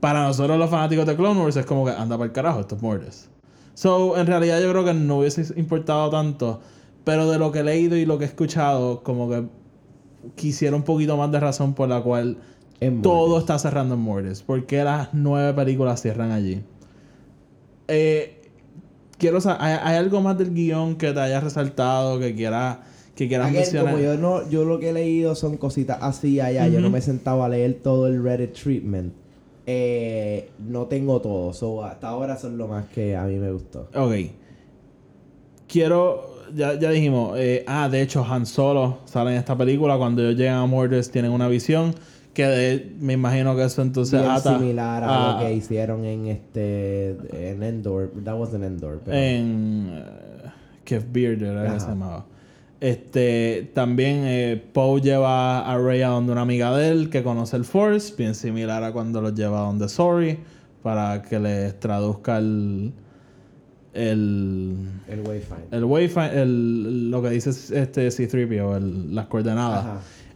Para 0.00 0.24
nosotros 0.24 0.58
los 0.58 0.70
fanáticos 0.70 1.06
de 1.06 1.16
Clone 1.16 1.40
Wars 1.40 1.56
es 1.56 1.66
como 1.66 1.84
que 1.84 1.90
anda 1.92 2.16
para 2.16 2.26
el 2.26 2.32
carajo, 2.32 2.60
estos 2.60 2.80
Mortis. 2.82 3.28
So, 3.74 4.16
en 4.18 4.26
realidad 4.26 4.60
yo 4.60 4.70
creo 4.70 4.84
que 4.84 4.94
no 4.94 5.18
hubiese 5.18 5.44
importado 5.58 6.10
tanto. 6.10 6.60
Pero 7.04 7.30
de 7.30 7.38
lo 7.38 7.50
que 7.50 7.60
he 7.60 7.64
leído 7.64 7.96
y 7.96 8.04
lo 8.04 8.18
que 8.18 8.24
he 8.24 8.28
escuchado, 8.28 9.02
como 9.02 9.28
que 9.28 9.44
quisiera 10.36 10.76
un 10.76 10.82
poquito 10.84 11.16
más 11.16 11.32
de 11.32 11.40
razón 11.40 11.74
por 11.74 11.88
la 11.88 12.00
cual 12.00 12.38
En 12.80 13.02
todo 13.02 13.38
está 13.38 13.58
cerrando 13.58 13.94
en 13.94 14.00
Mortis. 14.00 14.42
¿Por 14.42 14.66
qué 14.66 14.84
las 14.84 15.08
nueve 15.12 15.52
películas 15.52 16.00
cierran 16.00 16.30
allí? 16.30 16.62
Eh, 17.88 18.40
quiero 19.18 19.40
saber, 19.40 19.60
¿hay, 19.62 19.78
hay 19.82 19.96
algo 19.96 20.20
más 20.20 20.38
del 20.38 20.54
guion 20.54 20.96
que 20.96 21.12
te 21.12 21.20
haya 21.20 21.40
resaltado, 21.40 22.18
que 22.20 22.34
quieras 22.34 22.78
que 23.14 23.28
quieras 23.28 23.48
Again, 23.48 23.60
mencionar? 23.60 23.92
como 23.92 24.02
yo 24.02 24.16
no, 24.16 24.48
yo 24.48 24.64
lo 24.64 24.78
que 24.78 24.88
he 24.88 24.92
leído 24.92 25.34
son 25.34 25.58
cositas 25.58 25.98
así 26.00 26.40
allá, 26.40 26.66
yo 26.68 26.80
no 26.80 26.88
me 26.88 26.98
he 26.98 27.02
sentado 27.02 27.44
a 27.44 27.48
leer 27.48 27.80
todo 27.82 28.06
el 28.06 28.22
Reddit 28.22 28.54
treatment. 28.54 29.12
Eh, 29.66 30.50
no 30.58 30.86
tengo 30.86 31.20
todo, 31.20 31.52
so 31.52 31.84
hasta 31.84 32.08
ahora 32.08 32.36
son 32.38 32.56
lo 32.58 32.68
más 32.68 32.86
que 32.88 33.14
a 33.14 33.24
mí 33.24 33.36
me 33.36 33.52
gustó. 33.52 33.88
Ok. 33.94 34.14
Quiero. 35.68 36.31
Ya, 36.54 36.78
ya 36.78 36.90
dijimos, 36.90 37.34
eh, 37.38 37.64
ah, 37.66 37.88
de 37.88 38.02
hecho 38.02 38.24
Han 38.24 38.46
Solo 38.46 38.98
sale 39.04 39.32
en 39.32 39.36
esta 39.38 39.56
película, 39.56 39.96
cuando 39.96 40.22
ellos 40.22 40.36
llegan 40.36 40.56
a 40.56 40.66
Mordors 40.66 41.10
tienen 41.10 41.30
una 41.32 41.48
visión 41.48 41.94
que 42.34 42.46
de- 42.46 42.92
me 42.98 43.12
imagino 43.12 43.54
que 43.54 43.64
eso 43.64 43.82
entonces 43.82 44.20
Bien 44.20 44.32
ata 44.32 44.58
similar 44.58 45.04
a, 45.04 45.08
a- 45.08 45.32
lo 45.42 45.46
que 45.46 45.52
hicieron 45.54 46.04
en 46.04 46.26
este 46.28 47.10
en 47.52 47.62
Endor. 47.62 48.10
That 48.24 48.36
wasn't 48.38 48.64
Endor, 48.64 49.00
pero 49.04 49.16
en 49.16 49.90
eh, 49.92 50.02
Kev 50.84 51.04
Beard 51.12 51.42
era 51.42 51.74
que 51.74 51.80
se 51.80 51.88
llamaba. 51.88 52.24
Este, 52.80 53.70
también 53.74 54.22
eh, 54.24 54.60
Poe 54.72 55.00
lleva 55.00 55.60
a 55.70 55.78
Rey 55.78 56.02
a 56.02 56.08
donde 56.08 56.32
una 56.32 56.40
amiga 56.40 56.76
de 56.76 56.88
él 56.90 57.10
que 57.10 57.22
conoce 57.22 57.56
el 57.56 57.64
Force, 57.64 58.12
bien 58.18 58.34
similar 58.34 58.82
a 58.82 58.92
cuando 58.92 59.20
los 59.20 59.34
lleva 59.34 59.60
a 59.60 59.66
donde 59.66 59.88
Sorry, 59.88 60.38
para 60.82 61.22
que 61.22 61.38
les 61.38 61.78
traduzca 61.78 62.38
el, 62.38 62.92
el, 63.94 64.76
el 65.08 65.20
Wayfind. 65.20 65.72
el 65.72 65.84
Wayfind, 65.84 66.34
el, 66.34 67.10
lo 67.10 67.22
que 67.22 67.30
dice 67.30 67.50
este 67.50 68.10
C-3PO, 68.10 68.76
el- 68.76 69.14
las 69.14 69.26
coordenadas. 69.26 69.84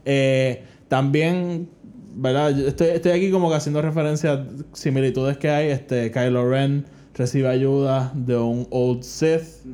Eh, 0.05 0.63
también, 0.89 1.69
¿verdad? 2.15 2.59
Estoy, 2.59 2.89
estoy 2.89 3.13
aquí 3.13 3.31
como 3.31 3.49
que 3.51 3.57
haciendo 3.57 3.83
referencia 3.83 4.33
a 4.33 4.47
similitudes 4.73 5.37
que 5.39 5.49
hay. 5.51 5.69
Este, 5.71 6.11
Kylo 6.11 6.49
Ren 6.49 6.85
recibe 7.15 7.49
ayuda 7.49 8.13
de 8.15 8.37
un 8.37 8.67
Old 8.71 9.03
Sith. 9.03 9.65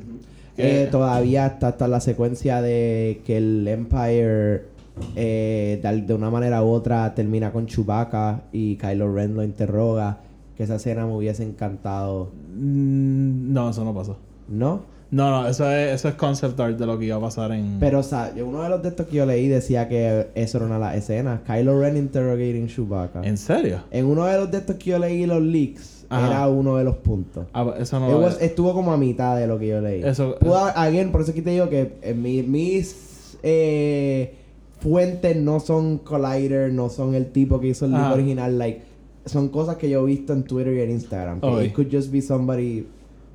que- 0.55 0.83
Eh, 0.83 0.87
todavía 0.87 1.47
está, 1.47 1.69
está 1.69 1.87
la 1.87 1.99
secuencia 1.99 2.61
de 2.61 3.21
que 3.25 3.37
el 3.37 3.67
Empire 3.67 4.71
eh, 5.15 5.79
de, 5.81 6.01
de 6.03 6.13
una 6.13 6.29
manera 6.29 6.63
u 6.63 6.69
otra 6.69 7.15
termina 7.15 7.51
con 7.51 7.65
Chewbacca 7.65 8.43
y 8.51 8.75
Kylo 8.77 9.11
Ren 9.13 9.33
lo 9.33 9.43
interroga. 9.43 10.19
Que 10.57 10.63
esa 10.63 10.75
escena 10.75 11.05
me 11.05 11.15
hubiese 11.15 11.43
encantado. 11.43 12.31
Mm, 12.55 13.53
no, 13.53 13.69
eso 13.69 13.83
no 13.83 13.93
pasó. 13.93 14.17
¿No? 14.47 14.81
No, 15.11 15.29
no, 15.29 15.47
eso 15.47 15.69
es, 15.71 15.93
eso 15.93 16.07
es 16.09 16.15
concept 16.15 16.59
art 16.59 16.75
de 16.77 16.87
lo 16.87 16.97
que 16.97 17.05
iba 17.05 17.15
a 17.17 17.19
pasar 17.19 17.51
en... 17.51 17.77
Pero, 17.79 17.99
o 17.99 18.03
sea, 18.03 18.33
uno 18.43 18.63
de 18.63 18.69
los 18.69 18.81
de 18.81 18.89
estos 18.89 19.05
que 19.05 19.17
yo 19.17 19.27
leí 19.27 19.47
decía 19.47 19.87
que 19.87 20.29
eso 20.33 20.57
era 20.57 20.65
una 20.65 20.75
de 20.75 20.81
las 20.81 20.95
escenas. 20.95 21.41
Kylo 21.45 21.79
Ren 21.79 21.97
interrogating 21.97 22.67
Chewbacca. 22.67 23.21
¿En 23.23 23.37
serio? 23.37 23.81
En 23.91 24.05
uno 24.07 24.25
de 24.25 24.39
los 24.39 24.49
de 24.49 24.57
estos 24.57 24.75
que 24.77 24.89
yo 24.89 24.97
leí, 24.97 25.27
los 25.27 25.39
leaks, 25.39 26.07
Ajá. 26.09 26.27
era 26.27 26.47
uno 26.47 26.77
de 26.77 26.83
los 26.83 26.95
puntos. 26.97 27.45
Ah, 27.53 27.75
eso 27.79 27.99
no 27.99 28.09
lo 28.09 28.27
estuvo 28.27 28.73
como 28.73 28.91
a 28.91 28.97
mitad 28.97 29.37
de 29.37 29.45
lo 29.45 29.59
que 29.59 29.67
yo 29.67 29.81
leí. 29.81 30.03
Eso- 30.03 30.35
Pudo 30.39 30.57
haber- 30.57 30.73
again, 30.77 31.11
por 31.11 31.21
eso 31.21 31.31
que 31.31 31.43
te 31.43 31.51
digo 31.51 31.69
que 31.69 31.93
eh, 32.01 32.15
mi- 32.15 32.41
mis 32.41 33.37
eh, 33.43 34.33
fuentes 34.79 35.37
no 35.37 35.59
son 35.59 35.99
Collider, 35.99 36.73
no 36.73 36.89
son 36.89 37.13
el 37.13 37.27
tipo 37.31 37.59
que 37.59 37.67
hizo 37.67 37.85
el 37.85 37.91
libro 37.91 38.13
original. 38.13 38.57
Like, 38.57 38.81
son 39.25 39.49
cosas 39.49 39.77
que 39.77 39.89
yo 39.89 40.01
he 40.03 40.05
visto 40.05 40.33
en 40.33 40.43
Twitter 40.43 40.73
y 40.73 40.81
en 40.81 40.91
Instagram. 40.91 41.39
Que 41.41 41.65
it 41.65 41.73
could 41.73 41.87
just 41.91 42.11
be 42.11 42.21
somebody 42.21 42.85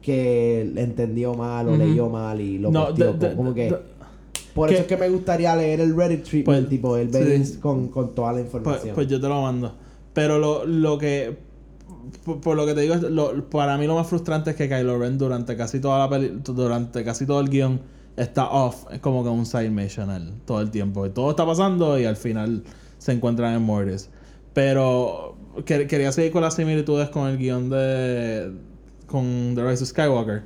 que 0.03 0.61
entendió 0.77 1.35
mal 1.35 1.69
o 1.69 1.77
leyó 1.77 2.09
mal 2.09 2.41
y 2.41 2.59
lo 2.59 2.71
No, 2.71 2.87
posteó, 2.89 3.37
como 3.37 3.53
que... 3.53 3.75
por 4.55 4.71
eso 4.73 4.83
es 4.83 4.87
que 4.87 4.97
me 4.97 5.09
gustaría 5.09 5.55
leer 5.57 5.81
el 5.81 5.95
Reddit 5.97 6.23
treatment, 6.25 6.45
Pues, 6.61 6.69
tipo, 6.69 6.97
el 6.97 7.45
sí. 7.47 7.59
con, 7.59 7.89
con 7.89 8.15
toda 8.15 8.29
la 8.33 8.39
Pues, 8.39 8.47
información. 8.47 8.95
pues 8.95 9.09
yo 9.09 9.21
te 9.21 9.29
lo 9.29 9.43
mando. 9.43 9.75
Pero 10.15 10.39
lo, 10.39 10.65
lo 10.65 10.99
que. 10.99 11.37
Por, 12.25 12.41
por 12.41 12.57
lo 12.57 12.65
que 12.67 12.75
te 12.75 12.81
digo, 12.83 12.95
es 12.95 13.03
lo- 13.03 13.49
para 13.51 13.77
mí 13.77 13.87
lo 13.87 13.95
más 13.95 14.07
frustrante 14.07 14.51
es 14.51 14.57
que 14.57 14.69
Kylo 14.69 14.99
Ren 14.99 15.19
durante 15.19 15.57
casi 15.57 15.79
toda 15.81 15.99
la 15.99 16.09
peli, 16.09 16.33
durante 16.45 17.05
casi 17.05 17.27
todo 17.27 17.41
el 17.41 17.49
guion 17.51 17.81
está 18.17 18.49
off. 18.51 18.87
Es 18.91 19.01
como 19.01 19.23
que 19.23 19.29
un 19.31 19.47
side 19.47 19.71
mission 19.71 20.11
él, 20.11 20.33
todo 20.45 20.61
el 20.61 20.71
tiempo. 20.71 21.09
Todo 21.11 21.31
está 21.31 21.45
pasando 21.47 21.99
y 21.99 22.05
al 22.05 22.17
final 22.17 22.63
se 22.99 23.13
encuentran 23.13 23.55
en 23.55 23.63
Mortis. 23.63 24.11
Pero 24.55 25.37
que- 25.65 25.87
quería 25.87 26.13
seguir 26.13 26.33
con 26.33 26.43
las 26.43 26.55
similitudes 26.55 27.09
con 27.11 27.29
el 27.29 27.39
guion 27.39 27.69
de. 27.71 28.53
con 29.07 29.53
The 29.55 29.63
Rise 29.69 29.83
of 29.85 29.89
Skywalker. 29.91 30.43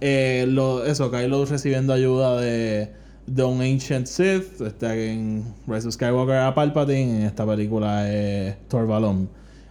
Eh, 0.00 0.44
lo, 0.48 0.84
eso, 0.84 1.10
Kylo 1.10 1.44
recibiendo 1.46 1.92
ayuda 1.92 2.40
de, 2.40 2.90
de 3.26 3.42
un 3.44 3.60
Ancient 3.60 4.06
Sith. 4.06 4.60
Este, 4.60 5.12
en 5.12 5.44
Rise 5.66 5.88
of 5.88 5.94
Skywalker 5.94 6.36
a 6.36 6.54
Palpatine. 6.54 7.20
En 7.20 7.22
esta 7.22 7.46
película 7.46 8.12
es 8.12 8.56
Thor 8.68 8.86
Valom. 8.86 9.26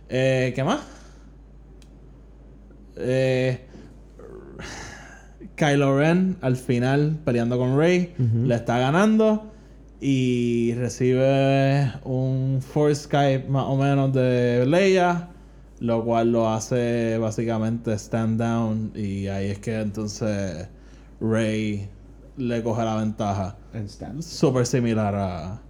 Eh, 0.09 0.51
¿Qué 0.55 0.63
más? 0.63 0.81
Eh, 2.95 3.61
Kylo 5.55 5.97
Ren 5.97 6.37
al 6.41 6.55
final 6.57 7.19
peleando 7.23 7.57
con 7.57 7.77
Rey. 7.77 8.13
Le 8.47 8.55
está 8.55 8.79
ganando. 8.79 9.51
Y 10.05 10.73
recibe 10.75 11.93
un 12.03 12.59
Force 12.61 13.03
Skype 13.03 13.47
más 13.47 13.63
o 13.67 13.77
menos 13.77 14.11
de 14.11 14.65
Leia. 14.65 15.29
Lo 15.79 16.03
cual 16.03 16.31
lo 16.31 16.49
hace 16.49 17.17
básicamente 17.17 17.93
stand 17.97 18.37
down. 18.41 18.91
Y 18.95 19.27
ahí 19.27 19.51
es 19.51 19.59
que 19.59 19.79
entonces 19.79 20.67
Rey 21.21 21.87
le 22.35 22.63
coge 22.63 22.83
la 22.83 22.95
ventaja. 22.97 23.55
Súper 24.21 24.65
similar 24.65 25.15
a, 25.15 25.61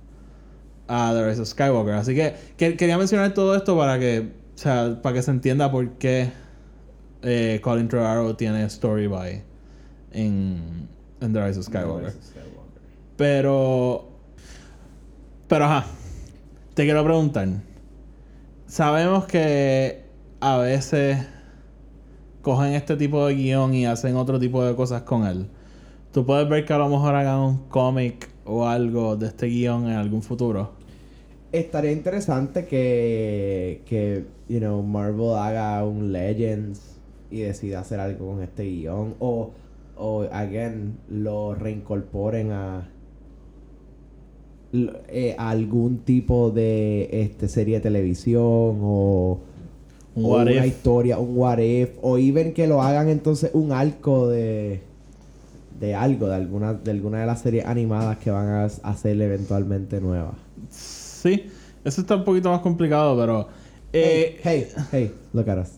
a 0.88 1.14
The 1.14 1.30
Rise 1.30 1.42
of 1.42 1.48
Skywalker. 1.48 1.94
Así 1.94 2.16
que, 2.16 2.34
que- 2.58 2.76
quería 2.76 2.98
mencionar 2.98 3.34
todo 3.36 3.56
esto 3.56 3.78
para 3.78 4.00
que, 4.00 4.20
o 4.56 4.58
sea, 4.58 5.00
para 5.02 5.14
que 5.16 5.22
se 5.22 5.30
entienda 5.32 5.72
por 5.72 5.90
qué 5.94 6.32
eh, 7.22 7.60
Colin 7.64 7.88
Trevorrow 7.88 8.34
tiene 8.36 8.66
story 8.66 9.06
by 9.08 9.44
en, 10.12 10.88
en 11.22 11.34
The 11.34 11.48
Rise 11.48 11.60
of 11.60 11.66
Skywalker. 11.68 12.10
Pero. 13.18 14.10
Pero 15.54 15.66
ajá. 15.66 15.86
Te 16.74 16.84
quiero 16.84 17.04
preguntar. 17.04 17.48
Sabemos 18.66 19.26
que 19.26 20.02
a 20.40 20.58
veces 20.58 21.28
cogen 22.42 22.74
este 22.74 22.96
tipo 22.96 23.28
de 23.28 23.36
guion 23.36 23.76
y 23.76 23.86
hacen 23.86 24.16
otro 24.16 24.40
tipo 24.40 24.66
de 24.66 24.76
cosas 24.76 25.04
con 25.04 25.28
él. 25.28 25.46
Tú 26.12 26.26
puedes 26.26 26.50
ver 26.50 26.66
que 26.66 26.74
a 26.74 26.80
lo 26.80 26.90
mejor 26.90 27.14
hagan 27.14 27.38
un 27.38 27.58
cómic 27.68 28.32
o 28.46 28.66
algo 28.66 29.16
de 29.16 29.28
este 29.28 29.46
guion 29.46 29.86
en 29.86 29.94
algún 29.94 30.24
futuro. 30.24 30.72
Estaría 31.52 31.92
interesante 31.92 32.66
que, 32.66 33.84
que, 33.86 34.26
you 34.50 34.58
know, 34.58 34.82
Marvel 34.82 35.36
haga 35.38 35.86
un 35.86 36.12
Legends 36.12 36.98
y 37.30 37.42
decida 37.42 37.82
hacer 37.82 38.00
algo 38.00 38.32
con 38.32 38.42
este 38.42 38.64
guion. 38.64 39.14
O, 39.20 39.52
o 39.98 40.24
again, 40.32 40.98
lo 41.10 41.54
reincorporen 41.54 42.52
a, 42.54 42.90
eh, 44.74 45.36
algún 45.38 46.00
tipo 46.00 46.50
de 46.52 47.10
este 47.12 47.48
serie 47.48 47.76
de 47.76 47.82
televisión 47.82 48.42
o, 48.82 49.40
Un 50.16 50.26
o 50.26 50.30
what 50.32 50.48
una 50.48 50.66
if. 50.66 50.66
historia, 50.66 51.18
un 51.20 51.38
what 51.38 51.60
if. 51.60 51.92
O 52.02 52.18
even 52.18 52.54
que 52.54 52.68
lo 52.68 52.82
hagan 52.82 53.10
entonces 53.10 53.52
un 53.54 53.72
arco 53.72 54.28
de 54.30 54.82
de 55.80 55.96
algo, 55.96 56.28
de 56.28 56.36
alguna, 56.36 56.74
de 56.74 56.92
alguna 56.92 57.22
de 57.22 57.26
las 57.26 57.42
series 57.42 57.66
animadas 57.66 58.18
que 58.20 58.32
van 58.32 58.48
a 58.48 58.66
hacer 58.66 59.22
eventualmente 59.22 60.00
nuevas. 60.02 60.36
Sí, 60.70 61.46
eso 61.84 62.02
está 62.02 62.16
un 62.16 62.24
poquito 62.26 62.50
más 62.52 62.62
complicado, 62.62 63.18
pero. 63.20 63.48
eh, 63.92 64.40
hey, 64.44 64.68
hey, 64.68 64.68
hey, 64.92 65.12
look 65.34 65.50
at 65.50 65.60
us. 65.62 65.70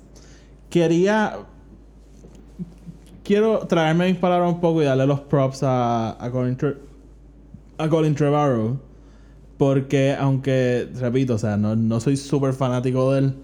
quería. 0.70 1.38
Quiero 3.24 3.60
traerme 3.68 4.08
mis 4.12 4.18
palabras 4.18 4.54
un 4.54 4.60
poco 4.62 4.82
y 4.82 4.86
darle 4.86 5.08
los 5.08 5.22
props 5.22 5.64
a, 5.64 6.24
a 6.24 6.32
Colin, 6.32 6.58
a 7.78 7.90
Colin 7.90 8.16
Trevorrow. 8.16 8.80
Porque, 9.58 10.16
aunque, 10.20 10.90
repito, 11.00 11.36
o 11.36 11.38
sea, 11.38 11.56
no, 11.58 11.76
no 11.76 12.00
soy 12.02 12.18
súper 12.18 12.54
fanático 12.54 13.14
de 13.14 13.20
él. 13.20 13.36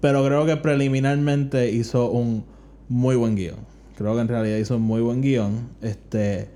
Pero 0.00 0.24
creo 0.24 0.46
que 0.46 0.56
preliminarmente 0.56 1.70
hizo 1.70 2.10
un 2.10 2.44
muy 2.88 3.16
buen 3.16 3.36
guion. 3.36 3.56
Creo 3.96 4.14
que 4.14 4.20
en 4.22 4.28
realidad 4.28 4.56
hizo 4.56 4.76
un 4.76 4.82
muy 4.82 5.00
buen 5.02 5.20
guion. 5.20 5.68
Este. 5.82 6.48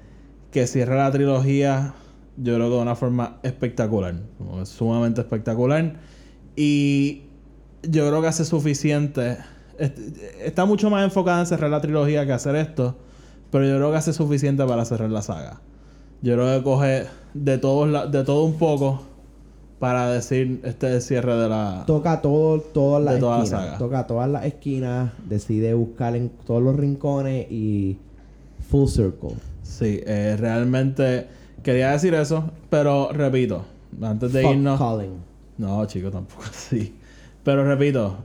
Que 0.51 0.67
cierra 0.67 0.97
la 0.97 1.11
trilogía. 1.11 1.95
Yo 2.39 2.55
creo 2.55 2.69
que 2.71 2.77
de 2.77 2.83
una 2.83 2.97
forma 2.97 3.39
espectacular. 3.43 4.15
Sumamente 4.65 5.21
espectacular. 5.21 5.97
Y 6.57 7.23
yo 7.83 8.09
creo 8.09 8.23
que 8.23 8.29
hace 8.29 8.45
suficiente. 8.47 9.37
est- 9.79 9.99
Está 10.43 10.65
mucho 10.65 10.89
más 10.91 11.05
enfocada 11.05 11.41
en 11.41 11.47
cerrar 11.47 11.71
la 11.71 11.81
trilogía 11.83 12.25
que 12.25 12.33
hacer 12.33 12.57
esto. 12.57 12.97
Pero 13.51 13.67
yo 13.67 13.77
creo 13.77 13.91
que 13.91 13.99
hace 13.99 14.13
suficiente 14.15 14.65
para 14.65 14.85
cerrar 14.87 15.11
la 15.11 15.21
saga. 15.23 15.61
Yo 16.23 16.35
creo 16.35 16.59
que 16.59 16.65
coge 16.65 17.07
de 17.35 17.59
todos 17.59 17.89
la- 17.89 18.07
de 18.07 18.25
todo 18.25 18.45
un 18.45 18.55
poco 18.55 19.03
para 19.79 20.11
decir 20.11 20.61
este 20.65 21.01
cierre 21.01 21.37
de 21.37 21.49
la. 21.49 21.85
Toca 21.87 22.21
todo, 22.23 22.61
todas 22.61 23.03
las 23.05 23.21
la 23.21 23.29
esquinas. 23.41 23.49
saga. 23.49 23.79
Toca 23.79 24.07
todas 24.07 24.29
las 24.31 24.45
esquinas. 24.47 25.13
Decide 25.29 25.75
buscar 25.75 26.17
en 26.17 26.31
todos 26.47 26.63
los 26.63 26.75
rincones 26.77 27.47
y 27.51 27.99
full 28.71 28.87
circle. 28.89 29.35
Sí, 29.63 30.01
eh, 30.07 30.37
realmente 30.39 31.27
quería 31.63 31.91
decir 31.91 32.15
eso, 32.15 32.51
pero 32.71 33.11
repito, 33.13 33.65
antes 34.01 34.33
de 34.33 34.43
Fuck 34.43 34.53
irnos. 34.53 34.79
Colin. 34.79 35.11
No, 35.59 35.85
chico, 35.87 36.11
tampoco 36.11 36.43
así. 36.49 36.95
Pero 37.45 37.65
repito, 37.65 38.17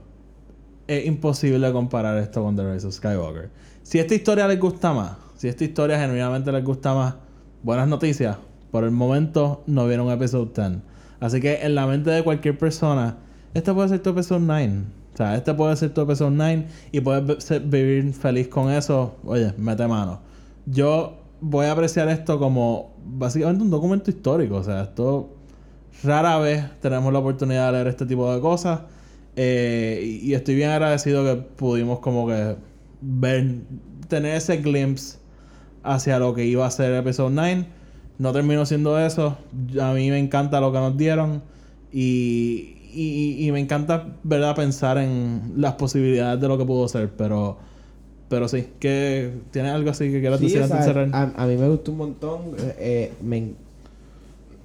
es 0.86 1.04
imposible 1.06 1.70
comparar 1.72 2.16
esto 2.18 2.42
con 2.42 2.56
The 2.56 2.72
Rise 2.72 2.86
of 2.86 2.94
Skywalker. 2.94 3.50
Si 3.82 3.98
esta 3.98 4.14
historia 4.14 4.48
les 4.48 4.58
gusta 4.58 4.92
más, 4.92 5.12
si 5.36 5.48
esta 5.48 5.64
historia 5.64 5.98
genuinamente 5.98 6.50
les 6.52 6.64
gusta 6.64 6.94
más, 6.94 7.14
buenas 7.62 7.88
noticias. 7.88 8.36
Por 8.70 8.84
el 8.84 8.90
momento 8.90 9.62
no 9.66 9.86
vieron 9.86 10.10
episodio 10.10 10.50
10. 10.54 10.78
Así 11.20 11.40
que 11.40 11.62
en 11.62 11.74
la 11.74 11.86
mente 11.86 12.10
de 12.10 12.22
cualquier 12.24 12.58
persona, 12.58 13.16
este 13.54 13.72
puede 13.72 13.88
ser 13.88 14.02
tu 14.02 14.10
episodio 14.10 14.40
9. 14.46 14.84
O 15.12 15.16
sea, 15.16 15.36
este 15.36 15.54
puede 15.54 15.76
ser 15.76 15.92
tu 15.92 16.00
episodio 16.00 16.30
9 16.30 16.66
y 16.90 17.00
puedes 17.00 17.68
vivir 17.68 18.12
feliz 18.14 18.48
con 18.48 18.70
eso. 18.70 19.16
Oye, 19.24 19.52
mete 19.56 19.86
mano. 19.86 20.20
Yo 20.66 21.18
voy 21.40 21.66
a 21.66 21.72
apreciar 21.72 22.08
esto 22.08 22.38
como 22.38 22.94
básicamente 23.04 23.62
un 23.62 23.70
documento 23.70 24.10
histórico. 24.10 24.56
O 24.56 24.64
sea, 24.64 24.82
esto 24.82 25.30
rara 26.02 26.38
vez 26.38 26.64
tenemos 26.80 27.12
la 27.12 27.18
oportunidad 27.18 27.66
de 27.66 27.72
leer 27.72 27.86
este 27.88 28.06
tipo 28.06 28.32
de 28.34 28.40
cosas. 28.40 28.80
Eh, 29.36 30.20
y 30.22 30.34
estoy 30.34 30.54
bien 30.54 30.70
agradecido 30.70 31.24
que 31.24 31.40
pudimos 31.40 32.00
como 32.00 32.26
que 32.26 32.56
ver, 33.00 33.60
tener 34.08 34.36
ese 34.36 34.58
glimpse 34.58 35.21
hacia 35.82 36.18
lo 36.18 36.34
que 36.34 36.44
iba 36.46 36.66
a 36.66 36.70
ser 36.70 36.92
Episode 36.94 37.30
9. 37.34 37.66
No 38.18 38.32
terminó 38.32 38.64
siendo 38.66 38.98
eso. 38.98 39.36
A 39.80 39.92
mí 39.94 40.10
me 40.10 40.18
encanta 40.18 40.60
lo 40.60 40.72
que 40.72 40.78
nos 40.78 40.96
dieron. 40.96 41.42
Y, 41.92 42.76
y, 42.94 43.46
y 43.46 43.52
me 43.52 43.60
encanta, 43.60 44.06
¿verdad?, 44.22 44.54
pensar 44.54 44.98
en 44.98 45.54
las 45.56 45.74
posibilidades 45.74 46.40
de 46.40 46.48
lo 46.48 46.56
que 46.58 46.64
pudo 46.64 46.88
ser. 46.88 47.10
Pero, 47.16 47.56
pero 48.28 48.48
sí, 48.48 48.66
que 48.78 49.30
¿tienes 49.50 49.72
algo 49.72 49.90
así 49.90 50.10
que 50.10 50.20
quieras 50.20 50.38
Sí, 50.40 50.46
decir 50.46 50.62
antes 50.62 50.78
de 50.78 50.84
cerrar? 50.84 51.08
a, 51.12 51.42
a 51.42 51.46
mí 51.46 51.56
me 51.56 51.68
gustó 51.68 51.92
un 51.92 51.98
montón. 51.98 52.40
eh, 52.58 52.74
eh, 52.78 53.12
me, 53.22 53.52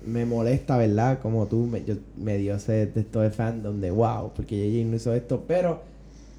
me 0.05 0.25
molesta, 0.25 0.77
¿verdad? 0.77 1.19
Como 1.21 1.47
tú 1.47 1.67
me, 1.67 1.83
yo, 1.83 1.95
me 2.17 2.37
dio 2.37 2.55
ese 2.55 2.87
texto 2.87 3.19
de 3.21 3.29
fandom 3.31 3.81
de 3.81 3.91
wow, 3.91 4.31
porque 4.35 4.55
JJ 4.71 4.85
no 4.89 4.95
hizo 4.95 5.13
esto. 5.13 5.43
Pero 5.47 5.81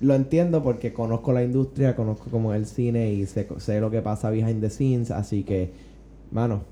lo 0.01 0.14
entiendo 0.14 0.62
porque 0.62 0.92
conozco 0.92 1.32
la 1.32 1.42
industria, 1.42 1.96
conozco 1.96 2.30
como 2.30 2.55
el 2.55 2.66
cine 2.66 3.12
y 3.12 3.26
sé, 3.26 3.49
sé 3.59 3.80
lo 3.80 3.90
que 3.90 4.01
pasa 4.03 4.30
behind 4.30 4.61
the 4.61 4.70
scenes. 4.70 5.11
Así 5.11 5.42
que, 5.42 5.70
mano, 6.30 6.62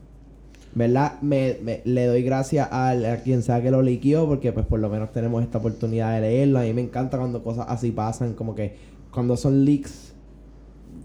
¿verdad? 0.74 1.20
Me, 1.22 1.56
me- 1.62 1.80
le 1.84 2.06
doy 2.06 2.22
gracias 2.22 2.68
a 2.70 2.94
quien 3.24 3.42
sea 3.42 3.62
que 3.62 3.70
lo 3.70 3.82
liqueó 3.82 4.26
porque 4.26 4.52
pues 4.52 4.66
por 4.66 4.78
lo 4.78 4.88
menos 4.88 5.10
tenemos 5.12 5.42
esta 5.42 5.58
oportunidad 5.58 6.14
de 6.14 6.20
leerlo. 6.20 6.58
A 6.60 6.62
mí 6.62 6.72
me 6.72 6.82
encanta 6.82 7.18
cuando 7.18 7.42
cosas 7.42 7.66
así 7.68 7.90
pasan, 7.90 8.34
como 8.34 8.54
que 8.54 8.74
cuando 9.10 9.36
son 9.36 9.64
leaks, 9.64 10.12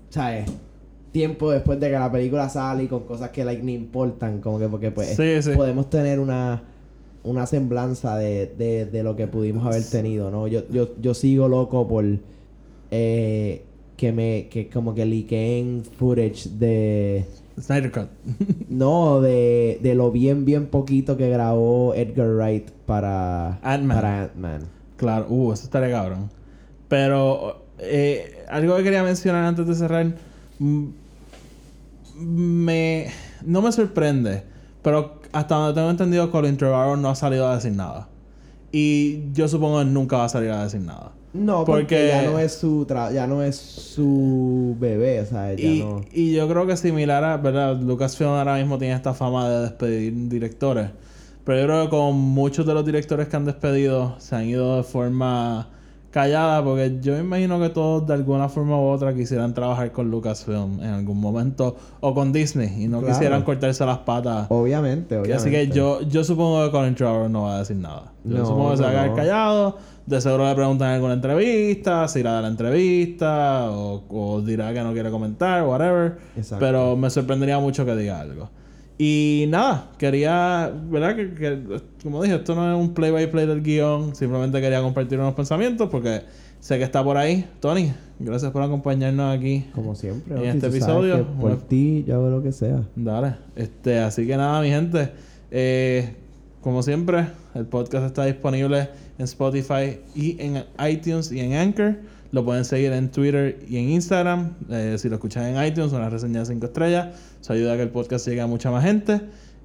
¿sabes? 0.09 0.45
Tiempo 1.11 1.51
después 1.51 1.79
de 1.79 1.87
que 1.89 1.93
la 1.99 2.11
película 2.11 2.47
sale 2.49 2.83
y 2.83 2.87
con 2.87 3.03
cosas 3.03 3.31
que 3.31 3.43
like, 3.43 3.63
ni 3.63 3.73
importan, 3.73 4.39
como 4.39 4.59
que 4.59 4.67
porque 4.69 4.91
pues 4.91 5.15
Sí, 5.15 5.41
sí. 5.41 5.51
podemos 5.55 5.89
tener 5.89 6.19
una 6.19 6.61
una 7.23 7.45
semblanza 7.45 8.17
de, 8.17 8.47
de, 8.57 8.85
de 8.85 9.03
lo 9.03 9.15
que 9.15 9.27
pudimos 9.27 9.65
haber 9.65 9.83
tenido, 9.83 10.31
¿no? 10.31 10.47
Yo, 10.47 10.61
yo, 10.69 10.89
yo 10.99 11.13
sigo 11.13 11.47
loco 11.47 11.87
por 11.87 12.05
eh, 12.91 13.63
que 13.97 14.11
me 14.11 14.47
que 14.49 14.69
como 14.69 14.95
que 14.95 15.05
liqueen 15.05 15.83
footage 15.97 16.49
de 16.57 17.25
Snyder 17.59 17.91
Cut. 17.91 18.07
no, 18.69 19.21
de, 19.21 19.79
de 19.81 19.95
lo 19.95 20.11
bien, 20.11 20.45
bien 20.45 20.67
poquito 20.67 21.17
que 21.17 21.29
grabó 21.29 21.93
Edgar 21.93 22.27
Wright 22.29 22.69
para 22.85 23.59
Ant-Man. 23.61 23.95
Para 23.97 24.21
Ant-Man. 24.23 24.61
Claro, 24.97 25.27
uh, 25.29 25.53
eso 25.53 25.65
estaría 25.65 25.91
cabrón. 25.91 26.29
Pero 26.87 27.63
eh, 27.79 28.43
algo 28.49 28.75
que 28.77 28.83
quería 28.83 29.03
mencionar 29.03 29.43
antes 29.45 29.67
de 29.67 29.75
cerrar. 29.75 30.15
mm, 30.59 30.85
Me. 32.19 33.07
No 33.45 33.61
me 33.61 33.71
sorprende. 33.71 34.43
Pero 34.83 35.20
hasta 35.33 35.55
donde 35.55 35.73
tengo 35.73 35.89
entendido, 35.89 36.29
Colin 36.31 36.57
Trevorrow 36.57 36.95
no 36.97 37.09
ha 37.09 37.15
salido 37.15 37.47
a 37.47 37.55
decir 37.55 37.71
nada. 37.73 38.07
Y 38.71 39.31
yo 39.33 39.47
supongo 39.47 39.79
que 39.79 39.85
nunca 39.85 40.17
va 40.17 40.25
a 40.25 40.29
salir 40.29 40.49
a 40.51 40.63
decir 40.63 40.81
nada. 40.81 41.11
No, 41.33 41.63
porque, 41.65 41.83
Porque- 41.83 42.07
ya 42.09 42.23
no 42.23 42.39
es 42.39 42.53
su 42.53 42.85
tra- 42.85 43.13
ya 43.13 43.25
no 43.27 43.41
es 43.41 43.55
su 43.55 44.75
bebé, 44.79 45.21
o 45.21 45.25
sea, 45.25 45.53
ya 45.53 45.63
Y, 45.65 45.79
no. 45.79 46.01
y 46.11 46.33
yo 46.33 46.47
creo 46.47 46.67
que 46.67 46.75
similar 46.75 47.23
a, 47.23 47.37
¿verdad? 47.37 47.77
Lucasfilm 47.79 48.31
ahora 48.31 48.55
mismo 48.57 48.77
tiene 48.77 48.93
esta 48.95 49.13
fama 49.13 49.49
de 49.49 49.61
despedir 49.61 50.27
directores. 50.29 50.89
Pero 51.45 51.59
yo 51.59 51.65
creo 51.67 51.83
que 51.85 51.89
con 51.89 52.15
muchos 52.15 52.65
de 52.65 52.73
los 52.73 52.85
directores 52.85 53.27
que 53.27 53.35
han 53.35 53.45
despedido 53.45 54.15
se 54.19 54.35
han 54.35 54.45
ido 54.45 54.77
de 54.77 54.83
forma 54.83 55.69
callada 56.11 56.63
porque 56.63 56.97
yo 57.01 57.13
me 57.13 57.19
imagino 57.21 57.59
que 57.59 57.69
todos 57.69 58.05
de 58.05 58.13
alguna 58.13 58.49
forma 58.49 58.77
u 58.77 58.83
otra 58.89 59.13
quisieran 59.13 59.53
trabajar 59.53 59.91
con 59.91 60.11
Lucasfilm 60.11 60.81
en 60.81 60.89
algún 60.89 61.19
momento 61.19 61.75
o 62.01 62.13
con 62.13 62.31
Disney 62.33 62.83
y 62.83 62.87
no 62.87 62.99
Claro. 62.99 63.13
quisieran 63.13 63.43
cortarse 63.43 63.85
las 63.85 63.99
patas. 63.99 64.47
Obviamente, 64.49 65.17
obviamente. 65.17 65.33
Así 65.33 65.49
que 65.49 65.67
yo, 65.69 66.01
yo 66.01 66.23
supongo 66.23 66.63
que 66.65 66.71
Colin 66.71 66.95
Trevor 66.95 67.29
no 67.29 67.43
va 67.43 67.55
a 67.55 67.59
decir 67.59 67.77
nada. 67.77 68.11
Yo 68.23 68.37
No, 68.39 68.45
supongo 68.45 68.71
que 68.71 68.77
se 68.77 68.83
va 68.83 68.89
a 68.89 68.91
quedar 68.91 69.13
callado. 69.15 69.77
De 70.05 70.19
seguro 70.19 70.47
le 70.49 70.55
preguntan 70.55 70.89
en 70.89 70.95
alguna 70.95 71.13
entrevista, 71.13 72.07
si 72.07 72.19
irá 72.19 72.39
a 72.39 72.41
la 72.41 72.47
entrevista, 72.49 73.69
o, 73.71 74.03
o 74.09 74.41
dirá 74.41 74.73
que 74.73 74.81
no 74.83 74.93
quiere 74.93 75.09
comentar, 75.11 75.63
whatever. 75.63 76.17
Exacto. 76.35 76.63
Pero 76.65 76.95
me 76.97 77.09
sorprendería 77.09 77.59
mucho 77.59 77.85
que 77.85 77.95
diga 77.95 78.19
algo. 78.19 78.49
Y 79.03 79.47
nada, 79.49 79.89
quería, 79.97 80.71
¿verdad? 80.91 81.15
Que, 81.15 81.33
que, 81.33 81.81
como 82.03 82.21
dije, 82.21 82.35
esto 82.35 82.53
no 82.53 82.71
es 82.71 82.79
un 82.79 82.93
play-by-play 82.93 83.47
del 83.47 83.63
guion. 83.63 84.15
Simplemente 84.15 84.61
quería 84.61 84.79
compartir 84.79 85.17
unos 85.17 85.33
pensamientos 85.33 85.89
porque 85.89 86.21
sé 86.59 86.77
que 86.77 86.83
está 86.83 87.03
por 87.03 87.17
ahí. 87.17 87.49
Tony, 87.61 87.91
gracias 88.19 88.51
por 88.51 88.61
acompañarnos 88.61 89.35
aquí. 89.35 89.65
Como 89.73 89.95
siempre, 89.95 90.35
en 90.35 90.55
este 90.55 90.67
episodio, 90.67 91.25
por 91.39 91.57
ti 91.63 92.03
yo 92.07 92.13
hago 92.13 92.29
lo 92.29 92.43
que 92.43 92.51
sea. 92.51 92.83
Dale. 92.95 93.37
Este, 93.55 93.97
así 93.97 94.27
que 94.27 94.37
nada, 94.37 94.61
mi 94.61 94.69
gente. 94.69 95.09
Eh, 95.49 96.13
como 96.61 96.83
siempre, 96.83 97.25
el 97.55 97.65
podcast 97.65 98.05
está 98.05 98.25
disponible 98.25 98.87
en 99.17 99.23
Spotify 99.23 99.99
y 100.13 100.39
en 100.39 100.63
iTunes 100.87 101.31
y 101.31 101.39
en 101.39 101.53
Anchor. 101.53 101.95
Lo 102.31 102.45
pueden 102.45 102.65
seguir 102.65 102.93
en 102.93 103.09
Twitter 103.09 103.59
y 103.67 103.77
en 103.77 103.89
Instagram. 103.89 104.51
Eh, 104.69 104.95
si 104.99 105.09
lo 105.09 105.15
escuchan 105.15 105.45
en 105.45 105.65
iTunes, 105.65 105.91
una 105.91 106.07
reseña 106.07 106.41
de 106.41 106.45
5 106.45 106.65
estrellas. 106.67 107.07
Eso 107.41 107.53
ayuda 107.53 107.73
a 107.73 107.75
que 107.75 107.83
el 107.83 107.89
podcast 107.89 108.27
llegue 108.27 108.41
a 108.41 108.47
mucha 108.47 108.71
más 108.71 108.83
gente. 108.83 109.21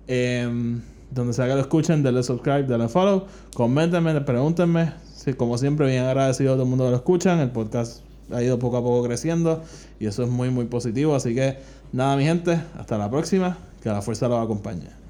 Em, 0.09 0.81
donde 1.11 1.33
sea 1.33 1.47
que 1.47 1.55
lo 1.55 1.61
escuchen, 1.61 2.03
denle 2.03 2.23
subscribe, 2.23 2.65
denle 2.65 2.89
follow. 2.89 3.27
Coméntenme, 3.55 4.21
pregúntenme. 4.23 4.93
Sí, 5.15 5.35
como 5.35 5.59
siempre, 5.59 5.87
bien 5.87 6.05
agradecido 6.05 6.53
a 6.53 6.55
todo 6.55 6.65
el 6.65 6.69
mundo 6.69 6.85
que 6.85 6.91
lo 6.91 6.97
escuchan. 6.97 7.39
El 7.39 7.51
podcast 7.51 8.01
ha 8.33 8.43
ido 8.43 8.59
poco 8.59 8.79
a 8.79 8.83
poco 8.83 9.05
creciendo 9.05 9.63
y 10.01 10.07
eso 10.07 10.23
es 10.23 10.29
muy, 10.29 10.51
muy 10.51 10.65
positivo. 10.65 11.15
Así 11.15 11.35
que 11.35 11.59
nada, 11.93 12.17
mi 12.17 12.25
gente, 12.25 12.61
hasta 12.79 12.99
la 12.99 13.11
próxima. 13.11 13.59
Que 13.83 13.91
la 13.91 14.03
fuerza 14.03 14.27
los 14.27 14.43
acompañe. 14.43 15.06